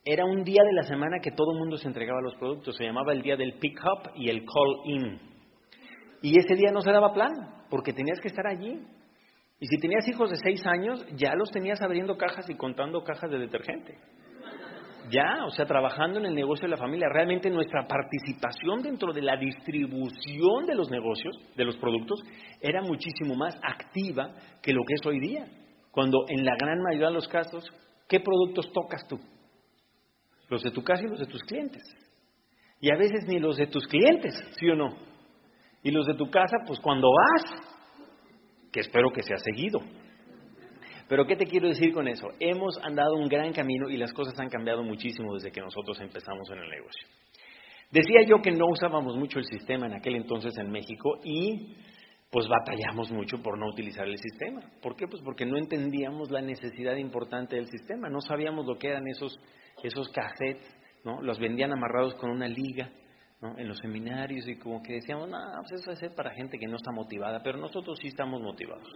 era 0.04 0.24
un 0.24 0.42
día 0.42 0.62
de 0.64 0.72
la 0.72 0.82
semana 0.82 1.18
que 1.20 1.32
todo 1.32 1.52
el 1.52 1.58
mundo 1.58 1.76
se 1.76 1.88
entregaba 1.88 2.20
los 2.22 2.34
productos. 2.36 2.76
Se 2.76 2.84
llamaba 2.84 3.12
el 3.12 3.22
día 3.22 3.36
del 3.36 3.58
pick-up 3.58 4.12
y 4.14 4.30
el 4.30 4.44
call-in. 4.44 5.20
Y 6.22 6.38
ese 6.38 6.54
día 6.54 6.70
no 6.72 6.80
se 6.80 6.90
daba 6.90 7.12
plan, 7.12 7.30
porque 7.68 7.92
tenías 7.92 8.20
que 8.20 8.28
estar 8.28 8.46
allí. 8.46 8.80
Y 9.60 9.66
si 9.66 9.78
tenías 9.78 10.06
hijos 10.08 10.30
de 10.30 10.36
seis 10.36 10.64
años, 10.66 11.04
ya 11.16 11.34
los 11.34 11.50
tenías 11.50 11.82
abriendo 11.82 12.16
cajas 12.16 12.48
y 12.48 12.56
contando 12.56 13.04
cajas 13.04 13.30
de 13.30 13.38
detergente. 13.38 13.98
Ya, 15.10 15.44
o 15.46 15.50
sea, 15.50 15.64
trabajando 15.64 16.18
en 16.18 16.26
el 16.26 16.34
negocio 16.34 16.66
de 16.66 16.70
la 16.70 16.76
familia. 16.76 17.08
Realmente 17.10 17.50
nuestra 17.50 17.86
participación 17.86 18.82
dentro 18.82 19.12
de 19.12 19.22
la 19.22 19.36
distribución 19.36 20.66
de 20.66 20.74
los 20.74 20.90
negocios, 20.90 21.36
de 21.56 21.64
los 21.64 21.76
productos, 21.78 22.20
era 22.60 22.82
muchísimo 22.82 23.34
más 23.34 23.58
activa 23.62 24.34
que 24.62 24.72
lo 24.72 24.82
que 24.84 24.94
es 24.94 25.06
hoy 25.06 25.18
día. 25.20 25.46
Cuando 25.98 26.26
en 26.28 26.44
la 26.44 26.54
gran 26.54 26.80
mayoría 26.80 27.08
de 27.08 27.14
los 27.14 27.26
casos, 27.26 27.64
¿qué 28.08 28.20
productos 28.20 28.72
tocas 28.72 29.04
tú? 29.08 29.18
Los 30.48 30.62
de 30.62 30.70
tu 30.70 30.84
casa 30.84 31.02
y 31.02 31.08
los 31.08 31.18
de 31.18 31.26
tus 31.26 31.42
clientes. 31.42 31.82
Y 32.80 32.92
a 32.92 32.96
veces 32.96 33.24
ni 33.26 33.40
los 33.40 33.56
de 33.56 33.66
tus 33.66 33.84
clientes, 33.88 34.32
¿sí 34.60 34.68
o 34.68 34.76
no? 34.76 34.96
Y 35.82 35.90
los 35.90 36.06
de 36.06 36.14
tu 36.14 36.30
casa, 36.30 36.58
pues 36.68 36.78
cuando 36.78 37.08
vas, 37.10 37.50
que 38.70 38.78
espero 38.78 39.10
que 39.10 39.24
sea 39.24 39.38
seguido. 39.38 39.80
Pero 41.08 41.26
¿qué 41.26 41.34
te 41.34 41.46
quiero 41.46 41.66
decir 41.66 41.92
con 41.92 42.06
eso? 42.06 42.28
Hemos 42.38 42.78
andado 42.84 43.16
un 43.16 43.28
gran 43.28 43.52
camino 43.52 43.90
y 43.90 43.96
las 43.96 44.12
cosas 44.12 44.38
han 44.38 44.50
cambiado 44.50 44.84
muchísimo 44.84 45.34
desde 45.34 45.50
que 45.50 45.60
nosotros 45.60 45.98
empezamos 45.98 46.48
en 46.52 46.58
el 46.58 46.70
negocio. 46.70 47.08
Decía 47.90 48.22
yo 48.24 48.40
que 48.40 48.52
no 48.52 48.66
usábamos 48.68 49.16
mucho 49.16 49.40
el 49.40 49.46
sistema 49.46 49.86
en 49.86 49.94
aquel 49.94 50.14
entonces 50.14 50.56
en 50.58 50.70
México 50.70 51.18
y 51.24 51.74
pues 52.30 52.46
batallamos 52.46 53.10
mucho 53.10 53.42
por 53.42 53.58
no 53.58 53.68
utilizar 53.68 54.06
el 54.06 54.18
sistema. 54.18 54.60
¿Por 54.82 54.96
qué? 54.96 55.06
Pues 55.06 55.22
porque 55.22 55.46
no 55.46 55.56
entendíamos 55.56 56.30
la 56.30 56.42
necesidad 56.42 56.96
importante 56.96 57.56
del 57.56 57.66
sistema, 57.66 58.08
no 58.08 58.20
sabíamos 58.20 58.66
lo 58.66 58.76
que 58.78 58.88
eran 58.88 59.06
esos 59.08 59.38
esos 59.82 60.08
cassettes, 60.10 60.66
¿no? 61.04 61.22
Los 61.22 61.38
vendían 61.38 61.72
amarrados 61.72 62.14
con 62.14 62.30
una 62.30 62.48
liga, 62.48 62.90
¿no? 63.40 63.56
En 63.58 63.68
los 63.68 63.78
seminarios 63.78 64.48
y 64.48 64.56
como 64.56 64.82
que 64.82 64.94
decíamos, 64.94 65.28
no, 65.28 65.38
pues 65.68 65.80
eso 65.80 65.92
es 65.92 66.12
para 66.12 66.34
gente 66.34 66.58
que 66.58 66.66
no 66.66 66.76
está 66.76 66.90
motivada, 66.90 67.42
pero 67.42 67.58
nosotros 67.58 67.98
sí 68.00 68.08
estamos 68.08 68.40
motivados. 68.42 68.88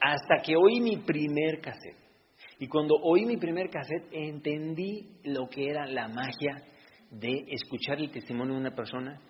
Hasta 0.00 0.42
que 0.44 0.56
oí 0.56 0.80
mi 0.80 0.98
primer 0.98 1.60
cassette. 1.60 1.96
Y 2.58 2.68
cuando 2.68 2.94
oí 3.02 3.24
mi 3.24 3.36
primer 3.36 3.68
cassette 3.70 4.08
entendí 4.12 5.20
lo 5.24 5.48
que 5.48 5.68
era 5.68 5.86
la 5.86 6.08
magia 6.08 6.62
de 7.10 7.44
escuchar 7.48 7.98
el 7.98 8.10
testimonio 8.10 8.54
de 8.54 8.60
una 8.60 8.74
persona 8.74 9.20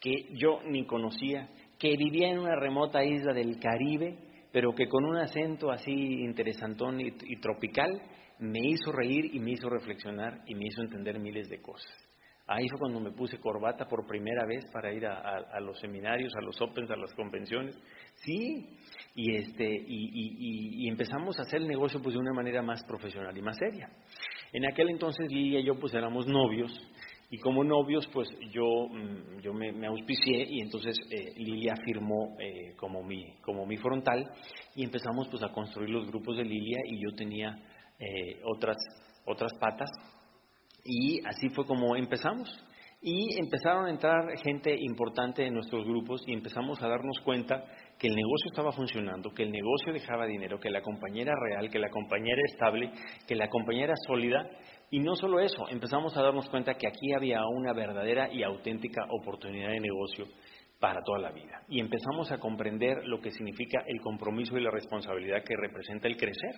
que 0.00 0.12
yo 0.34 0.60
ni 0.64 0.86
conocía, 0.86 1.48
que 1.78 1.96
vivía 1.96 2.30
en 2.30 2.38
una 2.38 2.56
remota 2.56 3.04
isla 3.04 3.32
del 3.32 3.58
Caribe, 3.58 4.18
pero 4.52 4.74
que 4.74 4.88
con 4.88 5.04
un 5.04 5.16
acento 5.16 5.70
así 5.70 5.92
interesantón 5.92 7.00
y, 7.00 7.08
y 7.24 7.40
tropical 7.40 8.00
me 8.38 8.60
hizo 8.60 8.92
reír 8.92 9.34
y 9.34 9.40
me 9.40 9.52
hizo 9.52 9.68
reflexionar 9.68 10.42
y 10.46 10.54
me 10.54 10.66
hizo 10.66 10.82
entender 10.82 11.18
miles 11.18 11.48
de 11.48 11.60
cosas. 11.60 12.06
Ahí 12.48 12.68
fue 12.68 12.78
cuando 12.78 13.00
me 13.00 13.10
puse 13.10 13.38
corbata 13.38 13.86
por 13.86 14.06
primera 14.06 14.46
vez 14.46 14.64
para 14.72 14.92
ir 14.92 15.04
a, 15.04 15.60
los 15.60 15.80
seminarios, 15.80 16.32
a 16.36 16.40
los 16.40 16.60
opens, 16.62 16.88
a 16.92 16.96
las 16.96 17.12
convenciones. 17.14 17.76
Sí, 18.14 18.68
y, 19.16 19.34
este, 19.34 19.68
y, 19.68 20.88
empezamos 20.88 21.36
a 21.38 21.42
hacer 21.42 21.60
el 21.60 21.66
negocio 21.66 22.00
pues, 22.00 22.14
de 22.14 22.20
una 22.20 22.32
manera 22.32 22.62
más 22.62 22.84
profesional 22.84 23.36
y 23.36 23.42
más 23.42 23.56
seria. 23.56 23.90
En 24.52 24.64
aquel 24.64 24.90
entonces 24.90 25.26
Lilia 25.28 25.58
y 25.58 25.64
yo 25.64 25.74
pues 25.74 25.92
éramos 25.94 26.28
novios 26.28 26.70
y 27.30 27.38
como 27.38 27.64
novios 27.64 28.06
pues 28.12 28.28
yo, 28.52 28.88
mm, 28.88 29.40
yo 29.40 29.52
me, 29.52 29.86
auspicié 29.86 30.46
y 30.48 30.60
entonces 30.60 30.96
eh, 31.10 31.32
Lilia 31.36 31.74
firmó 31.84 32.36
eh, 32.38 32.74
como, 32.76 33.02
mi, 33.02 33.36
como 33.42 33.66
mi 33.66 33.76
frontal 33.76 34.30
y 34.74 34.84
empezamos 34.84 35.28
pues 35.28 35.42
a 35.42 35.48
construir 35.48 35.90
los 35.90 36.06
grupos 36.06 36.36
de 36.36 36.44
Lilia 36.44 36.78
y 36.86 37.02
yo 37.02 37.14
tenía 37.16 37.56
eh, 37.98 38.40
otras, 38.44 38.76
otras 39.24 39.52
patas. 39.58 39.90
Y 40.84 41.20
así 41.26 41.48
fue 41.48 41.66
como 41.66 41.96
empezamos. 41.96 42.48
Y 43.02 43.38
empezaron 43.38 43.86
a 43.86 43.90
entrar 43.90 44.24
gente 44.38 44.74
importante 44.78 45.46
en 45.46 45.54
nuestros 45.54 45.84
grupos 45.84 46.22
y 46.26 46.32
empezamos 46.32 46.80
a 46.82 46.88
darnos 46.88 47.18
cuenta 47.20 47.64
que 47.98 48.08
el 48.08 48.14
negocio 48.14 48.50
estaba 48.50 48.72
funcionando, 48.72 49.32
que 49.32 49.42
el 49.42 49.50
negocio 49.50 49.92
dejaba 49.92 50.26
dinero, 50.26 50.60
que 50.60 50.70
la 50.70 50.82
compañía 50.82 51.22
era 51.22 51.34
real, 51.48 51.70
que 51.70 51.78
la 51.78 51.88
compañía 51.88 52.34
era 52.34 52.42
estable, 52.44 52.90
que 53.26 53.34
la 53.34 53.48
compañía 53.48 53.84
era 53.84 53.94
sólida. 54.06 54.48
Y 54.90 55.00
no 55.00 55.14
solo 55.16 55.40
eso, 55.40 55.68
empezamos 55.70 56.16
a 56.16 56.22
darnos 56.22 56.48
cuenta 56.48 56.74
que 56.74 56.86
aquí 56.86 57.12
había 57.14 57.40
una 57.46 57.72
verdadera 57.72 58.32
y 58.32 58.42
auténtica 58.42 59.02
oportunidad 59.10 59.70
de 59.70 59.80
negocio 59.80 60.26
para 60.78 61.00
toda 61.02 61.18
la 61.18 61.32
vida. 61.32 61.62
Y 61.68 61.80
empezamos 61.80 62.30
a 62.30 62.38
comprender 62.38 62.98
lo 63.06 63.20
que 63.20 63.30
significa 63.30 63.82
el 63.86 64.00
compromiso 64.00 64.56
y 64.56 64.62
la 64.62 64.70
responsabilidad 64.70 65.42
que 65.42 65.56
representa 65.56 66.06
el 66.06 66.16
crecer. 66.16 66.54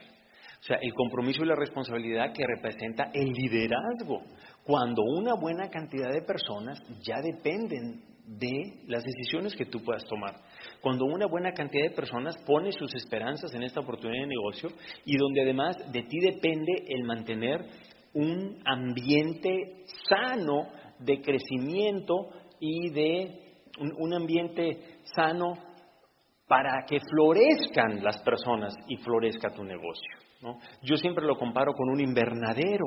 O 0.61 0.63
sea, 0.65 0.77
el 0.83 0.93
compromiso 0.93 1.45
y 1.45 1.47
la 1.47 1.55
responsabilidad 1.55 2.33
que 2.33 2.45
representa 2.45 3.11
el 3.15 3.29
liderazgo, 3.29 4.25
cuando 4.65 5.03
una 5.03 5.35
buena 5.35 5.69
cantidad 5.71 6.13
de 6.13 6.23
personas 6.23 6.83
ya 7.01 7.21
dependen 7.23 8.03
de 8.27 8.83
las 8.87 9.05
decisiones 9.05 9.55
que 9.55 9.67
tú 9.67 9.83
puedas 9.83 10.05
tomar. 10.05 10.35
Cuando 10.81 11.05
una 11.05 11.27
buena 11.27 11.53
cantidad 11.53 11.89
de 11.89 11.95
personas 11.95 12.37
pone 12.47 12.73
sus 12.73 12.95
esperanzas 12.95 13.55
en 13.55 13.63
esta 13.63 13.81
oportunidad 13.81 14.23
de 14.23 14.29
negocio 14.29 14.71
y 15.05 15.17
donde 15.17 15.43
además 15.43 15.77
de 15.93 16.03
ti 16.03 16.19
depende 16.21 16.73
el 16.89 17.05
mantener 17.05 17.65
un 18.15 18.61
ambiente 18.65 19.85
sano 20.09 20.69
de 20.99 21.21
crecimiento 21.21 22.31
y 22.61 22.91
de 22.91 23.49
un, 23.81 24.15
ambiente 24.15 25.01
sano 25.15 25.55
para 26.47 26.85
que 26.87 26.99
florezcan 27.01 28.03
las 28.03 28.19
personas 28.23 28.75
y 28.89 28.97
florezca 28.97 29.51
tu 29.51 29.63
negocio. 29.63 30.11
Yo 30.83 30.97
siempre 30.97 31.27
lo 31.27 31.37
comparo 31.37 31.73
con 31.75 31.91
un 31.91 32.01
invernadero. 32.01 32.87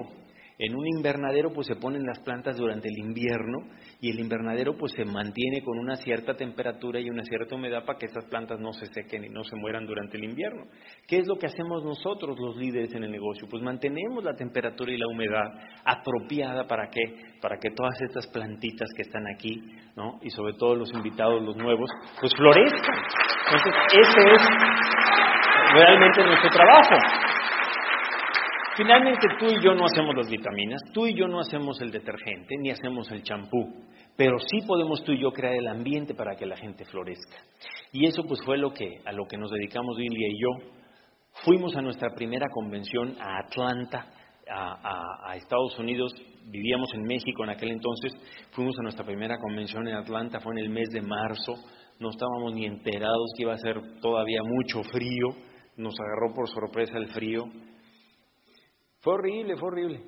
En 0.64 0.76
un 0.76 0.86
invernadero 0.88 1.52
pues 1.52 1.66
se 1.66 1.76
ponen 1.76 2.06
las 2.06 2.20
plantas 2.20 2.56
durante 2.56 2.88
el 2.88 3.00
invierno 3.00 3.62
y 4.00 4.12
el 4.12 4.20
invernadero 4.20 4.78
pues 4.78 4.92
se 4.92 5.06
mantiene 5.06 5.64
con 5.64 5.80
una 5.80 5.96
cierta 5.96 6.36
temperatura 6.36 7.00
y 7.00 7.10
una 7.10 7.24
cierta 7.24 7.56
humedad 7.56 7.84
para 7.84 7.98
que 7.98 8.06
estas 8.06 8.26
plantas 8.26 8.60
no 8.60 8.72
se 8.72 8.86
sequen 8.94 9.24
y 9.24 9.30
no 9.30 9.44
se 9.44 9.56
mueran 9.56 9.88
durante 9.88 10.18
el 10.18 10.24
invierno. 10.24 10.66
¿Qué 11.08 11.18
es 11.18 11.28
lo 11.28 11.38
que 11.38 11.48
hacemos 11.48 11.84
nosotros 11.84 12.38
los 12.40 12.58
líderes 12.58 12.94
en 12.94 13.04
el 13.04 13.12
negocio? 13.12 13.48
Pues 13.50 13.64
mantenemos 13.64 14.24
la 14.24 14.36
temperatura 14.36 14.92
y 14.92 15.00
la 15.00 15.08
humedad 15.08 15.50
apropiada 15.84 16.68
para 16.68 16.92
que 16.92 17.02
para 17.42 17.58
que 17.58 17.72
todas 17.72 18.00
estas 18.00 18.28
plantitas 18.28 18.88
que 18.96 19.02
están 19.02 19.24
aquí, 19.34 19.60
¿no? 19.96 20.20
Y 20.22 20.30
sobre 20.30 20.54
todo 20.54 20.76
los 20.76 20.94
invitados, 20.94 21.42
los 21.42 21.58
nuevos, 21.58 21.90
pues 22.20 22.32
florezcan. 22.36 23.02
Entonces, 23.48 23.74
ese 23.94 24.32
es 24.32 24.42
realmente 25.74 26.24
nuestro 26.24 26.50
trabajo. 26.52 27.41
Finalmente 28.78 29.28
tú 29.38 29.48
y 29.48 29.62
yo 29.62 29.74
no 29.76 29.84
hacemos 29.86 30.16
las 30.16 30.30
vitaminas, 30.30 30.82
tú 30.94 31.06
y 31.06 31.14
yo 31.14 31.28
no 31.28 31.40
hacemos 31.42 31.82
el 31.82 31.92
detergente, 31.92 32.56
ni 32.60 32.72
hacemos 32.72 33.12
el 33.12 33.22
champú, 33.22 33.86
pero 34.16 34.38
sí 34.40 34.66
podemos 34.66 35.04
tú 35.04 35.12
y 35.12 35.22
yo 35.22 35.32
crear 35.32 35.56
el 35.56 35.68
ambiente 35.68 36.14
para 36.14 36.36
que 36.36 36.46
la 36.46 36.56
gente 36.56 36.86
florezca. 36.86 37.38
Y 37.92 38.06
eso 38.06 38.24
pues 38.24 38.40
fue 38.46 38.58
lo 38.58 38.72
que, 38.72 39.02
a 39.06 39.12
lo 39.12 39.26
que 39.26 39.38
nos 39.38 39.52
dedicamos 39.52 39.98
Lilia 39.98 40.28
y 40.30 40.40
yo. 40.40 40.72
Fuimos 41.44 41.76
a 41.76 41.82
nuestra 41.82 42.10
primera 42.16 42.46
convención 42.54 43.18
a 43.20 43.40
Atlanta, 43.40 44.06
a, 44.50 45.36
Estados 45.36 45.78
Unidos, 45.78 46.14
vivíamos 46.46 46.94
en 46.94 47.04
México 47.04 47.44
en 47.44 47.52
aquel 47.52 47.72
entonces, 47.72 48.14
fuimos 48.52 48.78
a 48.80 48.84
nuestra 48.84 49.06
primera 49.06 49.38
convención 49.38 49.88
en 49.88 49.96
Atlanta, 49.96 50.40
fue 50.40 50.54
en 50.54 50.60
el 50.60 50.70
mes 50.70 50.90
de 50.92 51.02
marzo, 51.02 51.56
no 52.00 52.10
estábamos 52.10 52.54
ni 52.54 52.66
enterados 52.66 53.32
que 53.36 53.44
iba 53.44 53.54
a 53.54 53.58
ser 53.58 53.80
todavía 54.02 54.42
mucho 54.44 54.84
frío, 54.84 55.28
nos 55.78 55.94
agarró 56.00 56.34
por 56.34 56.50
sorpresa 56.50 56.98
el 56.98 57.08
frío, 57.08 57.44
fue 59.02 59.14
horrible, 59.14 59.58
fue 59.58 59.68
horrible. 59.68 60.02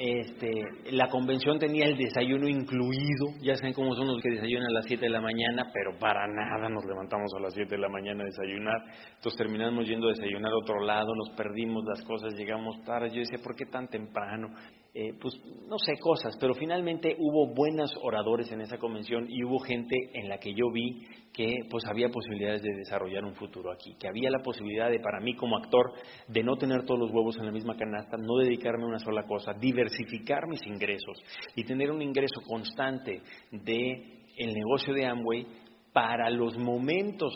Este, 0.00 0.62
la 0.92 1.08
convención 1.08 1.58
tenía 1.58 1.86
el 1.86 1.98
desayuno 1.98 2.46
incluido, 2.46 3.34
ya 3.42 3.56
saben 3.56 3.74
cómo 3.74 3.96
son 3.96 4.06
los 4.06 4.22
que 4.22 4.30
desayunan 4.30 4.68
a 4.68 4.74
las 4.74 4.84
7 4.86 5.04
de 5.04 5.10
la 5.10 5.20
mañana, 5.20 5.72
pero 5.74 5.98
para 5.98 6.24
nada 6.28 6.68
nos 6.68 6.84
levantamos 6.86 7.28
a 7.36 7.40
las 7.40 7.52
7 7.52 7.68
de 7.68 7.80
la 7.80 7.88
mañana 7.88 8.22
a 8.22 8.26
desayunar, 8.26 8.80
entonces 9.16 9.36
terminamos 9.36 9.88
yendo 9.88 10.06
a 10.06 10.10
desayunar 10.10 10.52
a 10.52 10.56
otro 10.56 10.84
lado, 10.84 11.12
nos 11.16 11.36
perdimos 11.36 11.84
las 11.84 12.00
cosas, 12.02 12.32
llegamos 12.34 12.80
tarde, 12.84 13.10
yo 13.10 13.18
decía, 13.18 13.40
¿por 13.42 13.56
qué 13.56 13.66
tan 13.66 13.88
temprano? 13.88 14.54
Eh, 15.00 15.14
pues 15.20 15.32
no 15.68 15.78
sé, 15.78 15.92
cosas, 16.00 16.36
pero 16.40 16.54
finalmente 16.54 17.14
hubo 17.20 17.54
buenos 17.54 17.96
oradores 18.02 18.50
en 18.50 18.62
esa 18.62 18.78
convención 18.78 19.26
y 19.28 19.44
hubo 19.44 19.60
gente 19.60 19.94
en 20.12 20.28
la 20.28 20.38
que 20.38 20.52
yo 20.52 20.72
vi 20.72 21.06
que 21.32 21.54
pues 21.70 21.84
había 21.86 22.08
posibilidades 22.08 22.62
de 22.62 22.74
desarrollar 22.74 23.24
un 23.24 23.36
futuro 23.36 23.70
aquí, 23.70 23.94
que 23.94 24.08
había 24.08 24.28
la 24.28 24.42
posibilidad 24.42 24.90
de 24.90 24.98
para 24.98 25.20
mí 25.20 25.36
como 25.36 25.56
actor 25.56 25.92
de 26.26 26.42
no 26.42 26.56
tener 26.56 26.84
todos 26.84 26.98
los 26.98 27.12
huevos 27.12 27.36
en 27.38 27.46
la 27.46 27.52
misma 27.52 27.76
canasta, 27.76 28.16
no 28.16 28.38
dedicarme 28.38 28.86
a 28.86 28.88
una 28.88 28.98
sola 28.98 29.22
cosa, 29.22 29.52
diversificar 29.52 30.48
mis 30.48 30.66
ingresos 30.66 31.22
y 31.54 31.62
tener 31.62 31.92
un 31.92 32.02
ingreso 32.02 32.40
constante 32.44 33.22
de 33.52 34.24
el 34.36 34.52
negocio 34.52 34.94
de 34.94 35.06
Amway 35.06 35.46
para 35.92 36.28
los 36.28 36.58
momentos 36.58 37.32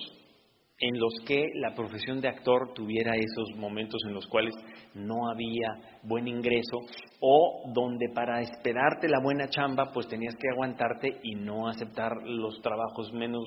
en 0.81 0.99
los 0.99 1.13
que 1.25 1.45
la 1.55 1.77
profesión 1.77 2.21
de 2.21 2.27
actor 2.27 2.73
tuviera 2.75 3.15
esos 3.15 3.57
momentos 3.57 4.01
en 4.05 4.15
los 4.15 4.27
cuales 4.27 4.53
no 4.95 5.31
había 5.31 5.99
buen 6.03 6.29
ingreso 6.29 6.79
o 7.21 7.71
donde 7.73 8.09
para 8.15 8.41
esperarte 8.41 9.09
la 9.09 9.21
buena 9.21 9.49
chamba 9.49 9.91
pues 9.93 10.09
tenías 10.09 10.35
que 10.37 10.49
aguantarte 10.53 11.21
y 11.23 11.35
no 11.35 11.69
aceptar 11.69 12.13
los 12.25 12.61
trabajos 12.61 13.13
menos 13.13 13.45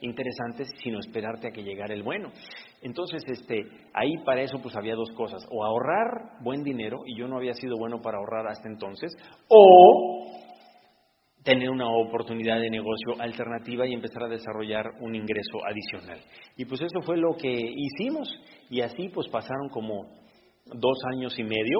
interesantes 0.00 0.68
sino 0.82 0.98
esperarte 0.98 1.48
a 1.48 1.50
que 1.50 1.62
llegara 1.62 1.94
el 1.94 2.02
bueno. 2.02 2.30
Entonces, 2.80 3.22
este, 3.26 3.66
ahí 3.92 4.18
para 4.24 4.42
eso 4.42 4.60
pues 4.62 4.76
había 4.76 4.94
dos 4.94 5.10
cosas, 5.12 5.44
o 5.50 5.64
ahorrar 5.64 6.40
buen 6.42 6.62
dinero 6.62 7.00
y 7.06 7.18
yo 7.18 7.26
no 7.26 7.36
había 7.36 7.54
sido 7.54 7.76
bueno 7.76 8.00
para 8.00 8.18
ahorrar 8.18 8.46
hasta 8.46 8.68
entonces, 8.68 9.12
o 9.48 10.26
tener 11.42 11.70
una 11.70 11.90
oportunidad 11.90 12.60
de 12.60 12.70
negocio 12.70 13.14
alternativa 13.20 13.86
y 13.86 13.94
empezar 13.94 14.24
a 14.24 14.28
desarrollar 14.28 14.86
un 15.00 15.14
ingreso 15.14 15.58
adicional. 15.66 16.20
Y 16.56 16.64
pues 16.66 16.80
eso 16.82 17.00
fue 17.02 17.16
lo 17.16 17.36
que 17.36 17.50
hicimos 17.50 18.28
y 18.70 18.82
así 18.82 19.08
pues 19.08 19.28
pasaron 19.28 19.68
como 19.70 20.27
dos 20.74 20.98
años 21.14 21.38
y 21.38 21.44
medio. 21.44 21.78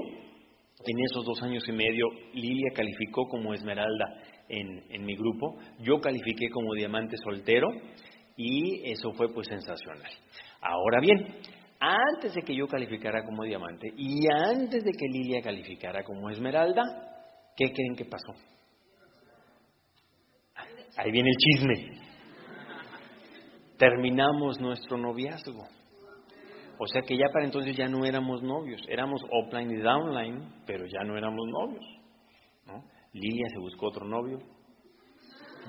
En 0.87 1.01
esos 1.11 1.25
dos 1.25 1.43
años 1.43 1.69
y 1.69 1.73
medio 1.73 2.07
Lilia 2.35 2.71
calificó 2.75 3.27
como 3.29 3.53
esmeralda 3.53 4.23
en, 4.49 4.85
en 4.91 5.05
mi 5.05 5.17
grupo, 5.17 5.59
yo 5.81 6.01
califiqué 6.01 6.49
como 6.51 6.75
diamante 6.75 7.17
soltero 7.17 7.67
y 8.37 8.91
eso 8.91 9.13
fue 9.13 9.33
pues 9.35 9.49
sensacional. 9.49 10.11
Ahora 10.61 11.01
bien, 11.01 11.37
antes 11.81 12.35
de 12.35 12.43
que 12.43 12.55
yo 12.55 12.67
calificara 12.67 13.25
como 13.25 13.45
diamante 13.45 13.89
y 13.97 14.27
antes 14.33 14.83
de 14.85 14.93
que 14.93 15.07
Lilia 15.07 15.43
calificara 15.43 16.03
como 16.03 16.31
esmeralda, 16.31 16.83
¿qué 17.57 17.73
creen 17.73 17.95
que 17.97 18.05
pasó? 18.05 18.33
Ahí 20.97 21.13
viene 21.13 21.31
el 21.31 21.37
chisme. 21.37 22.01
Terminamos 23.77 24.61
nuestro 24.61 24.99
noviazgo. 24.99 25.69
O 26.79 26.87
sea 26.87 27.03
que 27.03 27.17
ya 27.17 27.27
para 27.33 27.45
entonces 27.45 27.77
ya 27.77 27.89
no 27.89 28.05
éramos 28.05 28.43
novios, 28.43 28.81
éramos 28.89 29.21
offline 29.31 29.71
y 29.71 29.83
downline, 29.83 30.63
pero 30.65 30.87
ya 30.87 31.03
no 31.05 31.17
éramos 31.17 31.47
novios. 31.49 31.85
¿no? 32.67 32.85
Lilia 33.13 33.47
se 33.53 33.59
buscó 33.59 33.89
otro 33.89 34.07
novio, 34.07 34.39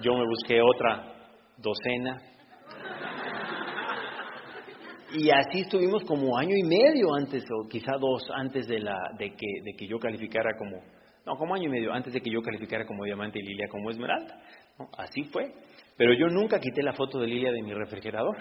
yo 0.01 0.13
me 0.13 0.25
busqué 0.25 0.61
otra 0.61 1.13
docena. 1.57 2.21
Y 5.11 5.31
así 5.31 5.61
estuvimos 5.61 6.03
como 6.03 6.37
año 6.37 6.55
y 6.55 6.63
medio 6.63 7.15
antes, 7.15 7.43
o 7.43 7.67
quizá 7.67 7.93
dos, 7.99 8.21
antes 8.35 8.67
de, 8.67 8.79
la, 8.79 8.95
de, 9.17 9.31
que, 9.31 9.47
de 9.63 9.73
que 9.75 9.87
yo 9.87 9.97
calificara 9.97 10.55
como, 10.55 10.77
no, 11.25 11.35
como 11.35 11.55
año 11.55 11.63
y 11.65 11.69
medio 11.69 11.91
antes 11.91 12.13
de 12.13 12.21
que 12.21 12.29
yo 12.29 12.43
calificara 12.43 12.85
como 12.85 13.05
diamante 13.05 13.39
y 13.39 13.43
Lilia 13.43 13.67
como 13.69 13.89
esmeralda. 13.89 14.39
Así 14.97 15.23
fue. 15.23 15.51
Pero 15.97 16.13
yo 16.13 16.27
nunca 16.27 16.59
quité 16.59 16.83
la 16.83 16.93
foto 16.93 17.19
de 17.19 17.27
Lilia 17.27 17.51
de 17.51 17.63
mi 17.63 17.73
refrigerador. 17.73 18.37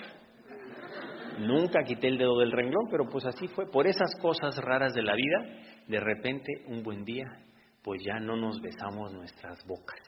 Nunca 1.38 1.82
quité 1.84 2.08
el 2.08 2.18
dedo 2.18 2.38
del 2.38 2.52
renglón, 2.52 2.88
pero 2.90 3.08
pues 3.08 3.24
así 3.26 3.46
fue. 3.48 3.70
Por 3.70 3.86
esas 3.86 4.10
cosas 4.20 4.56
raras 4.58 4.92
de 4.94 5.02
la 5.02 5.14
vida, 5.14 5.62
de 5.86 6.00
repente, 6.00 6.64
un 6.66 6.82
buen 6.82 7.04
día, 7.04 7.26
pues 7.82 8.00
ya 8.04 8.18
no 8.20 8.36
nos 8.36 8.60
besamos 8.60 9.12
nuestras 9.12 9.64
bocas. 9.66 10.00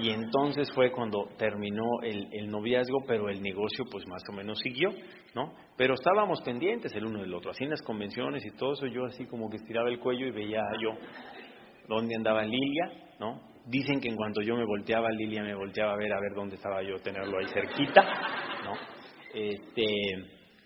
Y 0.00 0.10
entonces 0.10 0.72
fue 0.74 0.90
cuando 0.90 1.28
terminó 1.38 1.84
el, 2.02 2.50
noviazgo, 2.50 3.04
pero 3.06 3.28
el 3.28 3.40
negocio 3.40 3.84
pues 3.90 4.06
más 4.08 4.22
o 4.28 4.32
menos 4.32 4.58
siguió, 4.58 4.90
¿no? 5.34 5.52
Pero 5.76 5.94
estábamos 5.94 6.40
pendientes 6.42 6.92
el 6.94 7.04
uno 7.04 7.20
del 7.20 7.32
otro, 7.32 7.52
así 7.52 7.64
en 7.64 7.70
las 7.70 7.82
convenciones 7.82 8.44
y 8.44 8.50
todo 8.56 8.72
eso, 8.72 8.86
yo 8.86 9.04
así 9.04 9.26
como 9.26 9.48
que 9.48 9.56
estiraba 9.56 9.88
el 9.88 10.00
cuello 10.00 10.26
y 10.26 10.32
veía 10.32 10.62
yo 10.82 10.90
dónde 11.86 12.16
andaba 12.16 12.42
Lilia, 12.42 13.14
¿no? 13.20 13.40
Dicen 13.66 14.00
que 14.00 14.08
en 14.08 14.16
cuanto 14.16 14.42
yo 14.42 14.56
me 14.56 14.64
volteaba, 14.64 15.10
Lilia 15.10 15.42
me 15.42 15.54
volteaba 15.54 15.92
a 15.92 15.96
ver 15.96 16.12
a 16.12 16.20
ver 16.20 16.34
dónde 16.34 16.56
estaba 16.56 16.82
yo, 16.82 16.96
tenerlo 16.98 17.38
ahí 17.38 17.46
cerquita, 17.48 18.02
¿no? 18.64 18.93
Este, 19.34 19.84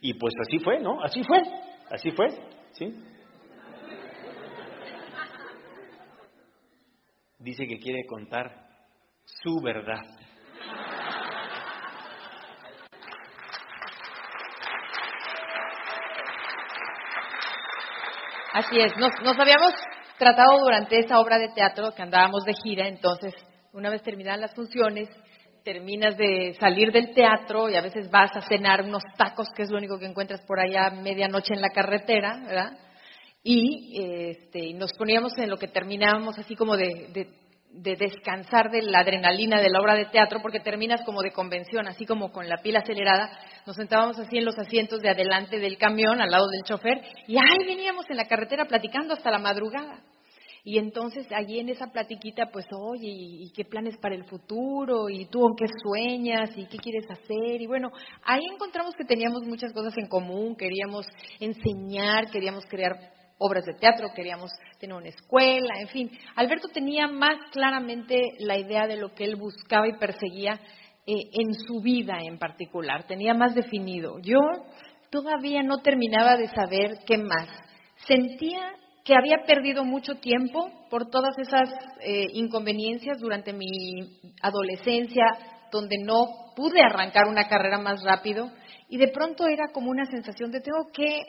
y 0.03 0.13
pues 0.15 0.35
así 0.47 0.59
fue, 0.59 0.79
¿no? 0.79 1.03
Así 1.03 1.23
fue, 1.25 1.43
así 1.91 2.11
fue, 2.11 2.29
¿sí? 2.73 2.95
Dice 7.39 7.67
que 7.67 7.79
quiere 7.79 8.05
contar 8.07 8.69
su 9.25 9.59
verdad. 9.63 10.03
Así 18.53 18.81
es, 18.81 18.95
nos, 18.99 19.13
nos 19.23 19.39
habíamos 19.39 19.73
tratado 20.19 20.59
durante 20.61 20.99
esa 20.99 21.21
obra 21.21 21.39
de 21.39 21.49
teatro 21.55 21.93
que 21.95 22.03
andábamos 22.03 22.45
de 22.45 22.53
gira, 22.53 22.87
entonces 22.87 23.33
una 23.73 23.89
vez 23.89 24.03
terminadas 24.03 24.41
las 24.41 24.55
funciones, 24.55 25.09
terminas 25.73 26.17
de 26.17 26.57
salir 26.59 26.91
del 26.93 27.13
teatro 27.13 27.69
y 27.69 27.77
a 27.77 27.83
veces 27.83 28.11
vas 28.11 28.35
a 28.35 28.41
cenar 28.49 28.83
unos 28.85 29.03
tacos, 29.19 29.51
que 29.55 29.65
es 29.65 29.71
lo 29.71 29.77
único 29.77 29.99
que 29.99 30.07
encuentras 30.07 30.41
por 30.47 30.59
allá 30.59 30.89
medianoche 30.91 31.53
en 31.53 31.61
la 31.61 31.69
carretera, 31.69 32.41
¿verdad? 32.47 32.79
Y 33.43 34.01
este, 34.01 34.73
nos 34.73 34.95
poníamos 34.95 35.37
en 35.37 35.51
lo 35.51 35.59
que 35.59 35.69
terminábamos 35.69 36.39
así 36.39 36.57
como 36.57 36.75
de 36.75 37.29
de 37.71 37.97
descansar 37.97 38.71
de 38.71 38.81
la 38.81 39.01
adrenalina 39.01 39.61
de 39.61 39.69
la 39.69 39.81
obra 39.81 39.95
de 39.95 40.07
teatro, 40.07 40.41
porque 40.41 40.59
terminas 40.59 41.03
como 41.05 41.21
de 41.21 41.33
convención, 41.33 41.87
así 41.87 42.07
como 42.07 42.33
con 42.33 42.49
la 42.49 42.57
pila 42.63 42.81
acelerada, 42.81 43.31
nos 43.67 43.77
sentábamos 43.77 44.19
así 44.19 44.39
en 44.39 44.47
los 44.47 44.59
asientos 44.59 45.01
de 45.01 45.11
adelante 45.11 45.59
del 45.59 45.77
camión, 45.77 46.21
al 46.21 46.31
lado 46.31 46.49
del 46.49 46.65
chofer, 46.65 46.99
y 47.27 47.37
ahí 47.37 47.67
veníamos 47.67 48.09
en 48.09 48.17
la 48.17 48.27
carretera 48.27 48.65
platicando 48.65 49.13
hasta 49.13 49.31
la 49.31 49.39
madrugada. 49.39 50.01
Y 50.64 50.79
entonces 50.79 51.27
allí 51.33 51.59
en 51.59 51.68
esa 51.68 51.92
platiquita, 51.92 52.51
pues, 52.53 52.66
oye, 52.73 53.09
¿y 53.09 53.51
qué 53.55 53.64
planes 53.64 53.97
para 53.99 54.14
el 54.14 54.25
futuro? 54.25 55.09
¿Y 55.09 55.27
tú 55.27 55.47
en 55.47 55.55
qué 55.57 55.66
sueñas? 55.83 56.51
¿Y 56.57 56.66
qué 56.66 56.79
quieres 56.79 57.11
hacer? 57.11 57.61
Y 57.61 57.66
bueno, 57.66 57.90
ahí 58.25 58.44
encontramos 58.53 58.94
que 58.94 59.05
teníamos 59.05 59.42
muchas 59.44 59.73
cosas 59.73 59.97
en 59.97 60.09
común, 60.09 60.57
queríamos 60.57 61.07
enseñar, 61.40 62.31
queríamos 62.31 62.64
crear 62.66 62.97
obras 63.38 63.64
de 63.64 63.75
teatro, 63.75 64.09
queríamos 64.14 64.51
tener 64.79 64.97
una 64.97 65.09
escuela, 65.09 65.75
en 65.81 65.88
fin. 65.88 66.11
Alberto 66.35 66.68
tenía 66.68 67.07
más 67.07 67.37
claramente 67.53 68.21
la 68.40 68.59
idea 68.59 68.87
de 68.87 68.97
lo 68.97 69.14
que 69.14 69.25
él 69.25 69.37
buscaba 69.37 69.88
y 69.88 69.99
perseguía 69.99 70.61
eh, 71.07 71.31
en 71.33 71.55
su 71.55 71.81
vida 71.81 72.18
en 72.21 72.38
particular, 72.38 73.07
tenía 73.07 73.33
más 73.33 73.55
definido. 73.55 74.18
Yo 74.21 74.40
todavía 75.11 75.62
no 75.62 75.79
terminaba 75.79 76.37
de 76.37 76.49
saber 76.49 76.99
qué 77.07 77.16
más. 77.16 77.49
Sentía 78.07 78.75
que 79.09 79.14
había 79.14 79.38
perdido 79.47 79.87
mucho 79.87 80.16
tiempo 80.16 80.71
por 80.90 81.09
todas 81.09 81.33
esas 81.38 81.71
eh, 82.01 82.27
inconveniencias 82.35 83.18
durante 83.18 83.55
mi 83.55 84.21
adolescencia, 84.42 85.25
donde 85.73 85.97
no 86.05 86.53
pude 86.55 86.83
arrancar 86.83 87.27
una 87.27 87.49
carrera 87.49 87.79
más 87.79 88.05
rápido, 88.05 88.51
y 88.90 88.99
de 88.99 89.09
pronto 89.09 89.49
era 89.49 89.68
como 89.73 89.90
una 89.90 90.05
sensación 90.05 90.51
de 90.51 90.61
tengo 90.61 90.92
que 90.92 91.23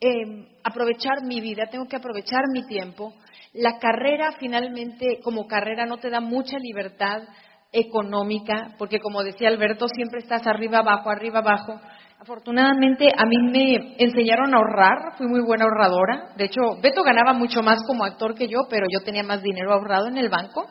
em, 0.00 0.48
aprovechar 0.64 1.22
mi 1.22 1.40
vida, 1.40 1.68
tengo 1.70 1.86
que 1.86 1.94
aprovechar 1.94 2.42
mi 2.52 2.66
tiempo. 2.66 3.14
La 3.52 3.78
carrera 3.78 4.32
finalmente, 4.40 5.20
como 5.22 5.46
carrera, 5.46 5.86
no 5.86 5.98
te 5.98 6.10
da 6.10 6.18
mucha 6.18 6.58
libertad 6.58 7.22
económica, 7.70 8.74
porque 8.78 8.98
como 8.98 9.22
decía 9.22 9.46
Alberto, 9.46 9.86
siempre 9.86 10.18
estás 10.18 10.44
arriba, 10.48 10.78
abajo, 10.78 11.08
arriba, 11.08 11.38
abajo. 11.38 11.80
Afortunadamente 12.22 13.08
a 13.18 13.26
mí 13.26 13.36
me 13.50 13.96
enseñaron 13.98 14.54
a 14.54 14.58
ahorrar, 14.58 15.16
fui 15.18 15.26
muy 15.26 15.40
buena 15.44 15.64
ahorradora. 15.64 16.28
De 16.36 16.44
hecho, 16.44 16.60
Beto 16.80 17.02
ganaba 17.02 17.32
mucho 17.32 17.62
más 17.62 17.82
como 17.84 18.04
actor 18.04 18.36
que 18.36 18.46
yo, 18.46 18.60
pero 18.70 18.86
yo 18.88 19.04
tenía 19.04 19.24
más 19.24 19.42
dinero 19.42 19.72
ahorrado 19.72 20.06
en 20.06 20.16
el 20.16 20.28
banco. 20.28 20.64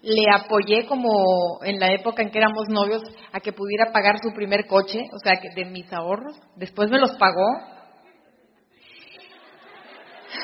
Le 0.00 0.22
apoyé 0.32 0.86
como 0.86 1.58
en 1.64 1.80
la 1.80 1.90
época 1.92 2.22
en 2.22 2.30
que 2.30 2.38
éramos 2.38 2.68
novios 2.68 3.02
a 3.32 3.40
que 3.40 3.52
pudiera 3.52 3.90
pagar 3.90 4.18
su 4.22 4.32
primer 4.32 4.68
coche, 4.68 5.00
o 5.12 5.18
sea, 5.18 5.32
de 5.56 5.64
mis 5.64 5.92
ahorros. 5.92 6.40
Después 6.54 6.88
me 6.88 7.00
los 7.00 7.16
pagó. 7.16 7.48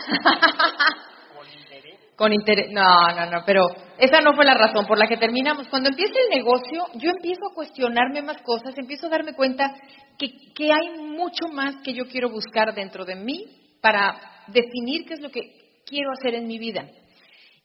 Con 2.18 2.32
interés. 2.32 2.72
No, 2.72 2.82
no, 3.14 3.30
no, 3.30 3.44
pero 3.46 3.62
esa 3.96 4.20
no 4.20 4.34
fue 4.34 4.44
la 4.44 4.54
razón 4.54 4.86
por 4.86 4.98
la 4.98 5.06
que 5.06 5.16
terminamos. 5.16 5.68
Cuando 5.68 5.88
empieza 5.88 6.14
el 6.18 6.36
negocio, 6.36 6.86
yo 6.94 7.10
empiezo 7.10 7.46
a 7.48 7.54
cuestionarme 7.54 8.22
más 8.22 8.42
cosas, 8.42 8.76
empiezo 8.76 9.06
a 9.06 9.10
darme 9.10 9.34
cuenta 9.34 9.72
que, 10.18 10.26
que 10.52 10.72
hay 10.72 10.98
mucho 10.98 11.46
más 11.52 11.76
que 11.84 11.94
yo 11.94 12.06
quiero 12.06 12.28
buscar 12.28 12.74
dentro 12.74 13.04
de 13.04 13.14
mí 13.14 13.44
para 13.80 14.20
definir 14.48 15.06
qué 15.06 15.14
es 15.14 15.20
lo 15.20 15.30
que 15.30 15.42
quiero 15.86 16.10
hacer 16.10 16.34
en 16.34 16.48
mi 16.48 16.58
vida. 16.58 16.88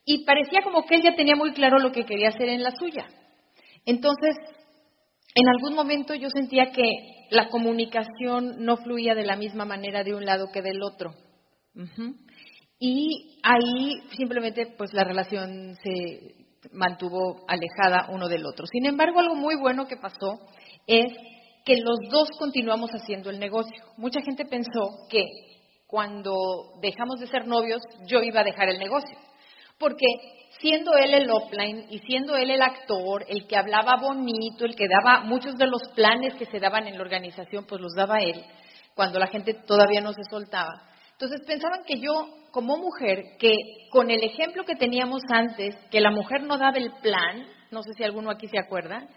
Y 0.05 0.23
parecía 0.23 0.61
como 0.61 0.85
que 0.85 0.97
él 0.97 1.01
ya 1.01 1.15
tenía 1.15 1.35
muy 1.35 1.51
claro 1.53 1.79
lo 1.79 1.91
que 1.91 2.05
quería 2.05 2.29
hacer 2.29 2.49
en 2.49 2.61
la 2.61 2.75
suya. 2.77 3.07
Entonces, 3.87 4.35
en 5.33 5.49
algún 5.49 5.73
momento 5.73 6.13
yo 6.13 6.29
sentía 6.29 6.71
que 6.71 6.91
la 7.31 7.49
comunicación 7.49 8.63
no 8.63 8.77
fluía 8.77 9.15
de 9.15 9.25
la 9.25 9.35
misma 9.35 9.65
manera 9.65 10.03
de 10.03 10.13
un 10.13 10.25
lado 10.25 10.51
que 10.53 10.61
del 10.61 10.83
otro. 10.83 11.15
Y 12.85 13.39
ahí 13.43 13.93
simplemente 14.17 14.73
pues 14.77 14.93
la 14.93 15.05
relación 15.05 15.73
se 15.81 16.35
mantuvo 16.73 17.45
alejada 17.47 18.09
uno 18.09 18.27
del 18.27 18.45
otro. 18.45 18.65
Sin 18.65 18.85
embargo, 18.85 19.21
algo 19.21 19.35
muy 19.35 19.55
bueno 19.55 19.87
que 19.87 19.95
pasó 19.95 20.41
es 20.85 21.13
que 21.63 21.77
los 21.77 21.97
dos 22.11 22.27
continuamos 22.37 22.89
haciendo 22.91 23.29
el 23.29 23.39
negocio. 23.39 23.85
Mucha 23.95 24.19
gente 24.19 24.43
pensó 24.43 24.97
que 25.09 25.23
cuando 25.87 26.73
dejamos 26.81 27.21
de 27.21 27.27
ser 27.27 27.47
novios 27.47 27.81
yo 28.05 28.21
iba 28.21 28.41
a 28.41 28.43
dejar 28.43 28.67
el 28.67 28.79
negocio, 28.79 29.17
porque 29.79 30.05
siendo 30.59 30.97
él 30.97 31.13
el 31.13 31.31
offline 31.31 31.85
y 31.89 31.99
siendo 31.99 32.35
él 32.35 32.51
el 32.51 32.61
actor, 32.61 33.23
el 33.29 33.47
que 33.47 33.55
hablaba 33.55 33.95
bonito, 33.95 34.65
el 34.65 34.75
que 34.75 34.89
daba 34.89 35.21
muchos 35.21 35.55
de 35.55 35.67
los 35.67 35.83
planes 35.95 36.33
que 36.33 36.47
se 36.47 36.59
daban 36.59 36.85
en 36.87 36.97
la 36.97 37.03
organización, 37.03 37.63
pues 37.65 37.79
los 37.79 37.93
daba 37.95 38.19
él, 38.19 38.43
cuando 38.93 39.19
la 39.19 39.27
gente 39.27 39.53
todavía 39.53 40.01
no 40.01 40.11
se 40.11 40.25
soltaba. 40.29 40.92
Entonces 41.23 41.47
pensaban 41.47 41.85
que 41.85 42.01
yo, 42.01 42.27
como 42.51 42.75
mujer, 42.75 43.37
que 43.39 43.53
con 43.91 44.11
el 44.11 44.21
ejemplo 44.25 44.65
que 44.65 44.75
teníamos 44.75 45.21
antes, 45.29 45.73
que 45.89 46.01
la 46.01 46.11
mujer 46.11 46.43
no 46.43 46.57
daba 46.57 46.77
el 46.77 46.91
plan, 47.01 47.47
no 47.71 47.81
sé 47.81 47.93
si 47.93 48.03
alguno 48.03 48.29
aquí 48.29 48.49
se 48.49 48.59
acuerda, 48.59 49.07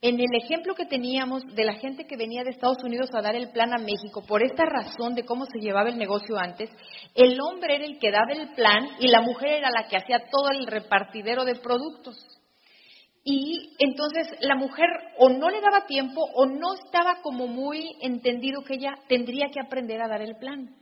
en 0.00 0.18
el 0.18 0.34
ejemplo 0.42 0.74
que 0.74 0.86
teníamos 0.86 1.44
de 1.54 1.62
la 1.62 1.74
gente 1.74 2.08
que 2.08 2.16
venía 2.16 2.42
de 2.42 2.50
Estados 2.50 2.82
Unidos 2.82 3.10
a 3.14 3.22
dar 3.22 3.36
el 3.36 3.52
plan 3.52 3.72
a 3.72 3.78
México, 3.78 4.24
por 4.26 4.42
esta 4.42 4.64
razón 4.64 5.14
de 5.14 5.24
cómo 5.24 5.44
se 5.46 5.60
llevaba 5.60 5.88
el 5.88 5.98
negocio 5.98 6.36
antes, 6.36 6.68
el 7.14 7.40
hombre 7.40 7.76
era 7.76 7.84
el 7.84 8.00
que 8.00 8.10
daba 8.10 8.32
el 8.32 8.54
plan 8.56 8.88
y 8.98 9.06
la 9.06 9.20
mujer 9.20 9.50
era 9.50 9.70
la 9.70 9.86
que 9.86 9.98
hacía 9.98 10.24
todo 10.32 10.50
el 10.50 10.66
repartidero 10.66 11.44
de 11.44 11.54
productos. 11.54 12.16
Y 13.22 13.76
entonces 13.78 14.26
la 14.40 14.56
mujer 14.56 14.88
o 15.16 15.28
no 15.28 15.48
le 15.48 15.60
daba 15.60 15.86
tiempo 15.86 16.22
o 16.34 16.44
no 16.44 16.74
estaba 16.74 17.22
como 17.22 17.46
muy 17.46 17.94
entendido 18.00 18.64
que 18.64 18.74
ella 18.74 18.94
tendría 19.06 19.46
que 19.52 19.60
aprender 19.60 20.02
a 20.02 20.08
dar 20.08 20.22
el 20.22 20.34
plan. 20.38 20.81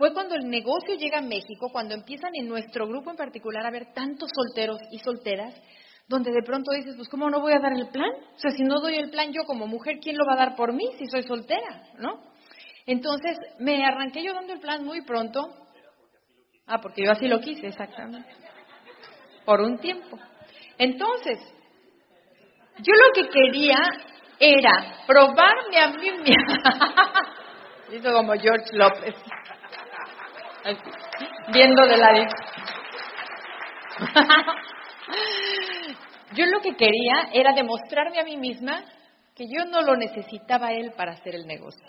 Fue 0.00 0.14
cuando 0.14 0.34
el 0.34 0.48
negocio 0.48 0.94
llega 0.94 1.18
a 1.18 1.20
México, 1.20 1.68
cuando 1.70 1.92
empiezan 1.94 2.30
en 2.32 2.48
nuestro 2.48 2.88
grupo 2.88 3.10
en 3.10 3.18
particular 3.18 3.66
a 3.66 3.68
haber 3.68 3.92
tantos 3.92 4.30
solteros 4.34 4.80
y 4.90 4.98
solteras, 4.98 5.54
donde 6.08 6.32
de 6.32 6.42
pronto 6.42 6.72
dices, 6.72 6.96
pues 6.96 7.06
¿cómo 7.10 7.28
no 7.28 7.42
voy 7.42 7.52
a 7.52 7.58
dar 7.58 7.74
el 7.74 7.86
plan? 7.88 8.10
O 8.34 8.38
sea, 8.38 8.50
si 8.52 8.62
no 8.62 8.80
doy 8.80 8.94
el 8.94 9.10
plan 9.10 9.30
yo 9.30 9.42
como 9.44 9.66
mujer, 9.66 9.98
¿quién 10.00 10.16
lo 10.16 10.24
va 10.24 10.32
a 10.32 10.46
dar 10.46 10.56
por 10.56 10.72
mí 10.72 10.88
si 10.96 11.04
soy 11.04 11.22
soltera? 11.24 11.82
¿No? 11.98 12.18
Entonces 12.86 13.36
me 13.58 13.84
arranqué 13.84 14.24
yo 14.24 14.32
dando 14.32 14.54
el 14.54 14.60
plan 14.60 14.82
muy 14.86 15.02
pronto. 15.02 15.50
Ah, 16.66 16.80
porque 16.80 17.04
yo 17.04 17.12
así 17.12 17.28
lo 17.28 17.38
quise, 17.38 17.66
exactamente. 17.66 18.34
Por 19.44 19.60
un 19.60 19.76
tiempo. 19.76 20.18
Entonces, 20.78 21.40
yo 22.78 22.94
lo 22.94 23.12
que 23.12 23.28
quería 23.28 23.76
era 24.38 25.04
probarme 25.06 25.78
a 25.78 25.88
mí 25.88 26.10
misma. 26.22 26.58
Hizo 27.92 28.12
como 28.14 28.32
George 28.32 28.70
López 28.72 29.14
viendo 31.52 31.86
de 31.86 31.96
la 31.96 32.12
Yo 36.32 36.46
lo 36.46 36.60
que 36.60 36.76
quería 36.76 37.28
era 37.32 37.52
demostrarme 37.52 38.20
a 38.20 38.24
mí 38.24 38.36
misma 38.36 38.84
que 39.34 39.46
yo 39.46 39.64
no 39.64 39.82
lo 39.82 39.96
necesitaba 39.96 40.68
a 40.68 40.72
él 40.72 40.92
para 40.96 41.12
hacer 41.12 41.34
el 41.34 41.46
negocio. 41.46 41.86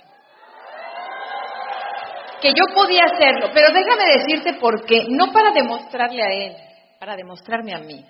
Que 2.42 2.50
yo 2.50 2.66
podía 2.74 3.06
hacerlo, 3.06 3.52
pero 3.54 3.72
déjame 3.72 4.18
decirte 4.18 4.56
por 4.60 4.84
qué, 4.86 5.06
no 5.10 5.32
para 5.32 5.52
demostrarle 5.52 6.24
a 6.24 6.32
él, 6.32 6.56
para 7.00 7.16
demostrarme 7.16 7.76
a 7.76 7.80
mí. 7.80 8.04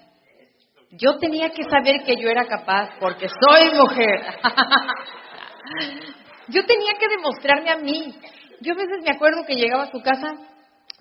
Yo 0.91 1.17
tenía 1.17 1.49
que 1.49 1.63
saber 1.63 2.03
que 2.05 2.15
yo 2.15 2.29
era 2.29 2.45
capaz 2.45 2.91
porque 2.99 3.27
soy 3.27 3.73
mujer. 3.73 4.21
yo 6.47 6.65
tenía 6.65 6.93
que 6.99 7.09
demostrarme 7.09 7.71
a 7.71 7.77
mí. 7.77 8.15
Yo 8.61 8.73
a 8.73 8.77
veces 8.77 8.99
me 9.03 9.15
acuerdo 9.15 9.43
que 9.45 9.55
llegaba 9.55 9.83
a 9.83 9.91
su 9.91 10.01
casa 10.01 10.33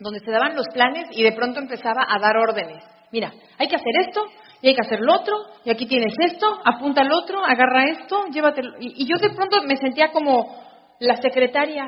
donde 0.01 0.21
se 0.21 0.31
daban 0.31 0.57
los 0.57 0.67
planes 0.73 1.07
y 1.13 1.23
de 1.23 1.33
pronto 1.33 1.61
empezaba 1.61 2.05
a 2.09 2.19
dar 2.19 2.37
órdenes. 2.37 2.83
Mira, 3.13 3.33
hay 3.59 3.69
que 3.69 3.77
hacer 3.77 3.93
esto 4.09 4.25
y 4.63 4.69
hay 4.69 4.75
que 4.75 4.87
hacer 4.87 5.01
lo 5.01 5.15
otro 5.15 5.37
y 5.65 5.71
aquí 5.71 5.87
tienes 5.87 6.15
esto, 6.19 6.59
apunta 6.65 7.03
al 7.03 7.13
otro, 7.13 7.45
agarra 7.45 7.85
esto, 7.85 8.25
llévatelo. 8.33 8.73
Y, 8.81 9.05
y 9.05 9.07
yo 9.07 9.17
de 9.17 9.35
pronto 9.35 9.63
me 9.63 9.77
sentía 9.77 10.11
como 10.11 10.57
la 11.01 11.17
secretaria. 11.17 11.87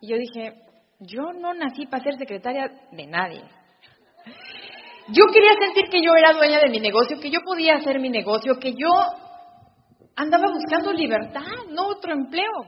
Y 0.00 0.08
yo 0.08 0.16
dije, 0.16 0.54
yo 1.00 1.32
no 1.32 1.52
nací 1.54 1.86
para 1.86 2.02
ser 2.02 2.16
secretaria 2.16 2.70
de 2.92 3.06
nadie. 3.06 3.42
Yo 5.08 5.24
quería 5.32 5.52
sentir 5.60 5.90
que 5.90 6.02
yo 6.02 6.14
era 6.16 6.32
dueña 6.32 6.60
de 6.60 6.70
mi 6.70 6.80
negocio, 6.80 7.20
que 7.20 7.30
yo 7.30 7.40
podía 7.44 7.76
hacer 7.76 8.00
mi 8.00 8.08
negocio, 8.08 8.58
que 8.58 8.72
yo 8.72 8.90
andaba 10.16 10.44
buscando 10.52 10.92
libertad, 10.92 11.42
no 11.70 11.88
otro 11.88 12.12
empleo. 12.12 12.64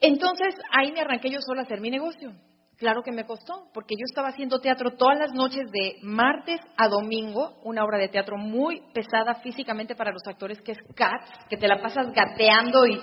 Entonces 0.00 0.54
ahí 0.70 0.92
me 0.92 1.00
arranqué 1.00 1.30
yo 1.30 1.40
sola 1.40 1.62
a 1.62 1.64
hacer 1.64 1.80
mi 1.80 1.90
negocio. 1.90 2.32
Claro 2.76 3.02
que 3.02 3.10
me 3.10 3.26
costó, 3.26 3.68
porque 3.74 3.96
yo 3.96 4.04
estaba 4.08 4.28
haciendo 4.28 4.60
teatro 4.60 4.92
todas 4.96 5.18
las 5.18 5.32
noches 5.32 5.68
de 5.72 5.96
martes 6.02 6.60
a 6.76 6.86
domingo, 6.86 7.58
una 7.64 7.82
obra 7.82 7.98
de 7.98 8.08
teatro 8.08 8.36
muy 8.36 8.80
pesada 8.94 9.34
físicamente 9.42 9.96
para 9.96 10.12
los 10.12 10.22
actores, 10.28 10.60
que 10.62 10.72
es 10.72 10.78
Cats, 10.94 11.28
que 11.50 11.56
te 11.56 11.66
la 11.66 11.82
pasas 11.82 12.12
gateando 12.12 12.86
y 12.86 13.00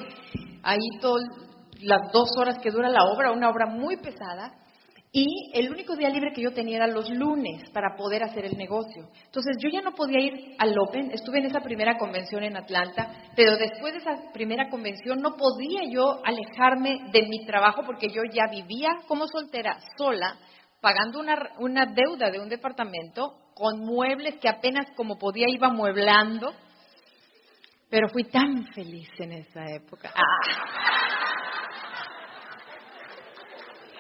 ahí 0.64 0.80
todas 1.02 1.26
las 1.82 2.10
dos 2.14 2.30
horas 2.40 2.58
que 2.60 2.72
dura 2.72 2.88
la 2.88 3.04
obra, 3.04 3.34
una 3.34 3.50
obra 3.50 3.66
muy 3.66 3.98
pesada. 3.98 4.54
Y 5.18 5.50
el 5.54 5.72
único 5.72 5.96
día 5.96 6.10
libre 6.10 6.34
que 6.34 6.42
yo 6.42 6.52
tenía 6.52 6.76
era 6.76 6.88
los 6.88 7.10
lunes 7.10 7.70
para 7.70 7.96
poder 7.96 8.22
hacer 8.22 8.44
el 8.44 8.58
negocio. 8.58 9.08
Entonces 9.24 9.56
yo 9.64 9.70
ya 9.72 9.80
no 9.80 9.94
podía 9.94 10.20
ir 10.20 10.58
al 10.60 10.78
Open, 10.78 11.10
estuve 11.12 11.38
en 11.38 11.46
esa 11.46 11.62
primera 11.62 11.98
convención 11.98 12.44
en 12.44 12.58
Atlanta, 12.58 13.14
pero 13.34 13.56
después 13.56 13.94
de 13.94 14.00
esa 14.00 14.34
primera 14.34 14.68
convención 14.70 15.22
no 15.22 15.38
podía 15.38 15.90
yo 15.90 16.20
alejarme 16.22 17.10
de 17.14 17.28
mi 17.30 17.46
trabajo 17.46 17.84
porque 17.86 18.10
yo 18.10 18.24
ya 18.30 18.52
vivía 18.52 18.90
como 19.08 19.26
soltera, 19.26 19.78
sola, 19.98 20.36
pagando 20.82 21.22
una, 21.22 21.50
una 21.60 21.86
deuda 21.86 22.30
de 22.30 22.42
un 22.42 22.50
departamento 22.50 23.38
con 23.54 23.86
muebles 23.86 24.36
que 24.42 24.50
apenas 24.50 24.86
como 24.98 25.18
podía 25.18 25.46
iba 25.48 25.70
mueblando, 25.70 26.52
pero 27.90 28.10
fui 28.10 28.26
tan 28.26 28.66
feliz 28.74 29.08
en 29.20 29.32
esa 29.32 29.64
época. 29.72 30.12
Ah. 30.14 31.05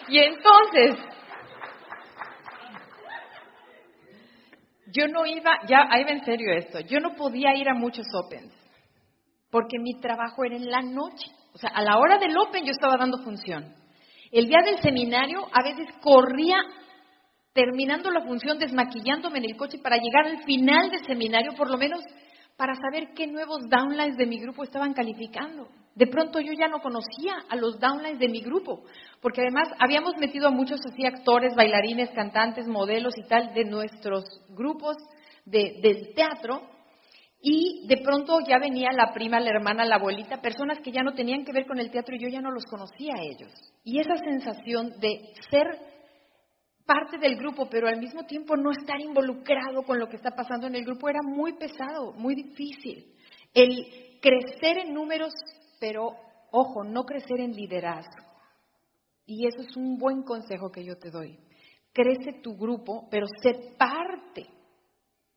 Y 0.07 0.19
entonces, 0.19 0.97
yo 4.93 5.07
no 5.07 5.25
iba, 5.25 5.59
ya, 5.67 5.87
ahí 5.89 6.03
va 6.03 6.11
en 6.11 6.25
serio 6.25 6.53
esto, 6.53 6.79
yo 6.81 6.99
no 6.99 7.15
podía 7.15 7.55
ir 7.55 7.67
a 7.69 7.73
muchos 7.73 8.05
Opens, 8.13 8.53
porque 9.49 9.77
mi 9.79 9.99
trabajo 9.99 10.43
era 10.45 10.55
en 10.55 10.69
la 10.69 10.81
noche. 10.81 11.25
O 11.53 11.57
sea, 11.57 11.69
a 11.69 11.81
la 11.81 11.97
hora 11.97 12.17
del 12.17 12.37
Open 12.37 12.65
yo 12.65 12.71
estaba 12.71 12.97
dando 12.97 13.23
función. 13.23 13.73
El 14.31 14.47
día 14.47 14.59
del 14.65 14.79
seminario 14.81 15.47
a 15.53 15.63
veces 15.63 15.87
corría 16.01 16.57
terminando 17.53 18.11
la 18.11 18.25
función, 18.25 18.59
desmaquillándome 18.59 19.37
en 19.39 19.45
el 19.45 19.55
coche 19.55 19.79
para 19.81 19.95
llegar 19.95 20.25
al 20.25 20.43
final 20.43 20.91
del 20.91 21.05
seminario, 21.05 21.53
por 21.55 21.71
lo 21.71 21.77
menos 21.77 22.01
para 22.57 22.75
saber 22.75 23.13
qué 23.15 23.27
nuevos 23.27 23.61
downlines 23.69 24.17
de 24.17 24.25
mi 24.25 24.39
grupo 24.39 24.63
estaban 24.63 24.93
calificando. 24.93 25.69
De 25.95 26.07
pronto 26.07 26.39
yo 26.39 26.51
ya 26.53 26.67
no 26.67 26.79
conocía 26.79 27.45
a 27.49 27.55
los 27.55 27.79
downlines 27.79 28.19
de 28.19 28.27
mi 28.27 28.41
grupo, 28.41 28.83
porque 29.21 29.41
además 29.41 29.69
habíamos 29.79 30.17
metido 30.17 30.47
a 30.47 30.51
muchos 30.51 30.79
así 30.85 31.05
actores, 31.05 31.55
bailarines, 31.55 32.11
cantantes, 32.11 32.67
modelos 32.67 33.13
y 33.17 33.27
tal 33.27 33.53
de 33.53 33.63
nuestros 33.63 34.25
grupos 34.49 34.97
de, 35.45 35.79
del 35.81 36.13
teatro, 36.13 36.61
y 37.47 37.85
de 37.87 37.97
pronto 37.97 38.39
ya 38.47 38.57
venía 38.57 38.89
la 38.91 39.13
prima, 39.13 39.39
la 39.39 39.51
hermana, 39.51 39.85
la 39.85 39.97
abuelita, 39.97 40.41
personas 40.41 40.79
que 40.79 40.91
ya 40.91 41.03
no 41.03 41.13
tenían 41.13 41.45
que 41.45 41.53
ver 41.53 41.67
con 41.67 41.79
el 41.79 41.91
teatro 41.91 42.15
y 42.15 42.19
yo 42.19 42.27
ya 42.27 42.41
no 42.41 42.49
los 42.49 42.65
conocía 42.65 43.13
a 43.15 43.21
ellos. 43.21 43.51
Y 43.83 43.99
esa 43.99 44.17
sensación 44.17 44.99
de 44.99 45.31
ser 45.51 45.67
parte 46.85 47.19
del 47.19 47.35
grupo, 47.35 47.67
pero 47.69 47.87
al 47.87 47.99
mismo 47.99 48.25
tiempo 48.25 48.57
no 48.57 48.71
estar 48.71 48.99
involucrado 48.99 49.83
con 49.83 49.99
lo 49.99 50.07
que 50.07 50.15
está 50.15 50.31
pasando 50.31 50.67
en 50.67 50.75
el 50.75 50.85
grupo 50.85 51.07
era 51.07 51.21
muy 51.21 51.53
pesado, 51.53 52.13
muy 52.13 52.35
difícil. 52.35 53.13
El 53.53 54.17
crecer 54.21 54.79
en 54.79 54.93
números, 54.93 55.31
pero 55.79 56.15
ojo, 56.51 56.83
no 56.83 57.03
crecer 57.03 57.39
en 57.39 57.53
liderazgo. 57.53 58.23
Y 59.25 59.47
eso 59.47 59.61
es 59.61 59.75
un 59.75 59.97
buen 59.97 60.23
consejo 60.23 60.71
que 60.71 60.83
yo 60.83 60.97
te 60.97 61.09
doy. 61.09 61.39
Crece 61.91 62.41
tu 62.41 62.55
grupo, 62.55 63.07
pero 63.09 63.25
sé 63.41 63.73
parte 63.77 64.47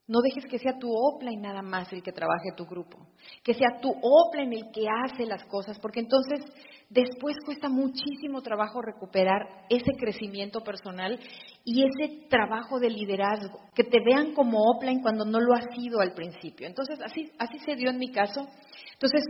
no 0.08 0.20
dejes 0.22 0.50
que 0.50 0.58
sea 0.58 0.78
tu 0.78 0.90
y 1.20 1.36
nada 1.36 1.60
más 1.60 1.92
el 1.92 2.02
que 2.02 2.12
trabaje 2.12 2.52
tu 2.56 2.64
grupo, 2.64 2.96
que 3.44 3.52
sea 3.52 3.78
tu 3.82 3.92
en 4.38 4.54
el 4.54 4.70
que 4.72 4.86
hace 5.04 5.26
las 5.26 5.44
cosas, 5.44 5.78
porque 5.78 6.00
entonces 6.00 6.40
después 6.88 7.36
cuesta 7.44 7.68
muchísimo 7.68 8.40
trabajo 8.40 8.80
recuperar 8.80 9.66
ese 9.68 9.92
crecimiento 9.98 10.60
personal 10.60 11.20
y 11.62 11.84
ese 11.84 12.26
trabajo 12.30 12.80
de 12.80 12.88
liderazgo, 12.88 13.60
que 13.74 13.84
te 13.84 13.98
vean 14.02 14.32
como 14.32 14.58
offline 14.70 15.02
cuando 15.02 15.26
no 15.26 15.40
lo 15.40 15.52
has 15.54 15.66
sido 15.76 16.00
al 16.00 16.14
principio. 16.14 16.66
Entonces, 16.66 16.98
así, 17.04 17.30
así 17.38 17.58
se 17.58 17.76
dio 17.76 17.90
en 17.90 17.98
mi 17.98 18.10
caso. 18.10 18.48
Entonces, 18.94 19.22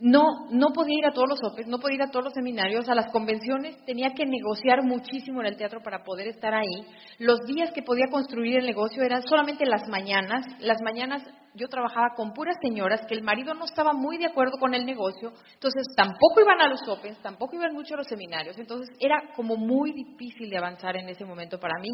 no, 0.00 0.22
no 0.50 0.68
podía 0.72 0.98
ir 0.98 1.06
a 1.06 1.12
todos 1.12 1.28
los 1.28 1.42
OPEs, 1.42 1.66
no 1.66 1.78
podía 1.78 1.96
ir 1.96 2.02
a 2.02 2.10
todos 2.10 2.26
los 2.26 2.34
seminarios, 2.34 2.88
a 2.88 2.94
las 2.94 3.10
convenciones, 3.10 3.76
tenía 3.84 4.10
que 4.14 4.26
negociar 4.26 4.82
muchísimo 4.84 5.40
en 5.40 5.46
el 5.48 5.56
teatro 5.56 5.80
para 5.82 6.04
poder 6.04 6.28
estar 6.28 6.54
ahí. 6.54 6.86
Los 7.18 7.40
días 7.46 7.72
que 7.72 7.82
podía 7.82 8.06
construir 8.10 8.58
el 8.58 8.66
negocio 8.66 9.02
eran 9.02 9.22
solamente 9.22 9.66
las 9.66 9.88
mañanas. 9.88 10.46
Las 10.60 10.80
mañanas 10.82 11.24
yo 11.54 11.66
trabajaba 11.68 12.10
con 12.14 12.32
puras 12.32 12.56
señoras 12.62 13.00
que 13.08 13.14
el 13.14 13.22
marido 13.22 13.52
no 13.54 13.64
estaba 13.64 13.92
muy 13.92 14.18
de 14.18 14.26
acuerdo 14.26 14.58
con 14.58 14.74
el 14.74 14.86
negocio, 14.86 15.32
entonces 15.54 15.86
tampoco 15.96 16.40
iban 16.40 16.60
a 16.60 16.68
los 16.68 16.80
Opens, 16.88 17.20
tampoco 17.20 17.56
iban 17.56 17.74
mucho 17.74 17.94
a 17.94 17.96
los 17.96 18.06
seminarios, 18.06 18.56
entonces 18.58 18.94
era 19.00 19.20
como 19.34 19.56
muy 19.56 19.92
difícil 19.92 20.48
de 20.48 20.58
avanzar 20.58 20.96
en 20.96 21.08
ese 21.08 21.24
momento 21.24 21.58
para 21.58 21.80
mí. 21.80 21.88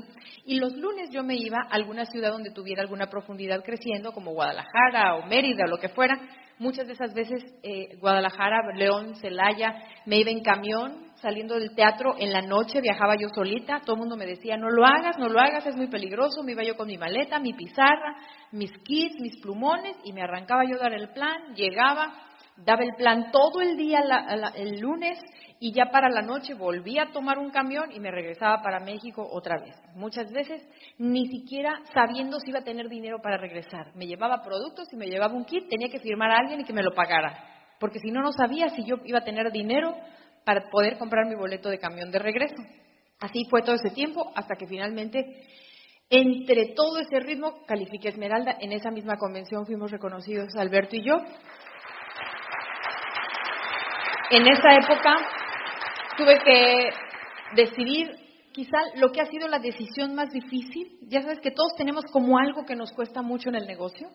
Y 0.44 0.56
los 0.56 0.74
lunes 0.74 1.08
yo 1.10 1.22
me 1.22 1.36
iba 1.36 1.56
a 1.58 1.74
alguna 1.74 2.04
ciudad 2.04 2.32
donde 2.32 2.50
tuviera 2.50 2.82
alguna 2.82 3.06
profundidad 3.06 3.62
creciendo, 3.64 4.12
como 4.12 4.32
Guadalajara 4.32 5.16
o 5.16 5.26
Mérida 5.26 5.64
o 5.64 5.70
lo 5.70 5.78
que 5.78 5.88
fuera, 5.88 6.20
Muchas 6.58 6.86
de 6.86 6.92
esas 6.92 7.12
veces 7.12 7.42
eh, 7.62 7.96
Guadalajara, 7.98 8.60
León, 8.76 9.16
Celaya, 9.16 9.74
me 10.06 10.18
iba 10.18 10.30
en 10.30 10.42
camión 10.42 11.04
saliendo 11.16 11.58
del 11.58 11.74
teatro 11.74 12.14
en 12.18 12.32
la 12.32 12.42
noche, 12.42 12.80
viajaba 12.80 13.16
yo 13.16 13.28
solita, 13.34 13.80
todo 13.80 13.96
el 13.96 14.00
mundo 14.00 14.16
me 14.16 14.26
decía, 14.26 14.56
no 14.56 14.68
lo 14.70 14.84
hagas, 14.84 15.18
no 15.18 15.28
lo 15.28 15.40
hagas, 15.40 15.66
es 15.66 15.74
muy 15.74 15.88
peligroso, 15.88 16.42
me 16.42 16.52
iba 16.52 16.62
yo 16.62 16.76
con 16.76 16.86
mi 16.86 16.98
maleta, 16.98 17.38
mi 17.38 17.54
pizarra, 17.54 18.16
mis 18.52 18.70
kits, 18.84 19.20
mis 19.20 19.40
plumones 19.40 19.96
y 20.04 20.12
me 20.12 20.22
arrancaba 20.22 20.62
yo 20.68 20.76
a 20.76 20.82
dar 20.82 20.92
el 20.92 21.08
plan, 21.10 21.54
llegaba, 21.54 22.12
daba 22.56 22.84
el 22.84 22.94
plan 22.96 23.30
todo 23.32 23.60
el 23.60 23.76
día 23.76 24.00
el 24.54 24.80
lunes 24.80 25.18
y 25.60 25.72
ya 25.72 25.86
para 25.86 26.08
la 26.08 26.22
noche 26.22 26.54
volvía 26.54 27.04
a 27.04 27.12
tomar 27.12 27.38
un 27.38 27.50
camión 27.50 27.90
y 27.92 28.00
me 28.00 28.10
regresaba 28.10 28.62
para 28.62 28.80
México 28.80 29.26
otra 29.30 29.58
vez. 29.60 29.74
Muchas 29.94 30.30
veces 30.32 30.62
ni 30.98 31.26
siquiera 31.26 31.80
sabiendo 31.92 32.38
si 32.40 32.50
iba 32.50 32.60
a 32.60 32.64
tener 32.64 32.88
dinero 32.88 33.18
para 33.22 33.38
regresar. 33.38 33.94
Me 33.94 34.06
llevaba 34.06 34.42
productos 34.42 34.92
y 34.92 34.96
me 34.96 35.06
llevaba 35.06 35.34
un 35.34 35.44
kit, 35.44 35.68
tenía 35.68 35.88
que 35.88 36.00
firmar 36.00 36.30
a 36.30 36.38
alguien 36.38 36.60
y 36.60 36.64
que 36.64 36.72
me 36.72 36.82
lo 36.82 36.94
pagara, 36.94 37.44
porque 37.80 37.98
si 37.98 38.10
no, 38.10 38.20
no 38.20 38.32
sabía 38.32 38.68
si 38.70 38.84
yo 38.84 38.96
iba 39.04 39.18
a 39.18 39.24
tener 39.24 39.50
dinero 39.52 39.94
para 40.44 40.68
poder 40.70 40.98
comprar 40.98 41.26
mi 41.26 41.34
boleto 41.34 41.70
de 41.70 41.78
camión 41.78 42.10
de 42.10 42.18
regreso. 42.18 42.62
Así 43.20 43.44
fue 43.48 43.62
todo 43.62 43.76
ese 43.76 43.94
tiempo 43.94 44.32
hasta 44.34 44.56
que 44.56 44.66
finalmente 44.66 45.24
entre 46.10 46.74
todo 46.74 46.98
ese 46.98 47.18
ritmo 47.20 47.64
califiqué 47.66 48.10
Esmeralda. 48.10 48.58
En 48.60 48.72
esa 48.72 48.90
misma 48.90 49.16
convención 49.16 49.64
fuimos 49.64 49.90
reconocidos 49.90 50.54
Alberto 50.56 50.96
y 50.96 51.04
yo. 51.04 51.14
En 54.30 54.46
esa 54.46 54.74
época 54.74 55.16
tuve 56.16 56.38
que 56.38 56.88
decidir 57.54 58.10
quizá 58.52 58.78
lo 58.96 59.12
que 59.12 59.20
ha 59.20 59.26
sido 59.26 59.48
la 59.48 59.58
decisión 59.58 60.14
más 60.14 60.30
difícil. 60.30 60.98
Ya 61.08 61.20
sabes 61.20 61.40
que 61.40 61.50
todos 61.50 61.74
tenemos 61.76 62.04
como 62.10 62.38
algo 62.38 62.64
que 62.64 62.74
nos 62.74 62.92
cuesta 62.92 63.20
mucho 63.20 63.50
en 63.50 63.56
el 63.56 63.66
negocio, 63.66 64.08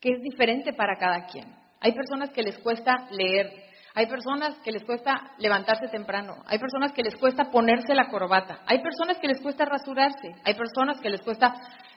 que 0.00 0.10
es 0.10 0.22
diferente 0.22 0.74
para 0.74 0.98
cada 0.98 1.26
quien. 1.26 1.46
Hay 1.80 1.92
personas 1.92 2.30
que 2.30 2.42
les 2.42 2.58
cuesta 2.58 3.08
leer, 3.10 3.50
hay 3.94 4.06
personas 4.06 4.58
que 4.58 4.72
les 4.72 4.84
cuesta 4.84 5.32
levantarse 5.38 5.88
temprano, 5.88 6.42
hay 6.46 6.58
personas 6.58 6.92
que 6.92 7.02
les 7.02 7.16
cuesta 7.16 7.50
ponerse 7.50 7.94
la 7.94 8.08
corbata, 8.08 8.60
hay 8.66 8.82
personas 8.82 9.18
que 9.18 9.28
les 9.28 9.40
cuesta 9.40 9.64
rasurarse, 9.64 10.34
hay 10.44 10.54
personas 10.54 11.00
que 11.00 11.10
les 11.10 11.22
cuesta, 11.22 11.54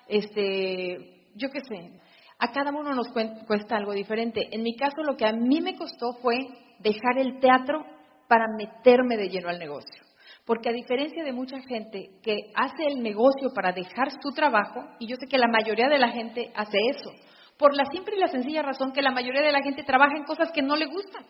este, 0.07 1.27
yo 1.35 1.49
qué 1.49 1.59
sé, 1.59 1.99
a 2.39 2.51
cada 2.51 2.71
uno 2.71 2.93
nos 2.93 3.09
cuesta 3.09 3.75
algo 3.75 3.91
diferente. 3.91 4.47
En 4.51 4.63
mi 4.63 4.75
caso 4.77 5.03
lo 5.03 5.17
que 5.17 5.25
a 5.25 5.33
mí 5.33 5.59
me 5.59 5.75
costó 5.75 6.13
fue 6.21 6.37
dejar 6.79 7.17
el 7.17 7.39
teatro 7.39 7.85
para 8.27 8.45
meterme 8.57 9.17
de 9.17 9.29
lleno 9.29 9.49
al 9.49 9.59
negocio. 9.59 10.03
Porque 10.45 10.69
a 10.69 10.73
diferencia 10.73 11.23
de 11.23 11.31
mucha 11.31 11.59
gente 11.61 12.19
que 12.23 12.51
hace 12.55 12.85
el 12.87 13.03
negocio 13.03 13.51
para 13.53 13.71
dejar 13.71 14.09
su 14.21 14.31
trabajo, 14.33 14.83
y 14.99 15.07
yo 15.07 15.15
sé 15.17 15.27
que 15.27 15.37
la 15.37 15.47
mayoría 15.47 15.87
de 15.87 15.99
la 15.99 16.09
gente 16.09 16.51
hace 16.55 16.77
eso, 16.89 17.11
por 17.57 17.75
la 17.75 17.85
simple 17.85 18.15
y 18.15 18.19
la 18.19 18.29
sencilla 18.29 18.61
razón 18.61 18.91
que 18.93 19.01
la 19.01 19.11
mayoría 19.11 19.41
de 19.41 19.51
la 19.51 19.61
gente 19.61 19.83
trabaja 19.83 20.15
en 20.15 20.23
cosas 20.23 20.51
que 20.51 20.61
no 20.61 20.75
le 20.75 20.85
gustan, 20.85 21.25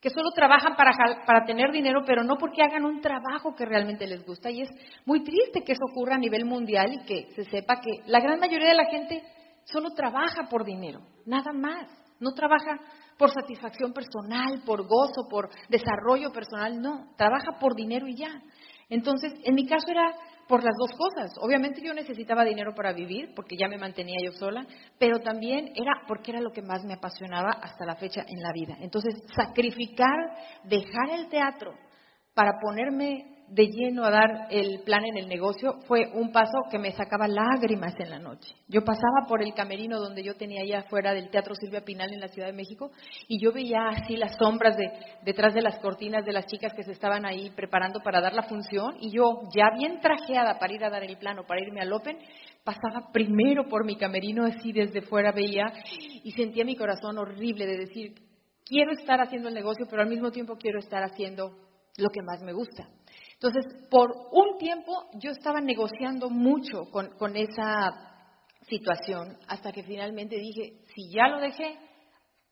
que 0.00 0.10
solo 0.10 0.30
trabajan 0.34 0.74
para, 0.74 0.92
para 1.26 1.44
tener 1.44 1.70
dinero, 1.70 2.02
pero 2.06 2.24
no 2.24 2.36
porque 2.36 2.62
hagan 2.62 2.84
un 2.84 3.00
trabajo 3.00 3.54
que 3.54 3.64
realmente 3.64 4.06
les 4.06 4.24
gusta. 4.24 4.50
Y 4.50 4.62
es 4.62 4.70
muy 5.04 5.22
triste 5.22 5.62
que 5.64 5.72
eso 5.72 5.84
ocurra 5.90 6.16
a 6.16 6.18
nivel 6.18 6.44
mundial 6.44 6.92
y 6.92 7.04
que 7.04 7.28
se 7.34 7.44
sepa 7.44 7.80
que 7.80 8.10
la 8.10 8.20
gran 8.20 8.40
mayoría 8.40 8.68
de 8.68 8.74
la 8.74 8.90
gente 8.90 9.22
solo 9.64 9.90
trabaja 9.90 10.48
por 10.50 10.64
dinero, 10.64 11.00
nada 11.26 11.52
más. 11.52 11.86
No 12.18 12.32
trabaja 12.32 12.78
por 13.22 13.30
satisfacción 13.30 13.92
personal, 13.92 14.64
por 14.66 14.82
gozo, 14.82 15.28
por 15.30 15.48
desarrollo 15.68 16.32
personal, 16.32 16.82
no, 16.82 17.14
trabaja 17.16 17.56
por 17.60 17.76
dinero 17.76 18.08
y 18.08 18.16
ya. 18.16 18.42
Entonces, 18.88 19.32
en 19.44 19.54
mi 19.54 19.64
caso 19.64 19.86
era 19.92 20.12
por 20.48 20.64
las 20.64 20.74
dos 20.76 20.90
cosas. 20.98 21.30
Obviamente 21.40 21.80
yo 21.84 21.94
necesitaba 21.94 22.44
dinero 22.44 22.74
para 22.74 22.92
vivir, 22.92 23.32
porque 23.36 23.54
ya 23.56 23.68
me 23.68 23.78
mantenía 23.78 24.16
yo 24.24 24.32
sola, 24.32 24.66
pero 24.98 25.20
también 25.20 25.70
era 25.76 26.02
porque 26.08 26.32
era 26.32 26.40
lo 26.40 26.50
que 26.50 26.62
más 26.62 26.82
me 26.84 26.94
apasionaba 26.94 27.50
hasta 27.62 27.86
la 27.86 27.94
fecha 27.94 28.24
en 28.26 28.42
la 28.42 28.52
vida. 28.52 28.76
Entonces, 28.80 29.14
sacrificar, 29.36 30.18
dejar 30.64 31.10
el 31.12 31.28
teatro 31.28 31.74
para 32.34 32.58
ponerme 32.60 33.31
de 33.48 33.66
lleno 33.66 34.04
a 34.04 34.10
dar 34.10 34.46
el 34.50 34.80
plan 34.84 35.04
en 35.04 35.18
el 35.18 35.28
negocio 35.28 35.78
fue 35.86 36.10
un 36.14 36.32
paso 36.32 36.58
que 36.70 36.78
me 36.78 36.92
sacaba 36.92 37.28
lágrimas 37.28 37.94
en 37.98 38.10
la 38.10 38.18
noche. 38.18 38.54
Yo 38.68 38.82
pasaba 38.82 39.26
por 39.28 39.42
el 39.42 39.52
camerino 39.52 39.98
donde 39.98 40.22
yo 40.22 40.36
tenía 40.36 40.62
allá 40.62 40.80
afuera 40.80 41.12
del 41.12 41.30
Teatro 41.30 41.54
Silvia 41.54 41.84
Pinal 41.84 42.12
en 42.12 42.20
la 42.20 42.28
Ciudad 42.28 42.48
de 42.48 42.54
México 42.54 42.90
y 43.28 43.42
yo 43.42 43.52
veía 43.52 43.88
así 43.88 44.16
las 44.16 44.36
sombras 44.36 44.76
de, 44.76 44.90
detrás 45.24 45.52
de 45.54 45.62
las 45.62 45.78
cortinas 45.80 46.24
de 46.24 46.32
las 46.32 46.46
chicas 46.46 46.72
que 46.74 46.82
se 46.82 46.92
estaban 46.92 47.26
ahí 47.26 47.50
preparando 47.50 48.00
para 48.00 48.20
dar 48.20 48.32
la 48.32 48.44
función 48.44 48.96
y 49.00 49.10
yo 49.10 49.42
ya 49.54 49.66
bien 49.76 50.00
trajeada 50.00 50.58
para 50.58 50.72
ir 50.72 50.84
a 50.84 50.90
dar 50.90 51.04
el 51.04 51.18
plano, 51.18 51.44
para 51.46 51.60
irme 51.60 51.80
al 51.80 51.92
Open, 51.92 52.18
pasaba 52.64 53.10
primero 53.12 53.68
por 53.68 53.84
mi 53.84 53.96
camerino 53.96 54.44
así 54.44 54.72
desde 54.72 55.02
fuera 55.02 55.32
veía 55.32 55.72
y 56.24 56.30
sentía 56.32 56.64
mi 56.64 56.76
corazón 56.76 57.18
horrible 57.18 57.66
de 57.66 57.76
decir, 57.76 58.14
quiero 58.64 58.92
estar 58.92 59.20
haciendo 59.20 59.48
el 59.48 59.54
negocio, 59.54 59.86
pero 59.90 60.02
al 60.02 60.08
mismo 60.08 60.30
tiempo 60.30 60.56
quiero 60.56 60.78
estar 60.78 61.02
haciendo 61.02 61.50
lo 61.98 62.08
que 62.08 62.22
más 62.22 62.40
me 62.42 62.52
gusta. 62.52 62.88
Entonces, 63.42 63.88
por 63.90 64.12
un 64.30 64.56
tiempo 64.56 65.10
yo 65.14 65.32
estaba 65.32 65.60
negociando 65.60 66.30
mucho 66.30 66.84
con, 66.92 67.36
esa 67.36 68.30
situación 68.68 69.36
hasta 69.48 69.72
que 69.72 69.82
finalmente 69.82 70.36
dije, 70.36 70.84
si 70.94 71.10
ya 71.10 71.26
lo 71.26 71.40
dejé, 71.40 71.76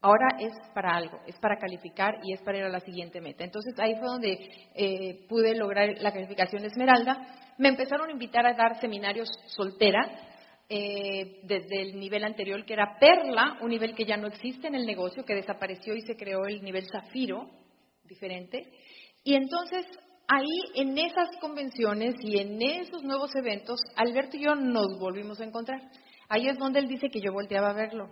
ahora 0.00 0.26
es 0.40 0.52
para 0.74 0.96
algo, 0.96 1.20
es 1.28 1.38
para 1.38 1.58
calificar 1.58 2.16
y 2.24 2.32
es 2.32 2.42
para 2.42 2.58
ir 2.58 2.64
a 2.64 2.68
la 2.68 2.80
siguiente 2.80 3.20
meta. 3.20 3.44
Entonces 3.44 3.72
ahí 3.78 3.94
fue 4.00 4.08
donde 4.08 4.50
eh, 4.74 5.26
pude 5.28 5.54
lograr 5.54 5.96
la 6.00 6.12
calificación 6.12 6.64
Esmeralda. 6.64 7.54
Me 7.58 7.68
empezaron 7.68 8.08
a 8.08 8.12
invitar 8.12 8.44
a 8.44 8.54
dar 8.54 8.80
seminarios 8.80 9.28
soltera. 9.46 10.26
Eh, 10.72 11.40
desde 11.42 11.82
el 11.82 11.98
nivel 11.98 12.22
anterior 12.22 12.64
que 12.64 12.74
era 12.74 12.96
Perla, 13.00 13.58
un 13.60 13.70
nivel 13.70 13.94
que 13.96 14.04
ya 14.04 14.16
no 14.16 14.28
existe 14.28 14.68
en 14.68 14.76
el 14.76 14.86
negocio, 14.86 15.24
que 15.24 15.34
desapareció 15.34 15.96
y 15.96 16.00
se 16.02 16.16
creó 16.16 16.46
el 16.46 16.62
nivel 16.62 16.86
Zafiro, 16.86 17.50
diferente. 18.04 18.72
Y 19.24 19.34
entonces 19.34 19.84
ahí 20.30 20.80
en 20.80 20.96
esas 20.96 21.28
convenciones 21.40 22.14
y 22.20 22.38
en 22.38 22.62
esos 22.62 23.02
nuevos 23.02 23.34
eventos, 23.34 23.80
Alberto 23.96 24.36
y 24.36 24.44
yo 24.44 24.54
nos 24.54 24.98
volvimos 25.00 25.40
a 25.40 25.44
encontrar. 25.44 25.80
Ahí 26.28 26.46
es 26.46 26.56
donde 26.56 26.78
él 26.78 26.86
dice 26.86 27.08
que 27.10 27.20
yo 27.20 27.32
volteaba 27.32 27.70
a 27.70 27.74
verlo. 27.74 28.08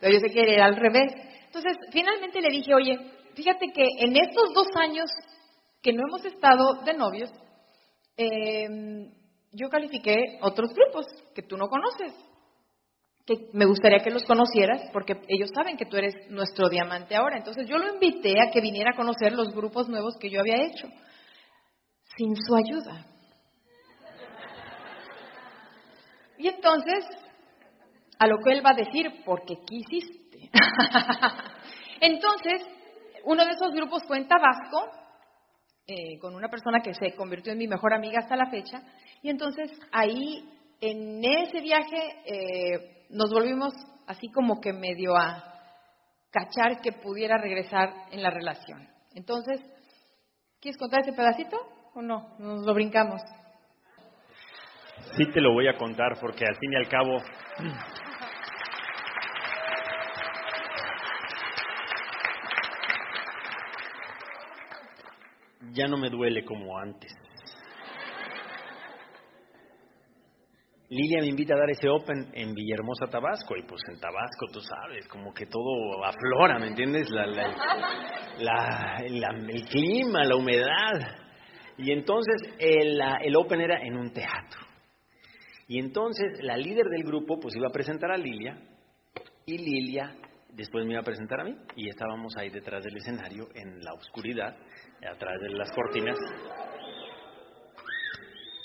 Pero 0.00 0.14
yo 0.14 0.20
sé 0.20 0.32
que 0.32 0.40
era 0.40 0.66
al 0.66 0.76
revés. 0.76 1.12
Entonces, 1.46 1.76
finalmente 1.90 2.40
le 2.40 2.50
dije, 2.50 2.72
oye, 2.72 2.96
fíjate 3.34 3.72
que 3.74 3.82
en 3.98 4.16
estos 4.16 4.54
dos 4.54 4.68
años 4.76 5.10
que 5.82 5.92
no 5.92 6.02
hemos 6.06 6.24
estado 6.24 6.74
de 6.84 6.94
novios, 6.94 7.30
em, 8.16 9.10
yo 9.50 9.68
califiqué 9.70 10.38
otros 10.42 10.70
grupos 10.72 11.06
que 11.34 11.42
tú 11.42 11.56
no 11.56 11.68
conoces. 11.68 12.12
Que 13.28 13.50
me 13.52 13.66
gustaría 13.66 13.98
que 13.98 14.10
los 14.10 14.24
conocieras 14.24 14.80
porque 14.90 15.20
ellos 15.28 15.50
saben 15.54 15.76
que 15.76 15.84
tú 15.84 15.98
eres 15.98 16.14
nuestro 16.30 16.70
diamante 16.70 17.14
ahora. 17.14 17.36
Entonces 17.36 17.68
yo 17.68 17.76
lo 17.76 17.92
invité 17.92 18.40
a 18.40 18.50
que 18.50 18.62
viniera 18.62 18.92
a 18.92 18.96
conocer 18.96 19.34
los 19.34 19.52
grupos 19.54 19.86
nuevos 19.86 20.16
que 20.18 20.30
yo 20.30 20.40
había 20.40 20.64
hecho, 20.64 20.88
sin 22.16 22.34
su 22.34 22.56
ayuda. 22.56 23.04
Y 26.38 26.48
entonces, 26.48 27.04
a 28.18 28.26
lo 28.26 28.38
que 28.38 28.52
él 28.52 28.64
va 28.64 28.70
a 28.70 28.82
decir, 28.82 29.22
porque 29.26 29.56
quisiste. 29.66 30.48
entonces, 32.00 32.62
uno 33.24 33.44
de 33.44 33.50
esos 33.50 33.72
grupos 33.72 34.04
fue 34.06 34.16
en 34.16 34.28
Tabasco, 34.28 34.88
eh, 35.86 36.18
con 36.18 36.34
una 36.34 36.48
persona 36.48 36.80
que 36.80 36.94
se 36.94 37.14
convirtió 37.14 37.52
en 37.52 37.58
mi 37.58 37.66
mejor 37.66 37.92
amiga 37.92 38.20
hasta 38.20 38.36
la 38.36 38.48
fecha, 38.48 38.80
y 39.20 39.28
entonces 39.28 39.70
ahí, 39.92 40.48
en 40.80 41.24
ese 41.24 41.60
viaje, 41.60 41.96
eh, 42.26 43.06
nos 43.10 43.30
volvimos 43.30 43.72
así 44.06 44.28
como 44.30 44.60
que 44.60 44.72
medio 44.72 45.16
a 45.16 45.44
cachar 46.30 46.80
que 46.80 46.92
pudiera 46.92 47.38
regresar 47.38 47.90
en 48.10 48.22
la 48.22 48.30
relación. 48.30 48.88
Entonces, 49.14 49.60
¿quieres 50.60 50.78
contar 50.78 51.00
ese 51.00 51.12
pedacito 51.12 51.56
o 51.94 52.02
no? 52.02 52.36
Nos 52.38 52.64
lo 52.64 52.74
brincamos. 52.74 53.20
Sí 55.16 55.24
te 55.32 55.40
lo 55.40 55.52
voy 55.52 55.68
a 55.68 55.76
contar 55.76 56.18
porque 56.20 56.44
al 56.44 56.56
fin 56.56 56.72
y 56.72 56.76
al 56.76 56.88
cabo 56.88 57.18
ya 65.72 65.86
no 65.88 65.96
me 65.96 66.10
duele 66.10 66.44
como 66.44 66.78
antes. 66.78 67.12
Lilia 70.90 71.20
me 71.20 71.26
invita 71.26 71.54
a 71.54 71.58
dar 71.58 71.68
ese 71.70 71.86
Open 71.90 72.30
en 72.32 72.54
Villahermosa, 72.54 73.08
Tabasco, 73.10 73.54
y 73.56 73.62
pues 73.62 73.82
en 73.90 74.00
Tabasco, 74.00 74.46
tú 74.50 74.60
sabes, 74.60 75.06
como 75.06 75.34
que 75.34 75.44
todo 75.44 76.02
aflora, 76.02 76.58
¿me 76.58 76.68
entiendes? 76.68 77.10
La, 77.10 78.96
el 79.04 79.64
clima, 79.68 80.24
la 80.24 80.36
humedad. 80.36 80.94
Y 81.76 81.92
entonces 81.92 82.54
el, 82.58 82.98
el 83.22 83.36
Open 83.36 83.60
era 83.60 83.82
en 83.82 83.98
un 83.98 84.12
teatro. 84.14 84.60
Y 85.66 85.78
entonces 85.78 86.42
la 86.42 86.56
líder 86.56 86.86
del 86.86 87.04
grupo 87.04 87.38
pues 87.38 87.54
iba 87.54 87.68
a 87.68 87.72
presentar 87.72 88.10
a 88.10 88.16
Lilia, 88.16 88.58
y 89.44 89.58
Lilia 89.58 90.16
después 90.54 90.86
me 90.86 90.92
iba 90.92 91.02
a 91.02 91.04
presentar 91.04 91.40
a 91.40 91.44
mí, 91.44 91.54
y 91.76 91.90
estábamos 91.90 92.34
ahí 92.38 92.48
detrás 92.48 92.82
del 92.82 92.96
escenario, 92.96 93.48
en 93.54 93.84
la 93.84 93.92
oscuridad, 93.92 94.56
atrás 95.06 95.38
de 95.42 95.50
las 95.50 95.70
cortinas, 95.70 96.16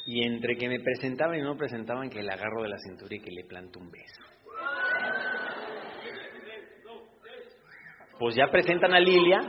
y 0.05 0.23
entre 0.25 0.55
que 0.57 0.67
me 0.67 0.79
presentaban 0.79 1.37
y 1.37 1.41
no 1.41 1.55
presentaban, 1.55 2.09
que 2.09 2.21
le 2.21 2.31
agarro 2.31 2.63
de 2.63 2.69
la 2.69 2.77
cintura 2.77 3.15
y 3.15 3.19
que 3.19 3.31
le 3.31 3.45
planto 3.45 3.79
un 3.79 3.89
beso. 3.91 4.21
Pues 8.19 8.35
ya 8.35 8.47
presentan 8.47 8.93
a 8.93 8.99
Lilia, 8.99 9.39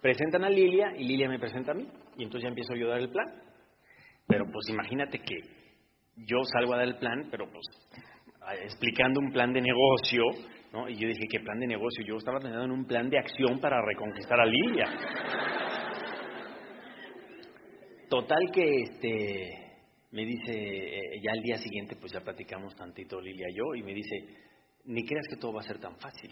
presentan 0.00 0.44
a 0.44 0.50
Lilia 0.50 0.94
y 0.96 1.04
Lilia 1.04 1.28
me 1.28 1.38
presenta 1.38 1.72
a 1.72 1.74
mí. 1.74 1.86
Y 2.16 2.24
entonces 2.24 2.44
ya 2.44 2.48
empiezo 2.48 2.74
yo 2.74 2.86
a 2.86 2.90
dar 2.90 3.00
el 3.00 3.10
plan. 3.10 3.26
Pero 4.26 4.44
pues 4.50 4.68
imagínate 4.68 5.20
que 5.20 5.36
yo 6.16 6.38
salgo 6.52 6.74
a 6.74 6.78
dar 6.78 6.86
el 6.86 6.96
plan, 6.96 7.28
pero 7.30 7.50
pues 7.50 7.66
explicando 8.62 9.20
un 9.20 9.32
plan 9.32 9.52
de 9.52 9.60
negocio, 9.60 10.22
¿no? 10.72 10.88
Y 10.88 10.96
yo 10.96 11.08
dije, 11.08 11.26
¿qué 11.30 11.40
plan 11.40 11.58
de 11.58 11.66
negocio? 11.66 12.04
Yo 12.06 12.16
estaba 12.16 12.38
pensando 12.38 12.64
en 12.64 12.70
un 12.70 12.86
plan 12.86 13.08
de 13.10 13.18
acción 13.18 13.60
para 13.60 13.80
reconquistar 13.84 14.40
a 14.40 14.46
Lilia. 14.46 14.86
Total 18.08 18.50
que 18.52 18.82
este 18.82 19.68
me 20.12 20.24
dice, 20.24 20.52
eh, 20.52 21.20
ya 21.22 21.32
al 21.32 21.42
día 21.42 21.58
siguiente 21.58 21.96
pues 21.96 22.12
ya 22.12 22.20
platicamos 22.20 22.74
tantito 22.74 23.20
Lilia 23.20 23.46
y 23.50 23.56
yo, 23.56 23.74
y 23.74 23.82
me 23.82 23.92
dice, 23.92 24.16
ni 24.84 25.04
creas 25.04 25.26
que 25.28 25.36
todo 25.36 25.52
va 25.52 25.60
a 25.60 25.64
ser 25.64 25.78
tan 25.78 25.96
fácil. 25.98 26.30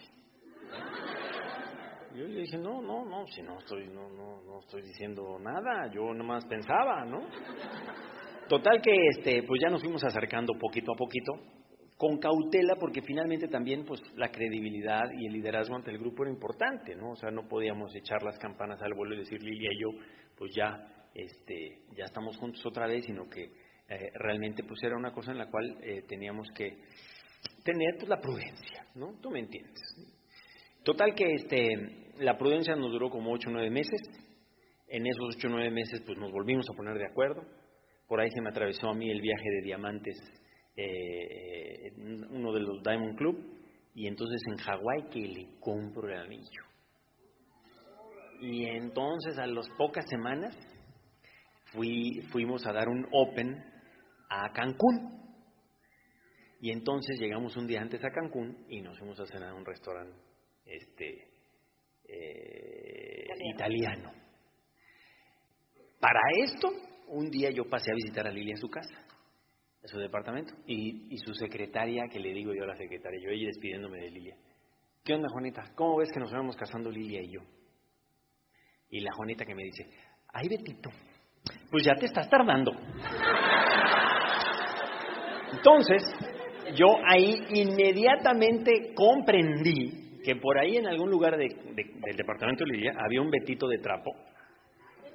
Yo 2.14 2.27
le 2.27 2.41
dije, 2.41 2.57
no, 2.57 2.81
no, 2.81 3.05
no, 3.05 3.27
si 3.27 3.43
no 3.43 3.59
estoy, 3.59 3.89
no, 3.89 4.09
no, 4.09 4.41
no 4.43 4.61
estoy 4.61 4.81
diciendo 4.81 5.39
nada, 5.39 5.91
yo 5.93 6.14
nomás 6.14 6.47
pensaba, 6.47 7.05
¿no? 7.05 7.29
Total 8.49 8.81
que 8.81 8.97
este, 9.11 9.43
pues 9.43 9.61
ya 9.62 9.68
nos 9.68 9.83
fuimos 9.83 10.03
acercando 10.03 10.55
poquito 10.59 10.93
a 10.93 10.97
poquito, 10.97 11.33
con 11.99 12.18
cautela, 12.18 12.77
porque 12.81 13.03
finalmente 13.03 13.49
también 13.49 13.85
pues 13.85 14.01
la 14.14 14.31
credibilidad 14.31 15.05
y 15.18 15.27
el 15.27 15.33
liderazgo 15.35 15.77
ante 15.77 15.91
el 15.91 15.99
grupo 15.99 16.22
era 16.22 16.33
importante, 16.33 16.95
¿no? 16.97 17.11
O 17.11 17.16
sea, 17.16 17.31
no 17.31 17.47
podíamos 17.47 17.95
echar 17.95 18.22
las 18.22 18.39
campanas 18.39 18.81
al 18.81 18.95
vuelo 18.95 19.14
y 19.14 19.18
decir 19.18 19.43
Lilia 19.43 19.70
y 19.72 19.83
yo, 19.83 19.89
pues 20.39 20.53
ya 20.55 20.95
este, 21.17 21.81
ya 21.97 22.05
estamos 22.05 22.37
juntos 22.37 22.64
otra 22.67 22.87
vez, 22.87 23.05
sino 23.07 23.29
que 23.29 23.45
eh, 23.89 24.11
realmente 24.14 24.62
pues 24.64 24.83
era 24.83 24.97
una 24.97 25.12
cosa 25.12 25.33
en 25.33 25.39
la 25.39 25.51
cual 25.51 25.79
eh, 25.83 26.03
teníamos 26.07 26.49
que 26.55 26.77
tener 27.64 27.97
pues, 27.97 28.09
la 28.09 28.21
prudencia, 28.21 28.87
¿no? 28.95 29.19
Tú 29.23 29.31
me 29.31 29.41
entiendes. 29.41 29.81
Total 30.85 31.14
que 31.14 31.33
este, 31.33 32.12
la 32.19 32.37
prudencia 32.37 32.77
nos 32.77 32.93
duró 32.93 33.09
como 33.11 33.33
ocho 33.33 33.49
o 33.49 33.53
nueve 33.53 33.71
meses. 33.71 34.01
En 34.89 35.07
esos 35.07 35.37
ocho 35.37 35.49
o 35.49 35.51
nueve 35.51 35.71
meses 35.71 36.03
pues 36.05 36.19
nos 36.19 36.31
volvimos 36.31 36.67
a 36.71 36.77
poner 36.77 36.99
de 36.99 37.07
acuerdo. 37.07 37.43
Por 38.07 38.21
ahí 38.21 38.31
se 38.31 38.41
me 38.41 38.51
atravesó 38.51 38.89
a 38.89 38.95
mí 38.95 39.11
el 39.11 39.21
viaje 39.21 39.51
de 39.51 39.62
diamantes, 39.64 40.17
eh, 40.77 41.93
uno 41.97 42.53
de 42.53 42.61
los 42.61 42.83
Diamond 42.83 43.17
Club, 43.17 43.37
y 43.95 44.07
entonces 44.07 44.41
en 44.49 44.59
Hawái 44.59 45.09
que 45.11 45.21
le 45.21 45.59
compro 45.59 46.09
el 46.09 46.21
anillo. 46.21 46.62
Y 48.41 48.67
entonces 48.67 49.39
a 49.39 49.47
las 49.47 49.69
pocas 49.77 50.05
semanas 50.09 50.55
fuimos 52.31 52.66
a 52.66 52.72
dar 52.72 52.89
un 52.89 53.07
Open 53.12 53.64
a 54.29 54.53
Cancún. 54.53 55.16
Y 56.61 56.70
entonces 56.70 57.18
llegamos 57.20 57.57
un 57.57 57.66
día 57.66 57.81
antes 57.81 58.03
a 58.05 58.11
Cancún 58.11 58.66
y 58.68 58.81
nos 58.81 58.99
fuimos 58.99 59.20
a 59.20 59.27
cenar 59.27 59.51
a 59.51 59.55
un 59.55 59.64
restaurante 59.64 60.16
este, 60.64 61.29
eh, 62.09 63.27
italiano. 63.55 64.12
Para 66.01 66.20
esto, 66.45 66.68
un 67.09 67.31
día 67.31 67.51
yo 67.51 67.68
pasé 67.68 67.91
a 67.91 67.95
visitar 67.95 68.27
a 68.27 68.31
Lilia 68.31 68.53
en 68.53 68.61
su 68.61 68.68
casa, 68.68 68.95
en 69.83 69.89
su 69.89 69.99
departamento, 69.99 70.55
y, 70.66 71.14
y 71.14 71.18
su 71.18 71.35
secretaria, 71.35 72.05
que 72.11 72.20
le 72.20 72.33
digo 72.33 72.53
yo 72.55 72.64
a 72.64 72.68
la 72.68 72.77
secretaria, 72.77 73.20
yo 73.22 73.31
ella 73.31 73.47
despidiéndome 73.47 74.01
de 74.01 74.11
Lilia. 74.11 74.37
¿Qué 75.05 75.14
onda, 75.14 75.29
Juanita? 75.31 75.72
¿Cómo 75.74 75.99
ves 75.99 76.11
que 76.12 76.20
nos 76.20 76.33
vamos 76.33 76.57
casando 76.57 76.91
Lilia 76.91 77.22
y 77.22 77.33
yo? 77.33 77.41
Y 78.91 79.01
la 79.01 79.12
Juanita 79.12 79.45
que 79.45 79.55
me 79.55 79.64
dice, 79.64 79.89
ay, 80.33 80.49
Betito, 80.49 80.91
pues 81.70 81.84
ya 81.84 81.94
te 81.94 82.07
estás 82.07 82.28
tardando. 82.28 82.72
Entonces, 85.53 86.03
yo 86.74 86.86
ahí 87.07 87.38
inmediatamente 87.51 88.92
comprendí 88.94 90.20
que 90.24 90.36
por 90.36 90.59
ahí 90.59 90.76
en 90.76 90.86
algún 90.86 91.11
lugar 91.11 91.36
del 91.36 92.16
departamento 92.16 92.64
de 92.64 92.72
Lidia 92.72 92.92
había 93.05 93.20
un 93.20 93.30
betito 93.30 93.68
de 93.68 93.78
trapo 93.78 94.12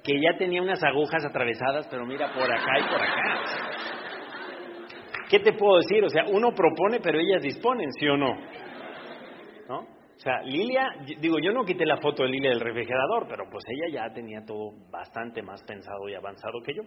que 0.02 0.20
ya 0.20 0.36
tenía 0.36 0.60
unas 0.60 0.82
agujas 0.82 1.24
atravesadas, 1.24 1.86
pero 1.88 2.04
mira, 2.04 2.32
por 2.32 2.50
acá 2.50 2.78
y 2.78 2.82
por 2.82 3.00
acá. 3.00 3.42
¿Qué 5.30 5.38
te 5.38 5.52
puedo 5.52 5.78
decir? 5.78 6.04
O 6.04 6.08
sea, 6.08 6.24
uno 6.26 6.52
propone, 6.54 7.00
pero 7.00 7.18
ellas 7.18 7.42
disponen, 7.42 7.90
¿sí 7.92 8.06
o 8.08 8.16
no? 8.16 8.34
¿No? 9.68 9.86
O 10.22 10.24
sea, 10.24 10.40
Lilia, 10.42 10.88
digo, 11.18 11.40
yo 11.40 11.50
no 11.50 11.64
quité 11.64 11.84
la 11.84 11.96
foto 11.96 12.22
de 12.22 12.28
Lilia 12.28 12.50
del 12.50 12.60
refrigerador, 12.60 13.26
pero 13.28 13.42
pues 13.50 13.64
ella 13.66 14.06
ya 14.06 14.14
tenía 14.14 14.44
todo 14.46 14.70
bastante 14.88 15.42
más 15.42 15.60
pensado 15.64 16.08
y 16.08 16.14
avanzado 16.14 16.60
que 16.64 16.74
yo. 16.74 16.82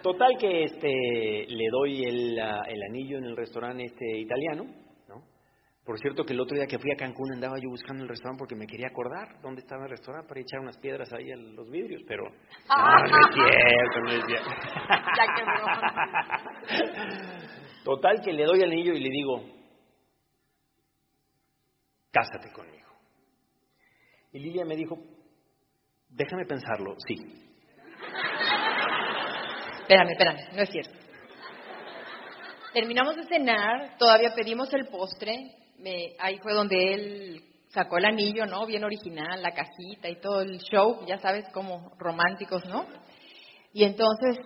Total 0.00 0.38
que 0.38 0.62
este 0.62 1.46
le 1.48 1.68
doy 1.68 2.04
el, 2.04 2.38
el 2.38 2.82
anillo 2.88 3.18
en 3.18 3.24
el 3.24 3.36
restaurante 3.36 3.86
este 3.86 4.20
italiano, 4.20 4.66
¿no? 5.08 5.16
Por 5.84 5.98
cierto 5.98 6.24
que 6.24 6.32
el 6.32 6.38
otro 6.38 6.56
día 6.56 6.68
que 6.68 6.78
fui 6.78 6.92
a 6.92 6.96
Cancún 6.96 7.32
andaba 7.32 7.56
yo 7.60 7.68
buscando 7.70 8.04
el 8.04 8.08
restaurante 8.08 8.38
porque 8.38 8.54
me 8.54 8.68
quería 8.68 8.86
acordar 8.86 9.40
dónde 9.42 9.62
estaba 9.62 9.86
el 9.86 9.90
restaurante 9.90 10.28
para 10.28 10.40
echar 10.40 10.60
unas 10.60 10.78
piedras 10.78 11.12
ahí 11.12 11.32
a 11.32 11.36
los 11.36 11.68
vidrios, 11.68 12.02
pero 12.06 12.22
no, 12.22 13.08
no 13.08 13.18
es 13.18 13.34
cierto, 13.34 14.00
no 14.00 14.12
es 14.12 14.24
cierto. 14.26 14.48
Total 17.84 18.20
que 18.24 18.32
le 18.32 18.44
doy 18.44 18.62
el 18.62 18.70
anillo 18.70 18.92
y 18.92 19.00
le 19.00 19.10
digo, 19.10 19.59
cásate 22.10 22.52
conmigo. 22.52 22.88
Y 24.32 24.38
Lilia 24.38 24.64
me 24.64 24.76
dijo, 24.76 24.98
déjame 26.08 26.44
pensarlo, 26.46 26.94
sí. 27.06 27.14
Espérame, 29.80 30.10
espérame, 30.10 30.54
no 30.54 30.62
es 30.62 30.70
cierto. 30.70 30.98
Terminamos 32.72 33.16
de 33.16 33.24
cenar, 33.24 33.96
todavía 33.98 34.32
pedimos 34.34 34.72
el 34.72 34.86
postre, 34.86 35.56
me, 35.78 36.14
ahí 36.20 36.38
fue 36.38 36.52
donde 36.52 36.94
él 36.94 37.44
sacó 37.70 37.98
el 37.98 38.04
anillo, 38.04 38.46
¿no? 38.46 38.66
Bien 38.66 38.84
original, 38.84 39.42
la 39.42 39.52
cajita 39.52 40.08
y 40.08 40.20
todo 40.20 40.42
el 40.42 40.58
show, 40.58 41.04
ya 41.06 41.18
sabes, 41.18 41.48
como 41.52 41.92
románticos, 41.98 42.64
¿no? 42.66 42.86
Y 43.72 43.84
entonces 43.84 44.38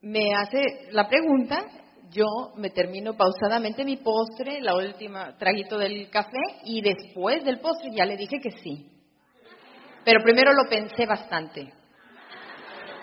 me 0.00 0.34
hace 0.34 0.88
la 0.90 1.08
pregunta 1.08 1.64
yo 2.10 2.52
me 2.56 2.70
termino 2.70 3.16
pausadamente 3.16 3.84
mi 3.84 3.96
postre, 3.96 4.60
la 4.60 4.74
última 4.74 5.36
traguito 5.36 5.78
del 5.78 6.08
café 6.10 6.38
y 6.64 6.80
después 6.80 7.44
del 7.44 7.60
postre 7.60 7.90
ya 7.94 8.04
le 8.04 8.16
dije 8.16 8.38
que 8.40 8.50
sí. 8.62 8.90
Pero 10.04 10.22
primero 10.22 10.52
lo 10.52 10.68
pensé 10.68 11.04
bastante. 11.06 11.72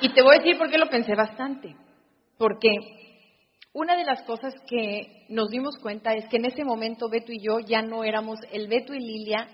Y 0.01 0.13
te 0.13 0.21
voy 0.21 0.35
a 0.35 0.39
decir 0.39 0.57
por 0.57 0.69
qué 0.69 0.77
lo 0.77 0.89
pensé 0.89 1.15
bastante. 1.15 1.75
Porque 2.37 2.69
una 3.73 3.95
de 3.95 4.03
las 4.03 4.23
cosas 4.23 4.53
que 4.67 5.25
nos 5.29 5.49
dimos 5.49 5.77
cuenta 5.77 6.13
es 6.13 6.27
que 6.27 6.37
en 6.37 6.45
ese 6.45 6.63
momento 6.63 7.09
Beto 7.09 7.31
y 7.31 7.39
yo 7.41 7.59
ya 7.59 7.81
no 7.81 8.03
éramos 8.03 8.39
el 8.51 8.67
Beto 8.67 8.93
y 8.93 8.99
Lilia, 8.99 9.47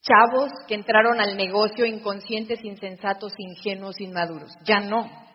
chavos 0.00 0.50
que 0.68 0.74
entraron 0.74 1.20
al 1.20 1.36
negocio 1.36 1.84
inconscientes, 1.84 2.64
insensatos, 2.64 3.32
ingenuos, 3.38 4.00
inmaduros. 4.00 4.52
Ya 4.64 4.80
no. 4.80 5.25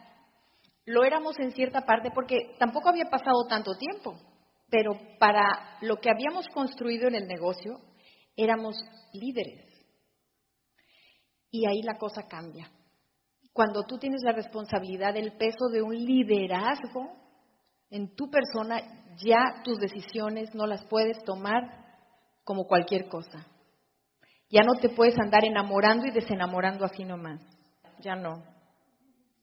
Lo 0.86 1.04
éramos 1.04 1.40
en 1.40 1.52
cierta 1.52 1.82
parte 1.82 2.12
porque 2.14 2.56
tampoco 2.58 2.90
había 2.90 3.06
pasado 3.06 3.46
tanto 3.48 3.76
tiempo, 3.78 4.16
pero 4.70 4.92
para 5.20 5.78
lo 5.82 5.98
que 5.98 6.10
habíamos 6.10 6.48
construido 6.50 7.08
en 7.08 7.16
el 7.16 7.28
negocio 7.28 7.80
éramos 8.36 8.76
líderes. 9.14 9.66
Y 11.52 11.68
ahí 11.68 11.82
la 11.84 11.98
cosa 11.98 12.28
cambia. 12.28 12.72
Cuando 13.54 13.84
tú 13.84 13.98
tienes 13.98 14.22
la 14.24 14.32
responsabilidad 14.32 15.14
del 15.14 15.34
peso 15.34 15.68
de 15.72 15.82
un 15.82 15.94
liderazgo, 15.94 17.22
en 17.90 18.16
tu 18.16 18.30
persona, 18.30 18.82
ya 19.18 19.62
tus 19.64 19.78
decisiones 19.78 20.56
no 20.56 20.66
las 20.66 20.86
puedes 20.86 21.22
tomar 21.26 21.82
como 22.46 22.66
cualquier 22.66 23.10
cosa. 23.10 23.46
Ya 24.50 24.62
no 24.62 24.80
te 24.80 24.90
puedes 24.90 25.18
andar 25.20 25.46
enamorando 25.46 26.08
y 26.08 26.12
desenamorando 26.12 26.86
así 26.86 27.04
nomás. 27.04 27.42
Ya 28.00 28.16
no. 28.16 28.44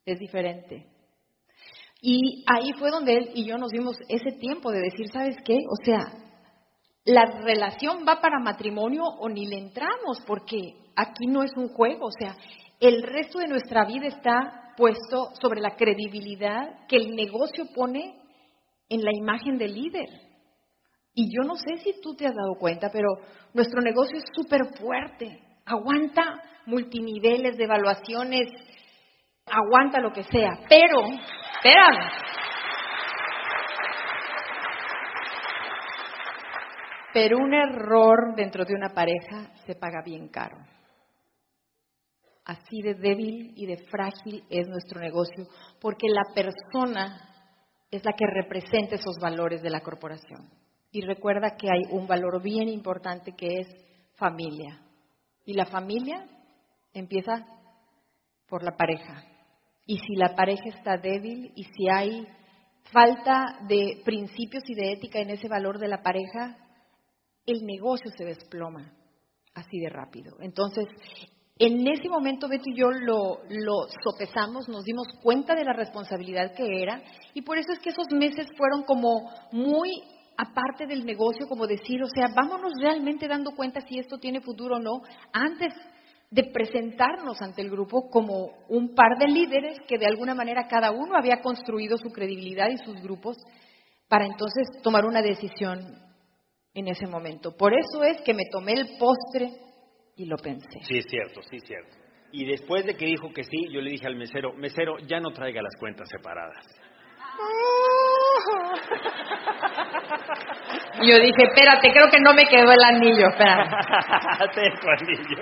Es 0.04 0.18
diferente. 0.18 0.86
Y 2.00 2.44
ahí 2.46 2.72
fue 2.78 2.90
donde 2.90 3.14
él 3.14 3.30
y 3.34 3.44
yo 3.44 3.58
nos 3.58 3.70
dimos 3.70 3.96
ese 4.08 4.32
tiempo 4.38 4.70
de 4.70 4.80
decir, 4.80 5.08
¿sabes 5.12 5.36
qué? 5.44 5.56
O 5.56 5.84
sea, 5.84 5.98
la 7.04 7.24
relación 7.42 8.04
va 8.06 8.20
para 8.20 8.38
matrimonio 8.38 9.02
o 9.02 9.28
ni 9.28 9.46
le 9.46 9.58
entramos, 9.58 10.20
porque 10.26 10.74
aquí 10.94 11.26
no 11.26 11.42
es 11.42 11.52
un 11.56 11.68
juego. 11.68 12.06
O 12.06 12.12
sea, 12.12 12.36
el 12.80 13.02
resto 13.02 13.38
de 13.38 13.48
nuestra 13.48 13.84
vida 13.84 14.06
está 14.06 14.74
puesto 14.76 15.30
sobre 15.40 15.60
la 15.60 15.74
credibilidad 15.74 16.86
que 16.86 16.96
el 16.96 17.16
negocio 17.16 17.66
pone 17.74 18.14
en 18.88 19.02
la 19.02 19.10
imagen 19.12 19.58
del 19.58 19.74
líder. 19.74 20.08
Y 21.14 21.34
yo 21.34 21.42
no 21.42 21.56
sé 21.56 21.78
si 21.82 22.00
tú 22.00 22.14
te 22.14 22.26
has 22.26 22.34
dado 22.34 22.54
cuenta, 22.60 22.90
pero 22.92 23.08
nuestro 23.52 23.80
negocio 23.80 24.18
es 24.18 24.24
súper 24.36 24.60
fuerte, 24.78 25.42
aguanta 25.64 26.40
multiniveles 26.66 27.56
de 27.56 27.64
evaluaciones, 27.64 28.48
aguanta 29.50 30.00
lo 30.00 30.12
que 30.12 30.24
sea, 30.24 30.50
pero, 30.68 31.00
espérame, 31.56 32.10
pero 37.12 37.38
un 37.38 37.52
error 37.52 38.34
dentro 38.36 38.64
de 38.64 38.74
una 38.74 38.90
pareja 38.90 39.52
se 39.66 39.74
paga 39.74 40.02
bien 40.04 40.28
caro. 40.28 40.56
Así 42.44 42.80
de 42.82 42.94
débil 42.94 43.52
y 43.56 43.66
de 43.66 43.76
frágil 43.90 44.44
es 44.48 44.68
nuestro 44.68 45.00
negocio, 45.00 45.46
porque 45.80 46.06
la 46.08 46.22
persona 46.34 47.28
es 47.90 48.04
la 48.04 48.12
que 48.12 48.24
representa 48.26 48.94
esos 48.94 49.16
valores 49.20 49.62
de 49.62 49.70
la 49.70 49.80
corporación. 49.80 50.48
Y 50.90 51.02
recuerda 51.02 51.56
que 51.56 51.68
hay 51.70 51.82
un 51.90 52.06
valor 52.06 52.42
bien 52.42 52.68
importante 52.68 53.32
que 53.36 53.60
es 53.60 53.66
familia. 54.16 54.80
Y 55.44 55.54
la 55.54 55.66
familia 55.66 56.26
empieza 56.92 57.46
por 58.48 58.62
la 58.62 58.76
pareja. 58.76 59.24
Y 59.88 59.96
si 60.00 60.16
la 60.16 60.36
pareja 60.36 60.68
está 60.68 60.98
débil 60.98 61.50
y 61.56 61.64
si 61.64 61.88
hay 61.90 62.26
falta 62.92 63.58
de 63.66 64.02
principios 64.04 64.62
y 64.66 64.74
de 64.74 64.92
ética 64.92 65.18
en 65.18 65.30
ese 65.30 65.48
valor 65.48 65.78
de 65.78 65.88
la 65.88 66.02
pareja, 66.02 66.58
el 67.46 67.64
negocio 67.64 68.10
se 68.14 68.26
desploma 68.26 68.92
así 69.54 69.80
de 69.80 69.88
rápido. 69.88 70.36
Entonces, 70.42 70.84
en 71.58 71.88
ese 71.88 72.06
momento 72.10 72.48
Beto 72.48 72.64
y 72.66 72.76
yo 72.76 72.90
lo, 72.90 73.38
sopesamos, 74.04 74.68
nos 74.68 74.84
dimos 74.84 75.06
cuenta 75.22 75.54
de 75.54 75.64
la 75.64 75.72
responsabilidad 75.72 76.54
que 76.54 76.82
era 76.82 77.02
y 77.32 77.40
por 77.40 77.56
eso 77.56 77.72
es 77.72 77.78
que 77.78 77.88
esos 77.88 78.08
meses 78.12 78.46
fueron 78.58 78.82
como 78.82 79.30
muy 79.52 79.90
aparte 80.36 80.86
del 80.86 81.06
negocio, 81.06 81.48
como 81.48 81.66
decir, 81.66 82.02
o 82.02 82.08
sea, 82.14 82.28
vámonos 82.36 82.74
realmente 82.78 83.26
dando 83.26 83.52
cuenta 83.52 83.80
si 83.88 83.98
esto 83.98 84.18
tiene 84.18 84.42
futuro 84.42 84.76
o 84.76 84.80
no, 84.80 85.00
antes 85.32 85.72
de 86.30 86.44
presentarnos 86.52 87.40
ante 87.40 87.62
el 87.62 87.70
grupo 87.70 88.10
como 88.10 88.50
un 88.68 88.94
par 88.94 89.16
de 89.18 89.28
líderes 89.28 89.78
que 89.88 89.98
de 89.98 90.06
alguna 90.06 90.34
manera 90.34 90.68
cada 90.68 90.90
uno 90.90 91.16
había 91.16 91.40
construido 91.40 91.96
su 91.96 92.10
credibilidad 92.10 92.68
y 92.68 92.76
sus 92.78 93.00
grupos 93.00 93.36
para 94.08 94.26
entonces 94.26 94.68
tomar 94.82 95.06
una 95.06 95.22
decisión 95.22 95.80
en 96.74 96.88
ese 96.88 97.06
momento. 97.06 97.56
Por 97.56 97.72
eso 97.72 98.04
es 98.04 98.20
que 98.22 98.34
me 98.34 98.44
tomé 98.50 98.72
el 98.72 98.98
postre 98.98 99.52
y 100.16 100.26
lo 100.26 100.36
pensé. 100.36 100.80
Sí, 100.82 100.98
es 100.98 101.06
cierto, 101.08 101.40
sí, 101.42 101.56
es 101.56 101.64
cierto. 101.64 101.96
Y 102.30 102.44
después 102.44 102.84
de 102.84 102.94
que 102.94 103.06
dijo 103.06 103.32
que 103.34 103.44
sí, 103.44 103.72
yo 103.72 103.80
le 103.80 103.90
dije 103.90 104.06
al 104.06 104.16
mesero, 104.16 104.52
mesero, 104.52 104.98
ya 105.06 105.20
no 105.20 105.30
traiga 105.30 105.62
las 105.62 105.74
cuentas 105.78 106.08
separadas. 106.10 106.66
Yo 111.00 111.18
dije, 111.18 111.42
espérate, 111.48 111.92
creo 111.92 112.08
que 112.10 112.20
no 112.20 112.34
me 112.34 112.44
quedó 112.46 112.72
el 112.72 112.82
anillo, 112.82 113.26
anillo. 114.98 115.36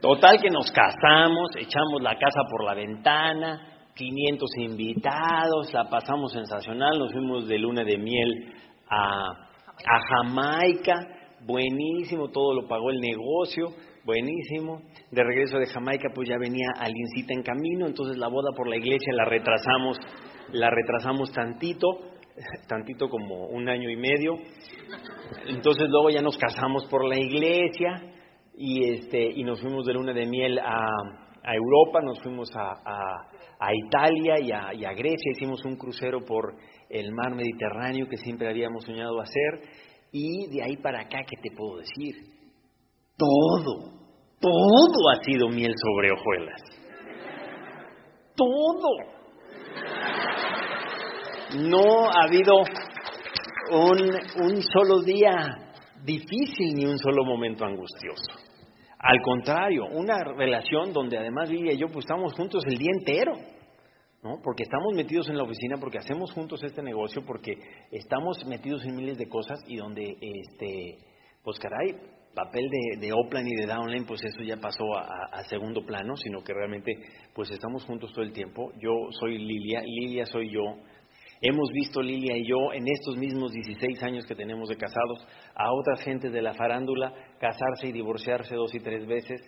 Total 0.00 0.40
que 0.40 0.50
nos 0.50 0.70
casamos, 0.72 1.50
echamos 1.58 2.02
la 2.02 2.14
casa 2.14 2.40
por 2.50 2.64
la 2.64 2.74
ventana, 2.74 3.60
500 3.94 4.50
invitados, 4.58 5.72
la 5.72 5.88
pasamos 5.88 6.32
sensacional, 6.32 6.98
nos 6.98 7.12
fuimos 7.12 7.46
de 7.46 7.58
luna 7.58 7.84
de 7.84 7.98
miel 7.98 8.54
a, 8.88 9.30
a 9.86 10.00
Jamaica, 10.08 10.94
buenísimo, 11.46 12.28
todo 12.28 12.54
lo 12.54 12.66
pagó 12.66 12.90
el 12.90 13.00
negocio, 13.00 13.74
buenísimo. 14.04 14.80
De 15.10 15.22
regreso 15.22 15.58
de 15.58 15.66
Jamaica, 15.66 16.08
pues 16.14 16.28
ya 16.28 16.36
venía 16.38 16.68
Alincita 16.78 17.34
en 17.34 17.42
camino, 17.42 17.86
entonces 17.86 18.16
la 18.16 18.28
boda 18.28 18.50
por 18.56 18.68
la 18.68 18.76
iglesia 18.76 19.12
la 19.12 19.24
retrasamos, 19.24 19.98
la 20.52 20.70
retrasamos 20.70 21.32
tantito, 21.32 21.86
tantito 22.68 23.08
como 23.08 23.46
un 23.46 23.68
año 23.68 23.90
y 23.90 23.96
medio. 23.96 24.34
Entonces 25.46 25.88
luego 25.88 26.10
ya 26.10 26.22
nos 26.22 26.36
casamos 26.36 26.86
por 26.86 27.06
la 27.08 27.18
iglesia 27.18 28.02
y 28.56 28.90
este 28.90 29.30
y 29.34 29.44
nos 29.44 29.60
fuimos 29.60 29.86
de 29.86 29.94
luna 29.94 30.12
de 30.12 30.26
miel 30.26 30.58
a, 30.58 30.86
a 31.42 31.54
Europa, 31.54 32.00
nos 32.02 32.20
fuimos 32.20 32.50
a, 32.54 32.72
a, 32.84 33.74
Italia 33.74 34.34
y 34.40 34.48
y 34.80 34.84
a 34.84 34.92
Grecia, 34.92 35.32
hicimos 35.36 35.64
un 35.64 35.76
crucero 35.76 36.24
por 36.24 36.54
el 36.88 37.12
mar 37.12 37.34
Mediterráneo 37.34 38.06
que 38.08 38.16
siempre 38.16 38.48
habíamos 38.48 38.84
soñado 38.84 39.20
hacer 39.20 39.68
y 40.12 40.48
de 40.48 40.62
ahí 40.62 40.76
para 40.76 41.02
acá, 41.02 41.18
¿qué 41.28 41.36
te 41.40 41.54
puedo 41.56 41.78
decir? 41.78 42.14
Todo, 43.16 43.92
todo 44.40 45.10
ha 45.10 45.22
sido 45.22 45.48
miel 45.48 45.74
sobre 45.76 46.10
hojuelas. 46.10 46.62
Todo. 48.34 49.20
No 51.58 52.10
ha 52.10 52.24
habido 52.24 52.54
un, 53.72 54.44
un 54.44 54.62
solo 54.62 55.02
día 55.02 55.72
difícil 56.04 56.74
ni 56.74 56.84
un 56.84 56.98
solo 56.98 57.24
momento 57.24 57.64
angustioso. 57.64 58.32
Al 58.98 59.20
contrario, 59.22 59.86
una 59.86 60.22
relación 60.36 60.92
donde 60.92 61.18
además 61.18 61.50
Lidia 61.50 61.72
y 61.72 61.78
yo 61.78 61.86
pues 61.86 62.04
estamos 62.04 62.34
juntos 62.34 62.62
el 62.66 62.76
día 62.78 62.90
entero. 62.98 63.32
¿no? 64.22 64.38
Porque 64.42 64.64
estamos 64.64 64.94
metidos 64.94 65.28
en 65.30 65.38
la 65.38 65.44
oficina, 65.44 65.78
porque 65.80 65.98
hacemos 65.98 66.30
juntos 66.32 66.62
este 66.62 66.82
negocio, 66.82 67.22
porque 67.24 67.54
estamos 67.90 68.44
metidos 68.46 68.84
en 68.84 68.96
miles 68.96 69.16
de 69.16 69.28
cosas 69.28 69.58
y 69.66 69.76
donde, 69.76 70.14
este, 70.20 70.98
pues 71.42 71.58
caray, 71.58 71.96
papel 72.34 72.68
de, 72.68 73.06
de 73.06 73.12
Oplan 73.12 73.46
y 73.46 73.56
de 73.56 73.66
Downline, 73.66 74.04
pues 74.04 74.22
eso 74.22 74.42
ya 74.42 74.56
pasó 74.58 74.84
a, 74.96 75.42
segundo 75.44 75.84
plano, 75.84 76.16
sino 76.16 76.42
que 76.42 76.52
realmente, 76.52 76.92
pues 77.34 77.50
estamos 77.50 77.84
juntos 77.84 78.12
todo 78.12 78.22
el 78.22 78.32
tiempo. 78.32 78.70
Yo 78.78 78.92
soy 79.18 79.38
Lilia, 79.38 79.82
Lilia 79.82 80.26
soy 80.26 80.50
yo. 80.50 80.60
Hemos 81.42 81.70
visto 81.72 82.02
Lilia 82.02 82.36
y 82.36 82.46
yo 82.46 82.70
en 82.74 82.84
estos 82.86 83.16
mismos 83.16 83.52
16 83.52 84.02
años 84.02 84.26
que 84.26 84.34
tenemos 84.34 84.68
de 84.68 84.76
casados 84.76 85.26
a 85.54 85.72
otras 85.72 86.02
gentes 86.02 86.30
de 86.32 86.42
la 86.42 86.52
farándula 86.52 87.14
casarse 87.38 87.86
y 87.86 87.92
divorciarse 87.92 88.54
dos 88.54 88.74
y 88.74 88.80
tres 88.80 89.06
veces, 89.06 89.40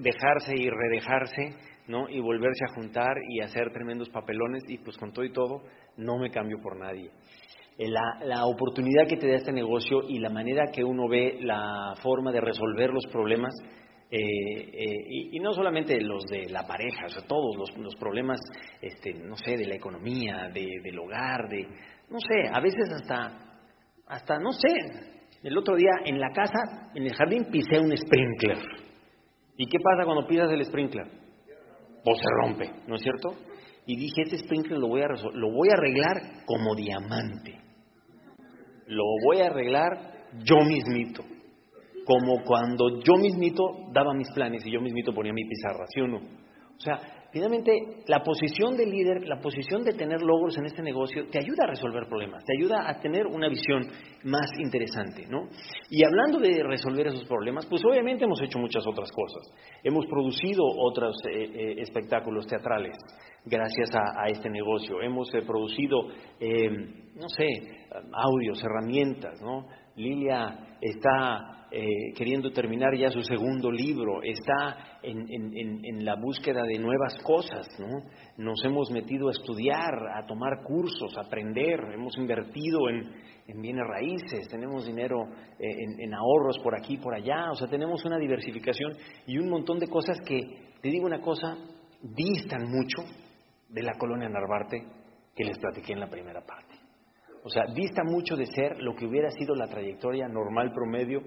dejarse 0.00 0.54
y 0.56 0.68
redejarse, 0.68 1.54
¿no? 1.86 2.08
Y 2.08 2.18
volverse 2.18 2.64
a 2.64 2.74
juntar 2.74 3.14
y 3.30 3.42
hacer 3.42 3.70
tremendos 3.72 4.08
papelones 4.08 4.64
y 4.66 4.78
pues 4.78 4.98
con 4.98 5.12
todo 5.12 5.24
y 5.24 5.32
todo 5.32 5.62
no 5.96 6.18
me 6.18 6.32
cambio 6.32 6.58
por 6.60 6.76
nadie. 6.76 7.12
Eh, 7.78 7.88
la, 7.88 8.24
la, 8.24 8.46
oportunidad 8.46 9.06
que 9.08 9.16
te 9.16 9.28
da 9.28 9.36
este 9.36 9.52
negocio 9.52 10.00
y 10.08 10.18
la 10.18 10.30
manera 10.30 10.72
que 10.72 10.82
uno 10.82 11.08
ve 11.08 11.38
la 11.42 11.94
forma 12.02 12.32
de 12.32 12.40
resolver 12.40 12.90
los 12.90 13.06
problemas, 13.12 13.54
eh, 14.16 14.70
eh, 14.72 15.06
y, 15.32 15.40
no 15.40 15.52
solamente 15.52 16.00
los 16.00 16.24
de 16.26 16.48
la 16.48 16.66
pareja, 16.66 17.06
o 17.06 17.08
sea, 17.08 17.22
todos 17.26 17.56
los, 17.76 17.96
problemas, 17.96 18.38
este, 18.80 19.12
no 19.14 19.36
sé, 19.36 19.56
de 19.56 19.66
la 19.66 19.74
economía, 19.74 20.50
de, 20.54 20.68
del 20.82 20.98
hogar, 20.98 21.48
de, 21.48 21.66
no 22.08 22.18
sé, 22.20 22.48
a 22.52 22.60
veces 22.60 22.92
hasta, 22.94 23.58
hasta, 24.06 24.38
no 24.38 24.52
sé, 24.52 24.68
el 25.42 25.58
otro 25.58 25.74
día 25.74 25.90
en 26.04 26.20
la 26.20 26.30
casa, 26.32 26.92
en 26.94 27.02
el 27.02 27.14
jardín, 27.14 27.46
pisé 27.50 27.80
un 27.80 27.96
sprinkler. 27.96 28.58
¿Y 29.56 29.66
qué 29.66 29.78
pasa 29.82 30.04
cuando 30.04 30.26
pisas 30.26 30.50
el 30.52 30.64
sprinkler? 30.64 31.24
o 32.04 32.14
se 32.14 32.28
rompe, 32.42 32.70
¿no 32.86 32.96
es 32.96 33.02
cierto? 33.02 33.30
Y 33.86 33.96
dije, 33.96 34.22
este 34.22 34.38
sprinkler 34.38 34.78
lo 34.78 34.88
voy 34.88 35.02
a, 35.02 35.08
lo 35.08 35.50
voy 35.52 35.68
a 35.70 35.78
arreglar 35.78 36.44
como 36.46 36.74
diamante. 36.74 37.60
Lo 38.86 39.04
voy 39.24 39.40
a 39.40 39.46
arreglar 39.46 40.28
yo 40.44 40.56
mismito. 40.64 41.22
Como 42.04 42.42
cuando 42.44 43.00
yo 43.00 43.14
mismito 43.20 43.62
daba 43.92 44.12
mis 44.14 44.30
planes 44.32 44.64
y 44.66 44.72
yo 44.72 44.80
mismito 44.80 45.12
ponía 45.12 45.32
mi 45.32 45.44
pizarra, 45.44 45.86
¿sí 45.88 46.00
o 46.00 46.08
no? 46.08 46.18
O 46.76 46.80
sea, 46.80 46.98
finalmente 47.32 47.72
la 48.06 48.22
posición 48.22 48.76
de 48.76 48.84
líder, 48.84 49.26
la 49.28 49.40
posición 49.40 49.84
de 49.84 49.92
tener 49.92 50.20
logros 50.22 50.58
en 50.58 50.66
este 50.66 50.82
negocio 50.82 51.26
te 51.30 51.38
ayuda 51.38 51.64
a 51.64 51.70
resolver 51.70 52.06
problemas, 52.08 52.44
te 52.44 52.56
ayuda 52.58 52.88
a 52.88 53.00
tener 53.00 53.26
una 53.26 53.48
visión 53.48 53.86
más 54.24 54.50
interesante, 54.58 55.26
¿no? 55.28 55.48
Y 55.88 56.04
hablando 56.04 56.40
de 56.40 56.62
resolver 56.62 57.06
esos 57.06 57.24
problemas, 57.24 57.66
pues 57.66 57.82
obviamente 57.84 58.24
hemos 58.24 58.40
hecho 58.42 58.58
muchas 58.58 58.86
otras 58.86 59.10
cosas. 59.12 59.52
Hemos 59.82 60.06
producido 60.06 60.64
otros 60.64 61.14
eh, 61.28 61.44
eh, 61.44 61.74
espectáculos 61.78 62.46
teatrales 62.46 62.96
gracias 63.44 63.90
a, 63.94 64.28
este 64.28 64.50
negocio. 64.50 65.00
Hemos 65.02 65.32
eh, 65.34 65.42
producido, 65.42 66.08
no 67.14 67.28
sé, 67.28 67.46
audios, 68.12 68.62
herramientas, 68.64 69.40
¿no? 69.42 69.66
Lilia 69.96 70.76
está 70.80 71.66
eh, 71.76 72.12
queriendo 72.16 72.52
terminar 72.52 72.94
ya 72.96 73.10
su 73.10 73.20
segundo 73.22 73.68
libro, 73.68 74.22
está 74.22 74.98
en, 75.02 76.04
la 76.04 76.14
búsqueda 76.14 76.62
de 76.62 76.78
nuevas 76.78 77.18
cosas, 77.24 77.66
¿no? 77.80 77.88
Nos 78.36 78.64
hemos 78.64 78.92
metido 78.92 79.26
a 79.28 79.32
estudiar, 79.32 79.92
a 80.14 80.24
tomar 80.24 80.62
cursos, 80.62 81.16
a 81.16 81.22
aprender, 81.22 81.80
hemos 81.92 82.16
invertido 82.16 82.88
en, 82.88 83.60
bienes 83.60 83.84
raíces, 83.88 84.46
tenemos 84.48 84.86
dinero 84.86 85.24
eh, 85.58 85.66
en, 85.98 86.14
ahorros 86.14 86.60
por 86.62 86.76
aquí 86.78 86.94
y 86.94 86.98
por 86.98 87.12
allá, 87.12 87.50
o 87.50 87.54
sea, 87.56 87.66
tenemos 87.66 88.04
una 88.04 88.18
diversificación 88.18 88.92
y 89.26 89.38
un 89.38 89.50
montón 89.50 89.80
de 89.80 89.88
cosas 89.88 90.20
que, 90.24 90.40
te 90.80 90.88
digo 90.88 91.06
una 91.06 91.20
cosa, 91.20 91.56
distan 92.02 92.70
mucho 92.70 93.02
de 93.68 93.82
la 93.82 93.94
colonia 93.98 94.28
Narvarte 94.28 94.86
que 95.34 95.44
les 95.44 95.58
platiqué 95.58 95.94
en 95.94 96.00
la 96.00 96.08
primera 96.08 96.40
parte. 96.40 96.63
O 97.44 97.50
sea, 97.50 97.64
dista 97.74 98.02
mucho 98.04 98.36
de 98.36 98.46
ser 98.46 98.82
lo 98.82 98.94
que 98.94 99.04
hubiera 99.04 99.30
sido 99.30 99.54
la 99.54 99.66
trayectoria 99.66 100.26
normal 100.28 100.72
promedio 100.72 101.20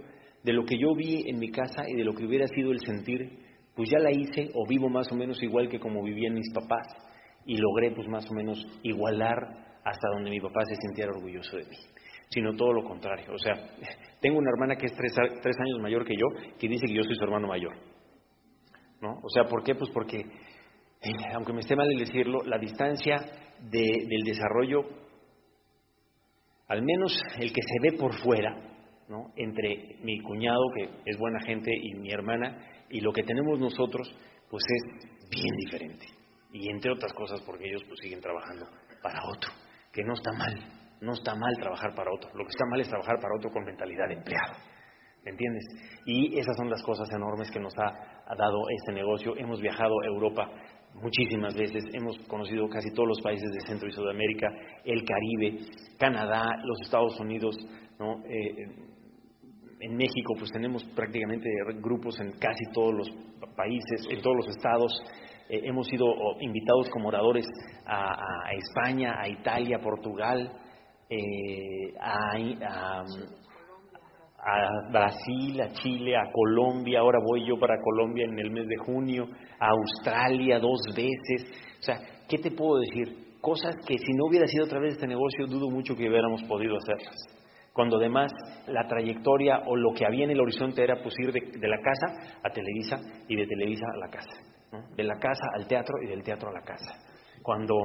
de 0.44 0.52
lo 0.52 0.66
que 0.66 0.78
yo 0.78 0.96
vi 0.96 1.30
en 1.30 1.38
mi 1.38 1.52
casa 1.52 1.84
y 1.88 1.96
de 1.96 2.04
lo 2.04 2.14
que 2.14 2.26
hubiera 2.26 2.48
sido 2.48 2.72
el 2.72 2.80
sentir, 2.80 3.40
pues 3.76 3.88
ya 3.92 4.00
la 4.00 4.12
hice 4.12 4.50
o 4.56 4.68
vivo 4.68 4.90
más 4.90 5.12
o 5.12 5.16
menos 5.16 5.42
igual 5.44 5.70
que 5.70 5.80
como 5.80 6.02
vivían 6.02 6.34
mis 6.34 6.52
papás 6.52 6.88
y 7.46 7.58
logré 7.58 7.92
pues 7.92 8.08
más 8.08 8.26
o 8.32 8.34
menos 8.34 8.66
igualar 8.82 9.38
hasta 9.86 10.10
donde 10.16 10.32
mi 10.32 10.40
papá 10.40 10.62
se 10.68 10.76
sintiera 10.76 11.12
orgulloso 11.12 11.56
de 11.56 11.66
mí, 11.66 11.78
sino 12.30 12.56
todo 12.56 12.74
lo 12.74 12.84
contrario. 12.84 13.32
O 13.32 13.38
sea, 13.38 13.54
tengo 14.20 14.40
una 14.40 14.50
hermana 14.50 14.76
que 14.76 14.88
es 14.88 14.94
tres, 14.94 15.16
años 15.20 15.80
mayor 15.80 16.04
que 16.04 16.16
yo, 16.16 16.26
que 16.58 16.68
dice 16.68 16.88
que 16.88 16.96
yo 16.96 17.04
soy 17.04 17.16
su 17.16 17.24
hermano 17.26 17.48
mayor. 17.48 17.76
¿No? 19.02 19.12
O 19.22 19.30
sea, 19.30 19.44
¿por 19.44 19.64
qué? 19.64 19.76
Pues 19.76 19.92
porque, 19.92 20.18
eh, 20.18 21.12
aunque 21.36 21.54
me 21.54 21.60
esté 21.60 21.76
mal 21.76 21.88
el 21.92 22.00
decirlo, 22.00 22.42
la 22.44 22.58
distancia 22.58 23.18
del 23.62 24.24
desarrollo, 24.26 25.07
al 26.68 26.84
menos 26.84 27.20
el 27.40 27.52
que 27.52 27.62
se 27.62 27.92
ve 27.92 27.98
por 27.98 28.14
fuera, 28.20 28.56
entre 29.36 29.98
mi 30.04 30.20
cuñado, 30.20 30.62
que 30.76 30.90
es 31.06 31.18
buena 31.18 31.40
gente, 31.46 31.72
y 31.74 31.96
mi 31.96 32.12
hermana, 32.12 32.58
y 32.90 33.00
lo 33.00 33.14
que 33.14 33.24
tenemos 33.24 33.60
nosotros, 33.60 34.14
pues 34.50 34.64
es 34.68 35.30
bien 35.30 35.56
diferente. 35.66 36.06
Y 36.52 36.70
entre 36.70 36.92
otras 36.92 37.14
cosas 37.14 37.42
porque 37.46 37.68
ellos 37.68 37.84
pues 37.88 38.00
siguen 38.02 38.22
trabajando 38.22 38.66
para 39.02 39.20
otro, 39.30 39.52
que 39.92 40.04
no 40.04 40.14
está 40.14 40.32
mal, 40.34 40.56
no 41.02 41.14
está 41.14 41.36
mal 41.36 41.56
trabajar 41.58 41.94
para 41.96 42.12
otro, 42.12 42.30
lo 42.34 42.44
que 42.44 42.50
está 42.50 42.66
mal 42.70 42.82
es 42.82 42.90
trabajar 42.90 43.20
para 43.22 43.36
otro 43.38 43.52
con 43.52 43.64
mentalidad 43.64 44.08
de 44.08 44.16
empleado. 44.16 44.54
¿Me 45.24 45.32
entiendes? 45.32 45.64
Y 46.06 46.40
esas 46.40 46.56
son 46.56 46.70
las 46.70 46.82
cosas 46.84 47.10
enormes 47.12 47.52
que 47.52 47.60
nos 47.60 47.74
ha, 47.78 48.24
dado 48.38 48.60
este 48.80 48.94
negocio. 48.94 49.36
Hemos 49.36 49.60
viajado 49.60 49.94
a 50.02 50.06
Europa 50.06 50.50
muchísimas 50.96 51.56
veces, 51.56 51.84
hemos 51.94 52.18
conocido 52.28 52.68
casi 52.70 52.92
todos 52.92 53.10
los 53.10 53.22
países 53.22 53.50
de 53.52 53.68
Centro 53.68 53.88
y 53.88 53.92
Sudamérica, 53.92 54.48
el 54.84 55.04
Caribe, 55.04 55.60
Canadá, 55.98 56.46
los 56.64 56.82
Estados 56.82 57.20
Unidos, 57.20 57.56
¿no? 58.00 58.24
Eh, 58.26 58.88
en 59.80 59.96
México 59.96 60.34
pues 60.38 60.52
tenemos 60.52 60.84
prácticamente 60.96 61.50
grupos 61.82 62.20
en 62.20 62.32
casi 62.40 62.66
todos 62.74 62.94
los 62.94 63.10
países, 63.56 64.08
en 64.10 64.22
todos 64.22 64.36
los 64.38 64.48
estados. 64.56 64.92
Eh, 65.50 65.62
hemos 65.64 65.88
sido 65.88 66.06
invitados 66.40 66.90
como 66.90 67.10
oradores 67.10 67.46
a, 67.86 68.52
España, 68.54 69.16
a 69.20 69.30
Italia, 69.30 69.80
Portugal, 69.80 70.52
eh, 71.10 71.94
a, 72.00 73.04
Brasil, 74.92 75.62
a 75.62 75.72
Chile, 75.74 76.16
a 76.16 76.32
Colombia. 76.32 77.00
Ahora 77.00 77.20
voy 77.24 77.48
yo 77.48 77.58
para 77.60 77.80
Colombia 77.82 78.26
en 78.26 78.40
el 78.40 78.52
mes 78.52 78.68
de 78.68 78.78
junio, 78.78 79.28
a 79.60 79.70
Australia 79.70 80.60
dos 80.60 80.80
veces. 80.96 81.52
O 81.80 81.84
sea, 81.84 82.00
¿qué 82.28 82.38
te 82.38 82.52
puedo 82.52 82.80
decir? 82.80 83.38
Cosas 83.42 83.76
que 83.88 83.98
si 83.98 84.14
no 84.14 84.26
hubiera 84.28 84.48
sido 84.48 84.66
a 84.66 84.70
través 84.70 84.92
de 84.92 84.96
este 84.96 85.08
negocio, 85.08 85.46
dudo 85.48 85.70
mucho 85.70 85.96
que 85.96 86.10
hubiéramos 86.10 86.44
podido 86.44 86.76
hacerlas 86.78 87.16
cuando 87.78 87.98
además 87.98 88.32
la 88.66 88.88
trayectoria 88.88 89.60
o 89.68 89.76
lo 89.76 89.94
que 89.94 90.04
había 90.04 90.24
en 90.24 90.32
el 90.32 90.42
horizonte 90.42 90.84
era 90.84 90.96
pues 91.04 91.14
ir 91.20 91.32
de, 91.32 91.68
la 91.68 91.78
casa 91.78 92.40
a 92.44 92.50
Televisa 92.50 92.98
y 93.28 93.36
de 93.36 93.46
Televisa 93.46 93.86
a 93.94 93.98
la 93.98 94.10
casa, 94.10 94.32
de 94.96 95.04
la 95.04 95.14
casa 95.20 95.46
al 95.56 95.68
teatro 95.68 95.94
y 96.04 96.08
del 96.08 96.24
teatro 96.24 96.50
a 96.50 96.54
la 96.54 96.62
casa. 96.62 96.96
Cuando 97.44 97.76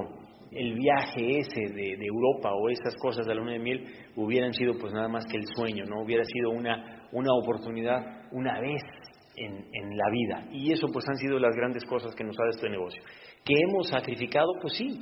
el 0.55 0.73
viaje 0.75 1.39
ese 1.39 1.73
de, 1.73 2.05
Europa 2.05 2.53
o 2.53 2.69
esas 2.69 2.95
cosas 2.97 3.25
de 3.25 3.33
la 3.33 3.41
luna 3.41 3.53
de 3.53 3.59
miel 3.59 3.85
hubieran 4.15 4.53
sido 4.53 4.73
pues 4.79 4.93
nada 4.93 5.07
más 5.07 5.25
que 5.25 5.37
el 5.37 5.45
sueño, 5.55 5.85
no 5.85 6.03
hubiera 6.03 6.23
sido 6.23 6.51
una, 6.51 7.07
una 7.11 7.33
oportunidad 7.33 8.01
una 8.31 8.59
vez 8.59 8.81
en, 9.35 9.53
en, 9.53 9.97
la 9.97 10.09
vida. 10.11 10.47
Y 10.51 10.71
eso 10.71 10.87
pues 10.91 11.05
han 11.09 11.17
sido 11.17 11.39
las 11.39 11.55
grandes 11.55 11.83
cosas 11.85 12.13
que 12.15 12.23
nos 12.23 12.37
ha 12.39 12.43
dado 12.43 12.55
este 12.55 12.69
negocio. 12.69 13.01
¿Que 13.43 13.53
hemos 13.67 13.89
sacrificado? 13.89 14.47
Pues 14.61 14.73
sí, 14.73 14.99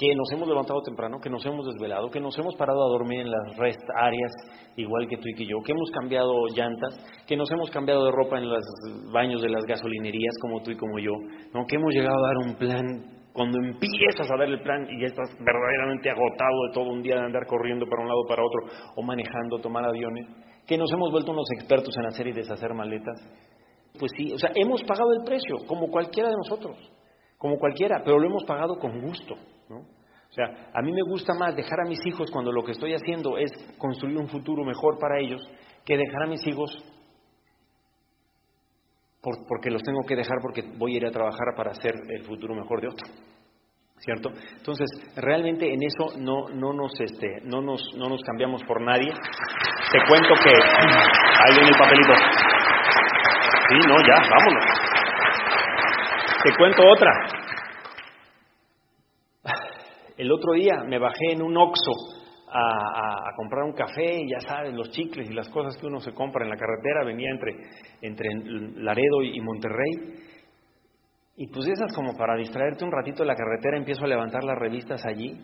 que 0.00 0.14
nos 0.14 0.32
hemos 0.32 0.48
levantado 0.48 0.80
temprano, 0.80 1.18
que 1.20 1.28
nos 1.28 1.44
hemos 1.44 1.66
desvelado, 1.66 2.10
que 2.10 2.20
nos 2.20 2.36
hemos 2.38 2.54
parado 2.56 2.82
a 2.82 2.88
dormir 2.88 3.20
en 3.20 3.30
las 3.30 3.56
rest 3.58 3.82
áreas, 3.94 4.32
igual 4.76 5.06
que 5.06 5.18
tú 5.18 5.28
y 5.28 5.34
que 5.34 5.44
yo, 5.44 5.58
que 5.62 5.72
hemos 5.72 5.90
cambiado 5.90 6.32
llantas, 6.56 6.98
que 7.26 7.36
nos 7.36 7.50
hemos 7.50 7.70
cambiado 7.70 8.06
de 8.06 8.12
ropa 8.12 8.38
en 8.38 8.48
los 8.48 8.64
baños 9.12 9.42
de 9.42 9.50
las 9.50 9.62
gasolinerías, 9.64 10.34
como 10.40 10.62
tú 10.62 10.70
y 10.70 10.76
como 10.78 10.98
yo, 10.98 11.12
¿no? 11.52 11.66
que 11.66 11.76
hemos 11.76 11.92
llegado 11.92 12.16
a 12.16 12.28
dar 12.28 12.48
un 12.48 12.54
plan. 12.54 13.19
Cuando 13.32 13.58
empiezas 13.58 14.28
a 14.28 14.36
dar 14.36 14.48
el 14.48 14.60
plan 14.60 14.86
y 14.90 15.00
ya 15.00 15.06
estás 15.06 15.30
verdaderamente 15.38 16.10
agotado 16.10 16.66
de 16.68 16.74
todo 16.74 16.90
un 16.90 17.02
día 17.02 17.14
de 17.16 17.26
andar 17.26 17.46
corriendo 17.46 17.86
para 17.86 18.02
un 18.02 18.08
lado 18.08 18.22
para 18.28 18.42
otro, 18.42 18.92
o 18.96 19.02
manejando, 19.02 19.60
tomar 19.60 19.84
aviones, 19.84 20.26
que 20.66 20.76
nos 20.76 20.92
hemos 20.92 21.10
vuelto 21.10 21.32
unos 21.32 21.46
expertos 21.54 21.96
en 21.96 22.06
hacer 22.06 22.26
y 22.26 22.32
deshacer 22.32 22.74
maletas, 22.74 23.20
pues 23.98 24.12
sí, 24.16 24.32
o 24.32 24.38
sea, 24.38 24.50
hemos 24.54 24.82
pagado 24.84 25.12
el 25.12 25.24
precio, 25.24 25.58
como 25.66 25.88
cualquiera 25.88 26.28
de 26.28 26.36
nosotros, 26.36 26.76
como 27.38 27.56
cualquiera, 27.58 28.02
pero 28.04 28.18
lo 28.18 28.26
hemos 28.26 28.44
pagado 28.44 28.78
con 28.78 29.00
gusto. 29.00 29.34
O 29.34 30.32
sea, 30.32 30.70
a 30.72 30.82
mí 30.82 30.92
me 30.92 31.02
gusta 31.02 31.34
más 31.34 31.56
dejar 31.56 31.80
a 31.80 31.88
mis 31.88 31.98
hijos 32.06 32.30
cuando 32.30 32.52
lo 32.52 32.62
que 32.62 32.72
estoy 32.72 32.94
haciendo 32.94 33.36
es 33.36 33.50
construir 33.78 34.16
un 34.16 34.28
futuro 34.28 34.64
mejor 34.64 34.98
para 34.98 35.18
ellos 35.18 35.40
que 35.84 35.96
dejar 35.96 36.22
a 36.22 36.26
mis 36.26 36.46
hijos 36.46 36.70
porque 39.20 39.70
los 39.70 39.82
tengo 39.82 40.00
que 40.06 40.16
dejar 40.16 40.38
porque 40.40 40.62
voy 40.78 40.94
a 40.94 40.96
ir 40.96 41.06
a 41.06 41.10
trabajar 41.10 41.54
para 41.56 41.72
hacer 41.72 41.92
el 42.08 42.24
futuro 42.24 42.54
mejor 42.54 42.80
de 42.80 42.88
otro. 42.88 43.06
¿Cierto? 43.98 44.30
Entonces, 44.56 44.88
realmente 45.14 45.70
en 45.70 45.82
eso 45.82 46.18
no, 46.18 46.48
no, 46.54 46.72
nos, 46.72 46.90
este, 47.00 47.42
no, 47.44 47.60
nos, 47.60 47.82
no 47.96 48.08
nos 48.08 48.22
cambiamos 48.22 48.62
por 48.64 48.80
nadie. 48.80 49.12
Te 49.12 49.98
cuento 50.08 50.34
que... 50.42 50.50
Ahí 51.42 51.54
viene 51.54 51.68
el 51.68 51.78
papelito. 51.78 52.14
Sí, 53.68 53.76
no, 53.86 53.96
ya, 54.00 54.16
vámonos. 54.30 54.64
Te 56.42 56.56
cuento 56.56 56.82
otra. 56.88 57.10
El 60.16 60.32
otro 60.32 60.52
día 60.54 60.82
me 60.86 60.98
bajé 60.98 61.32
en 61.32 61.42
un 61.42 61.56
Oxxo 61.58 62.19
a, 62.52 63.32
comprar 63.36 63.64
un 63.64 63.72
café, 63.72 64.22
y 64.22 64.30
ya 64.30 64.40
sabes, 64.40 64.74
los 64.74 64.90
chicles 64.90 65.30
y 65.30 65.34
las 65.34 65.48
cosas 65.48 65.76
que 65.76 65.86
uno 65.86 66.00
se 66.00 66.12
compra 66.12 66.44
en 66.44 66.50
la 66.50 66.56
carretera, 66.56 67.04
venía 67.04 67.30
entre, 67.30 67.56
entre 68.02 68.28
Laredo 68.82 69.22
y 69.22 69.40
Monterrey. 69.40 70.30
Y 71.36 71.46
pues 71.48 71.68
esas 71.68 71.94
como 71.94 72.16
para 72.16 72.36
distraerte 72.36 72.84
un 72.84 72.92
ratito 72.92 73.22
de 73.22 73.28
la 73.28 73.34
carretera, 73.34 73.78
empiezo 73.78 74.04
a 74.04 74.08
levantar 74.08 74.44
las 74.44 74.58
revistas 74.58 75.04
allí 75.06 75.40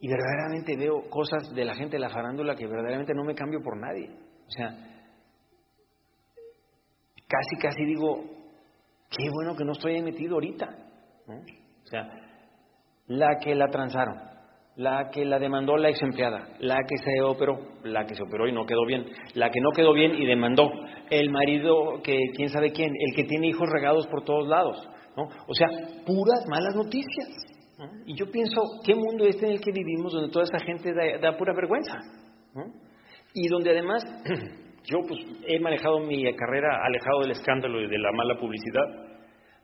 y 0.00 0.08
verdaderamente 0.08 0.76
veo 0.76 1.08
cosas 1.10 1.52
de 1.54 1.64
la 1.64 1.74
gente 1.74 1.96
de 1.96 2.00
la 2.00 2.10
farándula 2.10 2.54
que 2.54 2.66
verdaderamente 2.66 3.14
no 3.14 3.24
me 3.24 3.34
cambio 3.34 3.60
por 3.62 3.76
nadie. 3.76 4.10
O 4.46 4.50
sea, 4.50 4.70
casi, 7.26 7.56
casi 7.60 7.84
digo, 7.84 8.24
qué 9.10 9.28
bueno 9.30 9.56
que 9.56 9.64
no 9.64 9.72
estoy 9.72 9.96
ahí 9.96 10.02
metido 10.02 10.34
ahorita. 10.34 10.68
O 11.26 11.86
sea, 11.86 12.08
la 13.06 13.38
que 13.38 13.54
la 13.54 13.68
transaron, 13.68 14.20
la 14.78 15.10
que 15.10 15.24
la 15.24 15.40
demandó 15.40 15.76
la 15.76 15.90
ex 15.90 16.00
empleada, 16.02 16.50
la 16.60 16.76
que 16.88 16.96
se 16.98 17.20
operó, 17.20 17.58
la 17.82 18.06
que 18.06 18.14
se 18.14 18.22
operó 18.22 18.46
y 18.46 18.52
no 18.52 18.64
quedó 18.64 18.86
bien, 18.86 19.06
la 19.34 19.50
que 19.50 19.60
no 19.60 19.70
quedó 19.74 19.92
bien 19.92 20.14
y 20.14 20.24
demandó, 20.24 20.70
el 21.10 21.30
marido 21.30 22.00
que 22.04 22.16
quién 22.36 22.48
sabe 22.48 22.70
quién, 22.70 22.92
el 22.96 23.16
que 23.16 23.24
tiene 23.24 23.48
hijos 23.48 23.68
regados 23.68 24.06
por 24.06 24.22
todos 24.22 24.46
lados, 24.46 24.88
¿no? 25.16 25.24
O 25.24 25.54
sea, 25.54 25.66
puras 26.06 26.44
malas 26.48 26.76
noticias. 26.76 27.28
Y 28.06 28.14
yo 28.14 28.30
pienso, 28.30 28.62
¿qué 28.84 28.94
mundo 28.94 29.24
es 29.24 29.34
este 29.34 29.46
en 29.46 29.52
el 29.52 29.60
que 29.60 29.72
vivimos 29.72 30.12
donde 30.12 30.32
toda 30.32 30.44
esta 30.44 30.60
gente 30.60 30.92
da, 31.20 31.36
pura 31.36 31.52
vergüenza? 31.54 31.98
Y 33.34 33.48
donde 33.48 33.70
además 33.70 34.04
yo 34.84 34.98
pues 35.08 35.20
he 35.44 35.58
manejado 35.58 35.98
mi 35.98 36.22
carrera 36.36 36.84
alejado 36.84 37.22
del 37.22 37.32
escándalo 37.32 37.80
y 37.80 37.88
de 37.88 37.98
la 37.98 38.12
mala 38.12 38.38
publicidad, 38.38 38.84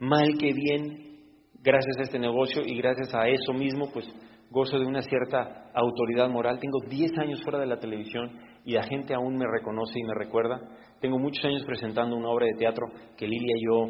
mal 0.01 0.37
que 0.39 0.53
bien 0.53 1.15
gracias 1.63 1.99
a 1.99 2.03
este 2.03 2.19
negocio 2.19 2.63
y 2.67 2.77
gracias 2.79 3.15
a 3.15 3.29
eso 3.29 3.53
mismo, 3.53 3.91
pues 3.93 4.07
gozo 4.55 4.79
de 4.79 4.87
una 4.87 5.03
cierta 5.03 5.65
autoridad 5.75 6.29
moral. 6.31 6.61
Tengo 6.61 6.79
10 6.89 7.19
años 7.19 7.43
fuera 7.43 7.59
de 7.59 7.67
la 7.67 7.79
televisión 7.79 8.31
y 8.65 8.73
la 8.73 8.85
gente 8.85 9.13
aún 9.13 9.37
me 9.37 9.45
reconoce 9.47 9.99
y 9.99 10.05
me 10.05 10.15
recuerda. 10.15 10.61
Tengo 11.01 11.19
muchos 11.19 11.45
años 11.45 11.65
presentando 11.67 12.17
una 12.17 12.29
obra 12.29 12.47
de 12.47 12.55
teatro 12.55 12.87
que 13.17 13.27
Lilia 13.27 13.57
y 13.59 13.67
yo 13.67 13.87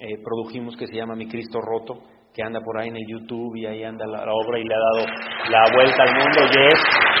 eh, 0.00 0.22
produjimos 0.22 0.76
que 0.76 0.86
se 0.86 0.96
llama 0.96 1.16
Mi 1.16 1.26
Cristo 1.26 1.58
Roto. 1.60 2.00
que 2.34 2.42
anda 2.42 2.60
por 2.60 2.78
ahí 2.78 2.88
en 2.88 2.96
el 2.96 3.06
YouTube 3.06 3.56
y 3.56 3.66
ahí 3.66 3.82
anda 3.84 4.06
la, 4.06 4.22
obra 4.32 4.58
y 4.58 4.64
le 4.64 4.74
ha 4.74 4.78
dado 4.78 5.06
la 5.50 5.74
vuelta 5.74 6.02
al 6.02 6.14
mundo, 6.14 6.40
Yes. 6.50 7.12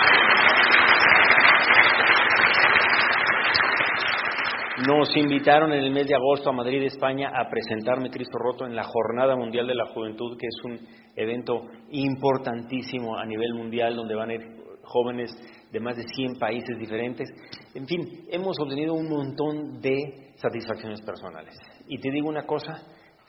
Nos 4.88 5.16
invitaron 5.16 5.72
en 5.72 5.84
el 5.84 5.92
mes 5.92 6.08
de 6.08 6.14
agosto 6.14 6.50
a 6.50 6.52
Madrid, 6.52 6.82
España, 6.82 7.30
a 7.34 7.48
presentarme 7.48 8.10
Cristo 8.10 8.36
Roto 8.38 8.66
en 8.66 8.74
la 8.74 8.82
Jornada 8.82 9.36
Mundial 9.36 9.66
de 9.66 9.74
la 9.74 9.86
Juventud, 9.86 10.36
que 10.36 10.46
es 10.46 10.64
un 10.64 10.80
evento 11.16 11.66
importantísimo 11.90 13.18
a 13.18 13.24
nivel 13.24 13.54
mundial, 13.54 13.96
donde 13.96 14.14
van 14.14 14.30
a 14.30 14.34
ir 14.34 14.62
jóvenes 14.82 15.30
de 15.70 15.80
más 15.80 15.96
de 15.96 16.04
100 16.06 16.38
países 16.38 16.78
diferentes. 16.78 17.28
En 17.74 17.86
fin, 17.86 18.26
hemos 18.30 18.58
obtenido 18.60 18.94
un 18.94 19.08
montón 19.08 19.80
de 19.80 20.32
satisfacciones 20.36 21.00
personales. 21.02 21.54
Y 21.88 21.98
te 21.98 22.10
digo 22.10 22.28
una 22.28 22.44
cosa, 22.44 22.74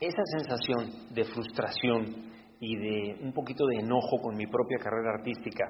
esa 0.00 0.22
sensación 0.36 1.14
de 1.14 1.24
frustración 1.24 2.32
y 2.60 2.76
de 2.76 3.18
un 3.22 3.32
poquito 3.32 3.66
de 3.66 3.76
enojo 3.76 4.18
con 4.22 4.36
mi 4.36 4.46
propia 4.46 4.78
carrera 4.78 5.14
artística, 5.18 5.64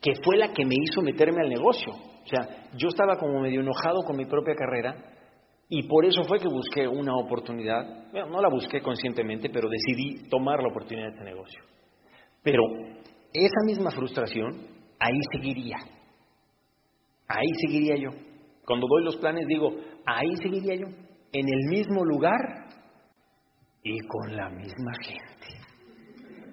que 0.00 0.14
fue 0.24 0.36
la 0.36 0.52
que 0.52 0.64
me 0.64 0.74
hizo 0.74 1.00
meterme 1.00 1.42
al 1.42 1.48
negocio. 1.48 1.92
O 1.92 2.26
sea, 2.26 2.68
yo 2.76 2.88
estaba 2.88 3.16
como 3.16 3.40
medio 3.40 3.60
enojado 3.60 4.02
con 4.04 4.16
mi 4.16 4.24
propia 4.24 4.54
carrera 4.54 4.96
y 5.68 5.88
por 5.88 6.04
eso 6.04 6.22
fue 6.24 6.38
que 6.38 6.48
busqué 6.48 6.86
una 6.86 7.16
oportunidad. 7.16 8.10
Bueno, 8.12 8.28
no 8.28 8.40
la 8.40 8.48
busqué 8.48 8.80
conscientemente, 8.80 9.48
pero 9.50 9.68
decidí 9.68 10.28
tomar 10.28 10.62
la 10.62 10.68
oportunidad 10.68 11.06
de 11.08 11.12
este 11.12 11.24
negocio. 11.24 11.62
Pero 12.42 12.62
esa 13.32 13.64
misma 13.64 13.90
frustración, 13.90 14.66
ahí 14.98 15.18
seguiría. 15.32 15.78
Ahí 17.28 17.48
seguiría 17.66 17.96
yo. 17.96 18.10
Cuando 18.66 18.86
doy 18.86 19.04
los 19.04 19.16
planes 19.16 19.46
digo, 19.46 19.74
ahí 20.04 20.36
seguiría 20.42 20.74
yo. 20.74 20.86
En 21.32 21.46
el 21.48 21.70
mismo 21.70 22.04
lugar, 22.04 22.62
y 23.82 23.98
con 24.06 24.36
la 24.36 24.48
misma 24.50 24.92
gente. 25.02 25.26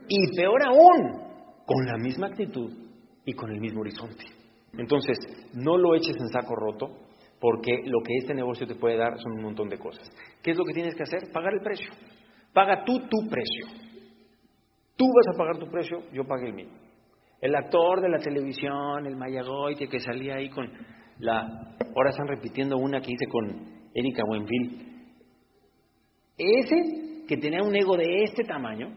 Y 0.08 0.36
peor 0.36 0.60
aún, 0.66 1.30
con 1.66 1.86
la 1.86 1.98
misma 1.98 2.28
actitud 2.28 2.72
y 3.26 3.34
con 3.34 3.52
el 3.52 3.60
mismo 3.60 3.82
horizonte. 3.82 4.26
Entonces, 4.74 5.18
no 5.54 5.78
lo 5.78 5.96
eches 5.96 6.16
en 6.20 6.30
saco 6.30 6.56
roto, 6.56 6.88
porque 7.40 7.82
lo 7.86 8.02
que 8.02 8.16
este 8.18 8.34
negocio 8.34 8.68
te 8.68 8.76
puede 8.76 8.98
dar 8.98 9.18
son 9.18 9.34
un 9.34 9.44
montón 9.44 9.70
de 9.70 9.78
cosas. 9.78 10.10
¿Qué 10.44 10.52
es 10.52 10.58
lo 10.58 10.66
que 10.66 10.74
tienes 10.74 10.96
que 10.96 11.04
hacer? 11.04 11.32
Pagar 11.32 11.54
el 11.54 11.62
precio. 11.62 11.90
Paga 12.54 12.84
tú 12.84 13.00
tu 13.00 13.30
precio. 13.30 13.66
Tú 14.96 15.06
vas 15.06 15.34
a 15.34 15.38
pagar 15.38 15.58
tu 15.58 15.72
precio, 15.72 16.04
yo 16.12 16.26
pagué 16.26 16.48
el 16.48 16.54
mío. 16.54 16.70
El 17.40 17.56
actor 17.56 18.02
de 18.02 18.10
la 18.10 18.18
televisión, 18.18 19.06
el 19.06 19.16
Mayagoite 19.16 19.88
que 19.88 20.00
salía 20.00 20.36
ahí 20.36 20.50
con 20.50 20.70
la... 21.20 21.40
Ahora 21.96 22.10
están 22.10 22.28
repitiendo 22.28 22.78
una 22.78 23.00
que 23.00 23.12
hice 23.14 23.26
con 23.28 23.90
Erika 23.94 24.24
Buenfil. 24.28 24.90
Ese 26.38 27.26
que 27.28 27.38
tenía 27.38 27.62
un 27.62 27.76
ego 27.76 27.96
de 27.96 28.24
este 28.24 28.44
tamaño, 28.44 28.94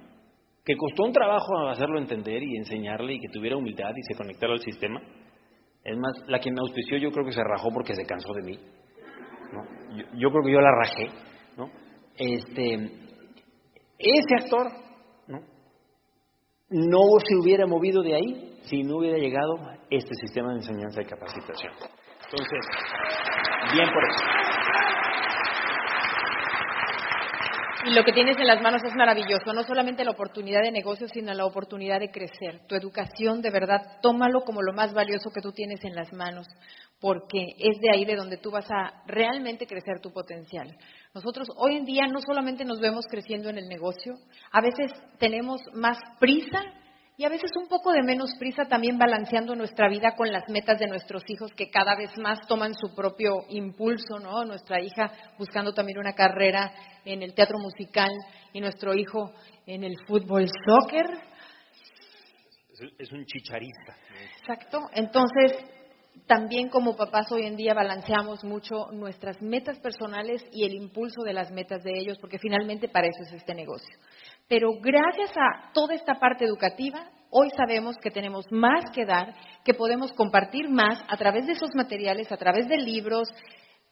que 0.65 0.77
costó 0.77 1.05
un 1.05 1.13
trabajo 1.13 1.69
hacerlo 1.69 1.99
entender 1.99 2.43
y 2.43 2.57
enseñarle 2.57 3.15
y 3.15 3.21
que 3.21 3.29
tuviera 3.29 3.57
humildad 3.57 3.93
y 3.97 4.03
se 4.03 4.17
conectara 4.17 4.53
al 4.55 4.61
sistema. 4.61 5.01
Es 5.85 5.99
más, 5.99 6.13
la 6.29 6.39
que 6.39 6.51
me 6.51 6.61
auspició 6.61 6.97
yo 6.99 7.11
creo 7.11 7.25
que 7.25 7.33
se 7.33 7.43
rajó 7.43 7.71
porque 7.73 7.95
se 7.95 8.05
cansó 8.05 8.33
de 8.35 8.43
mí. 8.43 8.59
Yo, 10.15 10.31
creo 10.31 10.43
que 10.45 10.53
yo 10.53 10.61
la 10.61 10.71
rajé. 10.71 11.09
¿no? 11.57 11.71
Este, 12.17 12.75
ese 13.99 14.35
actor 14.39 14.69
¿no? 15.27 15.41
no 16.71 17.01
se 17.27 17.37
hubiera 17.37 17.67
movido 17.67 18.03
de 18.03 18.15
ahí 18.15 18.59
si 18.63 18.83
no 18.83 18.99
hubiera 18.99 19.19
llegado 19.19 19.55
este 19.91 20.15
sistema 20.15 20.51
de 20.51 20.61
enseñanza 20.61 21.03
y 21.03 21.07
capacitación. 21.07 21.73
Entonces, 22.25 22.67
bien 23.75 23.89
por 23.93 24.05
eso. 24.05 24.52
Y 27.85 27.91
lo 27.91 28.05
que 28.05 28.13
tienes 28.13 28.37
en 28.39 28.47
las 28.47 28.63
manos 28.63 28.81
es 28.85 28.95
maravilloso, 28.95 29.53
no 29.53 29.65
solamente 29.65 30.05
la 30.05 30.13
oportunidad 30.13 30.63
de 30.63 30.71
negocio, 30.71 31.09
sino 31.09 31.35
la 31.35 31.47
oportunidad 31.47 31.99
de 31.99 32.13
crecer. 32.13 32.61
Tu 32.69 32.77
educación, 32.77 33.43
de 33.43 33.51
verdad, 33.51 33.99
tómalo 34.01 34.45
como 34.45 34.63
lo 34.63 34.73
más 34.73 34.95
valioso 34.95 35.31
que 35.31 35.41
tú 35.41 35.51
tienes 35.51 35.83
en 35.85 35.97
las 35.97 36.13
manos, 36.13 36.47
porque 37.01 37.45
es 37.59 37.81
de 37.81 37.91
ahí 37.93 38.05
de 38.05 38.15
donde 38.15 38.37
tú 38.37 38.53
vas 38.53 38.71
a 38.71 39.03
realmente 39.07 39.67
crecer 39.67 40.01
tu 40.01 40.13
potencial. 40.13 40.77
Nosotros 41.13 41.49
hoy 41.57 41.77
en 41.77 41.85
día 41.85 42.07
no 42.07 42.21
solamente 42.21 42.65
nos 42.65 42.79
vemos 42.79 43.05
creciendo 43.11 43.51
en 43.51 43.59
el 43.59 43.69
negocio, 43.69 44.15
a 44.53 44.61
veces 44.61 44.93
tenemos 45.19 45.61
más 45.75 45.99
prisa 46.21 46.63
y 47.17 47.25
a 47.25 47.29
veces 47.29 47.51
un 47.61 47.69
poco 47.69 47.93
de 47.93 48.03
menos 48.03 48.35
prisa 48.39 48.65
también 48.65 48.99
balanceando 48.99 49.55
nuestra 49.55 49.89
vida 49.89 50.15
con 50.17 50.33
las 50.33 50.49
metas 50.49 50.79
de 50.79 50.87
nuestros 50.87 51.23
hijos 51.29 51.53
que 51.55 51.71
cada 51.71 51.95
vez 51.95 52.17
más 52.19 52.41
toman 52.49 52.75
su 52.75 52.95
propio 52.95 53.45
impulso, 53.51 54.19
¿no? 54.19 54.45
Nuestra 54.45 54.81
hija 54.81 55.13
buscando 55.39 55.73
también 55.75 55.99
una 55.99 56.15
carrera 56.15 56.73
en 57.05 57.23
el 57.23 57.35
teatro 57.35 57.59
musical 57.59 58.11
y 58.53 58.61
nuestro 58.61 58.95
hijo 58.95 59.33
en 59.67 59.85
el 59.85 59.95
fútbol 60.07 60.47
soccer. 60.67 61.07
Es 62.99 63.13
un 63.13 63.25
chicharista. 63.27 63.97
Exacto. 64.41 64.81
Entonces, 64.95 65.53
también 66.27 66.69
como 66.69 66.97
papás 66.97 67.31
hoy 67.33 67.43
en 67.47 67.57
día 67.57 67.75
balanceamos 67.75 68.45
mucho 68.45 68.91
nuestras 68.93 69.41
metas 69.43 69.79
personales 69.81 70.45
y 70.53 70.65
el 70.65 70.75
impulso 70.75 71.23
de 71.23 71.33
las 71.33 71.51
metas 71.51 71.83
de 71.83 71.93
ellos, 71.95 72.19
porque 72.19 72.39
finalmente 72.39 72.89
para 72.89 73.09
eso 73.09 73.23
es 73.23 73.33
este 73.35 73.55
negocio. 73.55 73.97
Pero 74.53 74.75
gracias 74.83 75.31
a 75.35 75.73
toda 75.73 75.95
esta 75.95 76.21
parte 76.21 76.45
educativa, 76.45 77.09
hoy 77.31 77.49
sabemos 77.57 77.97
que 77.97 78.11
tenemos 78.11 78.45
más 78.53 78.85
que 78.93 79.07
dar, 79.07 79.35
que 79.65 79.73
podemos 79.73 80.13
compartir 80.13 80.69
más 80.69 81.03
a 81.09 81.17
través 81.17 81.47
de 81.47 81.53
esos 81.53 81.71
materiales, 81.75 82.31
a 82.31 82.37
través 82.37 82.69
de 82.69 82.77
libros. 82.77 83.31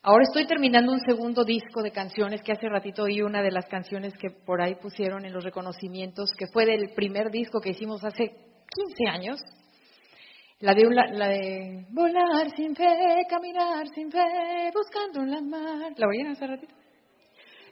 Ahora 0.02 0.24
estoy 0.24 0.46
terminando 0.46 0.92
un 0.92 1.00
segundo 1.00 1.44
disco 1.44 1.80
de 1.82 1.92
canciones 1.92 2.42
que 2.42 2.52
hace 2.52 2.68
ratito 2.68 3.04
oí 3.04 3.22
una 3.22 3.40
de 3.40 3.52
las 3.52 3.64
canciones 3.70 4.12
que 4.18 4.28
por 4.28 4.60
ahí 4.60 4.74
pusieron 4.74 5.24
en 5.24 5.32
los 5.32 5.44
reconocimientos, 5.44 6.30
que 6.36 6.48
fue 6.52 6.66
del 6.66 6.90
primer 6.90 7.30
disco 7.30 7.58
que 7.58 7.70
hicimos 7.70 8.04
hace 8.04 8.28
15 8.28 9.08
años. 9.10 9.40
La 10.58 10.74
de, 10.74 10.84
la 10.90 11.28
de 11.28 11.86
volar 11.88 12.54
sin 12.54 12.76
fe, 12.76 12.84
caminar 13.30 13.88
sin 13.94 14.12
fe, 14.12 14.70
buscando 14.74 15.24
la 15.24 15.40
mar. 15.40 15.94
¿La 15.96 16.06
oyeron 16.06 16.32
hace 16.32 16.46
ratito? 16.46 16.79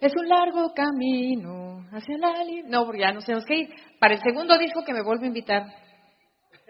Es 0.01 0.13
un 0.17 0.29
largo 0.29 0.73
camino 0.75 1.85
hacia 1.91 2.19
la 2.19 2.35
No, 2.67 2.85
porque 2.85 3.01
ya 3.01 3.13
no 3.13 3.21
tenemos 3.21 3.45
que. 3.45 3.69
Para 3.99 4.15
el 4.15 4.21
segundo 4.23 4.57
disco 4.59 4.85
que 4.85 4.93
me 4.93 5.03
vuelve 5.03 5.25
a 5.25 5.29
invitar, 5.29 5.67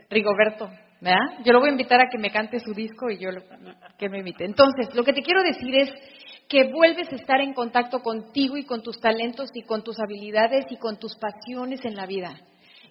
Rigoberto, 0.08 0.70
¿verdad? 1.00 1.44
Yo 1.44 1.52
lo 1.52 1.60
voy 1.60 1.68
a 1.68 1.72
invitar 1.72 2.00
a 2.00 2.08
que 2.10 2.18
me 2.18 2.30
cante 2.30 2.58
su 2.60 2.72
disco 2.72 3.10
y 3.10 3.18
yo 3.18 3.30
que 3.98 4.08
me 4.08 4.18
invite. 4.18 4.44
Entonces, 4.44 4.94
lo 4.94 5.04
que 5.04 5.12
te 5.12 5.22
quiero 5.22 5.42
decir 5.42 5.74
es 5.76 5.90
que 6.48 6.72
vuelves 6.72 7.12
a 7.12 7.16
estar 7.16 7.40
en 7.40 7.52
contacto 7.52 8.00
contigo 8.00 8.56
y 8.56 8.64
con 8.64 8.82
tus 8.82 8.98
talentos 8.98 9.50
y 9.52 9.62
con 9.62 9.84
tus 9.84 10.00
habilidades 10.00 10.64
y 10.70 10.76
con 10.78 10.98
tus 10.98 11.14
pasiones 11.16 11.84
en 11.84 11.94
la 11.94 12.06
vida. 12.06 12.40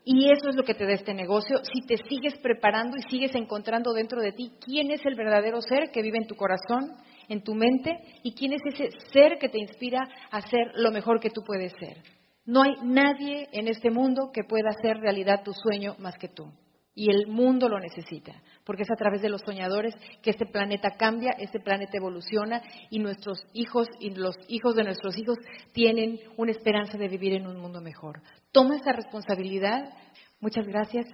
Y 0.05 0.31
eso 0.31 0.49
es 0.49 0.55
lo 0.55 0.63
que 0.63 0.75
te 0.75 0.85
da 0.85 0.93
este 0.93 1.13
negocio. 1.13 1.59
Si 1.63 1.85
te 1.85 1.97
sigues 1.97 2.37
preparando 2.37 2.95
y 2.97 3.09
sigues 3.09 3.35
encontrando 3.35 3.91
dentro 3.93 4.21
de 4.21 4.31
ti 4.31 4.53
quién 4.63 4.91
es 4.91 5.05
el 5.05 5.15
verdadero 5.15 5.61
ser 5.61 5.91
que 5.91 6.01
vive 6.01 6.17
en 6.19 6.27
tu 6.27 6.35
corazón, 6.35 6.93
en 7.29 7.43
tu 7.43 7.53
mente 7.53 7.97
y 8.23 8.33
quién 8.33 8.53
es 8.53 8.61
ese 8.65 8.89
ser 9.11 9.37
que 9.39 9.49
te 9.49 9.59
inspira 9.59 10.07
a 10.31 10.41
ser 10.41 10.71
lo 10.75 10.91
mejor 10.91 11.19
que 11.19 11.29
tú 11.29 11.41
puedes 11.43 11.73
ser. 11.79 11.97
No 12.45 12.63
hay 12.63 12.75
nadie 12.81 13.49
en 13.51 13.67
este 13.67 13.91
mundo 13.91 14.31
que 14.33 14.43
pueda 14.43 14.69
hacer 14.69 14.97
realidad 15.01 15.43
tu 15.43 15.51
sueño 15.53 15.95
más 15.99 16.17
que 16.17 16.29
tú. 16.29 16.49
Y 16.95 17.11
el 17.11 17.27
mundo 17.27 17.69
lo 17.69 17.79
necesita, 17.79 18.33
porque 18.65 18.81
es 18.81 18.89
a 18.89 18.95
través 18.95 19.21
de 19.21 19.29
los 19.29 19.41
soñadores 19.41 19.93
que 20.23 20.31
este 20.31 20.47
planeta 20.47 20.95
cambia, 20.97 21.35
este 21.37 21.59
planeta 21.59 21.97
evoluciona 21.97 22.63
y 22.89 22.97
nuestros 22.97 23.37
hijos 23.53 23.87
y 23.99 24.15
los 24.15 24.35
hijos 24.47 24.73
de 24.75 24.83
nuestros 24.83 25.15
hijos 25.15 25.37
tienen 25.73 26.19
una 26.37 26.51
esperanza 26.51 26.97
de 26.97 27.07
vivir 27.07 27.33
en 27.33 27.45
un 27.45 27.59
mundo 27.59 27.81
mejor. 27.81 28.21
Toma 28.51 28.77
esa 28.77 28.93
responsabilidad. 28.93 29.93
Muchas 30.39 30.65
gracias 30.65 31.05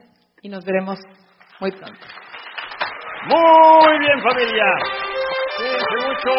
y 0.41 0.47
nos 0.47 0.63
veremos 0.63 0.99
muy 1.59 1.71
pronto. 1.71 2.05
Muy 3.27 3.99
bien 3.99 4.21
familia. 4.21 5.12
Cuídense 5.57 5.95
mucho. 6.07 6.33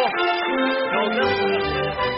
Nos. 0.92 2.13